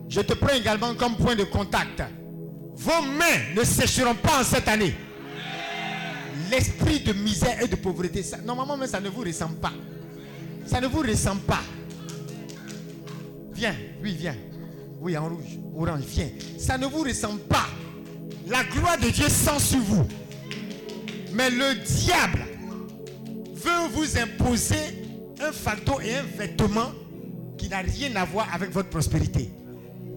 [0.08, 2.02] Je te prends également comme point de contact.
[2.76, 4.94] Vos mains ne sécheront pas en cette année.
[6.50, 9.72] L'esprit de misère et de pauvreté, ça, normalement, mais ça ne vous ressemble pas.
[10.64, 11.60] Ça ne vous ressemble pas.
[13.52, 14.34] Viens, oui, viens.
[15.00, 16.28] Oui, en rouge, orange, viens.
[16.58, 17.66] Ça ne vous ressemble pas.
[18.46, 20.06] La gloire de Dieu sent sur vous.
[21.32, 22.44] Mais le diable
[23.54, 24.76] veut vous imposer
[25.40, 26.92] un fardeau et un vêtement
[27.56, 29.50] qui n'a rien à voir avec votre prospérité.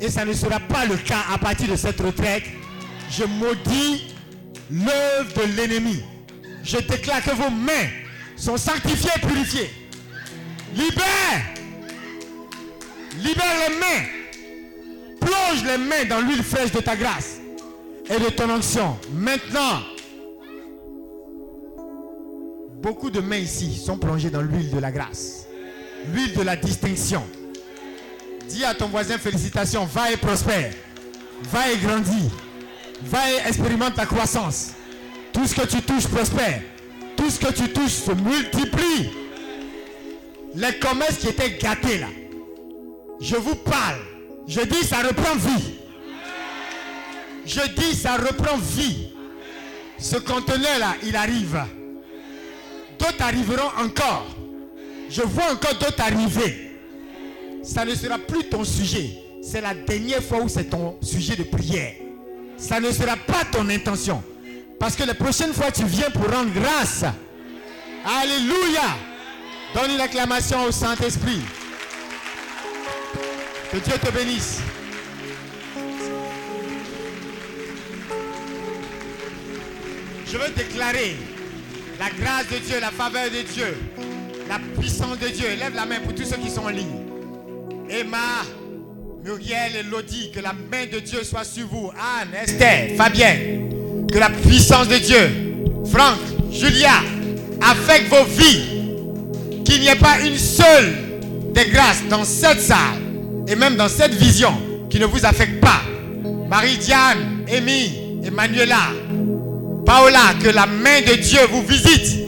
[0.02, 2.44] Et ça ne sera pas le cas à partir de cette retraite.
[3.10, 4.14] Je maudis
[4.70, 6.04] l'œuvre de l'ennemi.
[6.62, 7.88] Je déclare que vos mains
[8.36, 9.70] sont sanctifiées et purifiées.
[10.76, 11.54] Libère.
[13.22, 14.23] Libère les mains.
[15.26, 17.38] Plonge les mains dans l'huile fraîche de ta grâce
[18.10, 18.98] et de ton onction.
[19.14, 19.82] Maintenant,
[22.82, 25.48] beaucoup de mains ici sont plongées dans l'huile de la grâce.
[26.14, 27.24] L'huile de la distinction.
[28.50, 30.74] Dis à ton voisin félicitations, va et prospère.
[31.44, 32.30] Va et grandis.
[33.04, 34.72] Va et expérimente ta croissance.
[35.32, 36.62] Tout ce que tu touches prospère.
[37.16, 39.12] Tout ce que tu touches se multiplie.
[40.56, 42.08] Les commerces qui étaient gâtés là.
[43.22, 44.13] Je vous parle.
[44.48, 45.76] Je dis ça reprend vie.
[47.46, 49.08] Je dis ça reprend vie.
[49.98, 51.62] Ce conteneur là, il arrive.
[53.00, 54.28] D'autres arriveront encore.
[55.10, 56.72] Je vois encore d'autres arriver.
[57.64, 59.12] Ça ne sera plus ton sujet.
[59.42, 61.94] C'est la dernière fois où c'est ton sujet de prière.
[62.58, 64.24] Ça ne sera pas ton intention.
[64.80, 67.06] Parce que la prochaine fois, tu viens pour rendre grâce.
[68.06, 68.82] Alléluia.
[69.74, 71.42] Donne une acclamation au Saint-Esprit.
[73.74, 74.60] Que Dieu te bénisse.
[80.32, 81.16] Je veux déclarer
[82.00, 83.76] la grâce de Dieu, la faveur de Dieu,
[84.48, 85.48] la puissance de Dieu.
[85.58, 87.02] Lève la main pour tous ceux qui sont en ligne.
[87.90, 88.44] Emma,
[89.24, 91.90] Muriel et Lodi, que la main de Dieu soit sur vous.
[91.94, 93.36] Anne, Esther, Fabien,
[94.12, 96.20] que la puissance de Dieu, Franck,
[96.52, 97.02] Julia,
[97.60, 99.64] affecte vos vies.
[99.66, 100.94] Qu'il n'y ait pas une seule
[101.56, 103.13] des grâces dans cette salle
[103.48, 104.54] et même dans cette vision
[104.90, 105.82] qui ne vous affecte pas.
[106.50, 108.90] Marie-Diane, Amy, Emmanuela,
[109.86, 112.20] Paola, que la main de Dieu vous visite.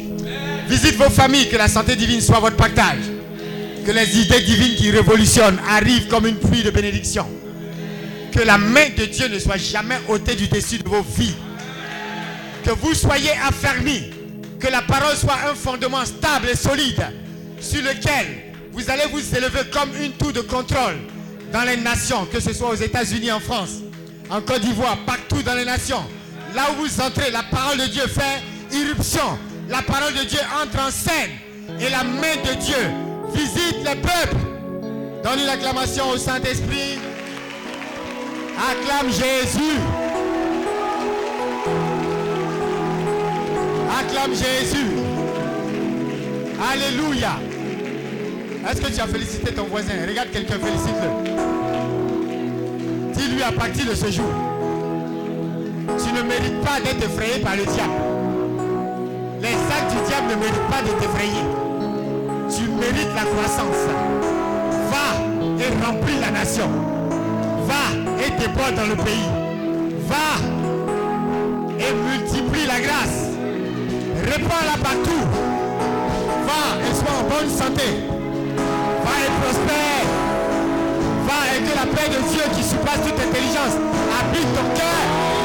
[0.68, 3.04] Visite vos familles, que la santé divine soit votre partage.
[3.86, 7.28] Que les idées divines qui révolutionnent arrivent comme une pluie de bénédiction.
[8.32, 11.36] Que la main de Dieu ne soit jamais ôtée du dessus de vos vies.
[12.64, 14.10] Que vous soyez affermis.
[14.60, 17.06] Que la parole soit un fondement stable et solide
[17.62, 18.45] sur lequel
[18.76, 20.98] vous allez vous élever comme une tour de contrôle
[21.54, 23.76] dans les nations, que ce soit aux États-Unis, en France,
[24.30, 26.04] en Côte d'Ivoire, partout dans les nations.
[26.54, 28.44] Là où vous entrez, la parole de Dieu fait
[28.76, 29.40] irruption.
[29.70, 31.32] La parole de Dieu entre en scène.
[31.80, 32.76] Et la main de Dieu
[33.34, 34.44] visite les peuples.
[35.24, 37.00] Donne une acclamation au Saint-Esprit.
[38.60, 39.80] Acclame Jésus.
[44.00, 44.92] Acclame Jésus.
[46.72, 47.40] Alléluia.
[48.68, 49.94] Est-ce que tu as félicité ton voisin?
[50.08, 51.10] Regarde quelqu'un, félicite-le.
[53.14, 54.26] Dis-lui à partir de ce jour,
[56.04, 57.94] tu ne mérites pas d'être effrayé par le diable.
[59.42, 61.46] Les actes du diable ne méritent pas de t'effrayer.
[62.50, 63.86] Tu mérites la croissance.
[64.90, 65.08] Va
[65.64, 66.70] et remplis la nation.
[67.68, 67.94] Va
[68.26, 69.30] et déborde dans le pays.
[70.08, 70.40] Va
[71.80, 73.30] et multiplie la grâce.
[74.26, 75.24] Répands-la partout.
[76.48, 78.15] Va et sois en bonne santé.
[79.66, 80.06] Prospère.
[81.26, 83.76] Va et que la paix de Dieu qui surpasse toute intelligence
[84.20, 85.45] habite ton cœur.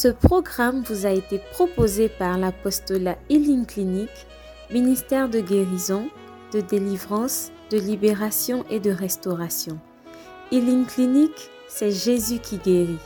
[0.00, 4.10] Ce programme vous a été proposé par l'apostolat Healing Clinic,
[4.70, 6.08] ministère de guérison,
[6.52, 9.80] de délivrance, de libération et de restauration.
[10.52, 11.32] Healing Clinic,
[11.66, 13.00] c'est Jésus qui guérit.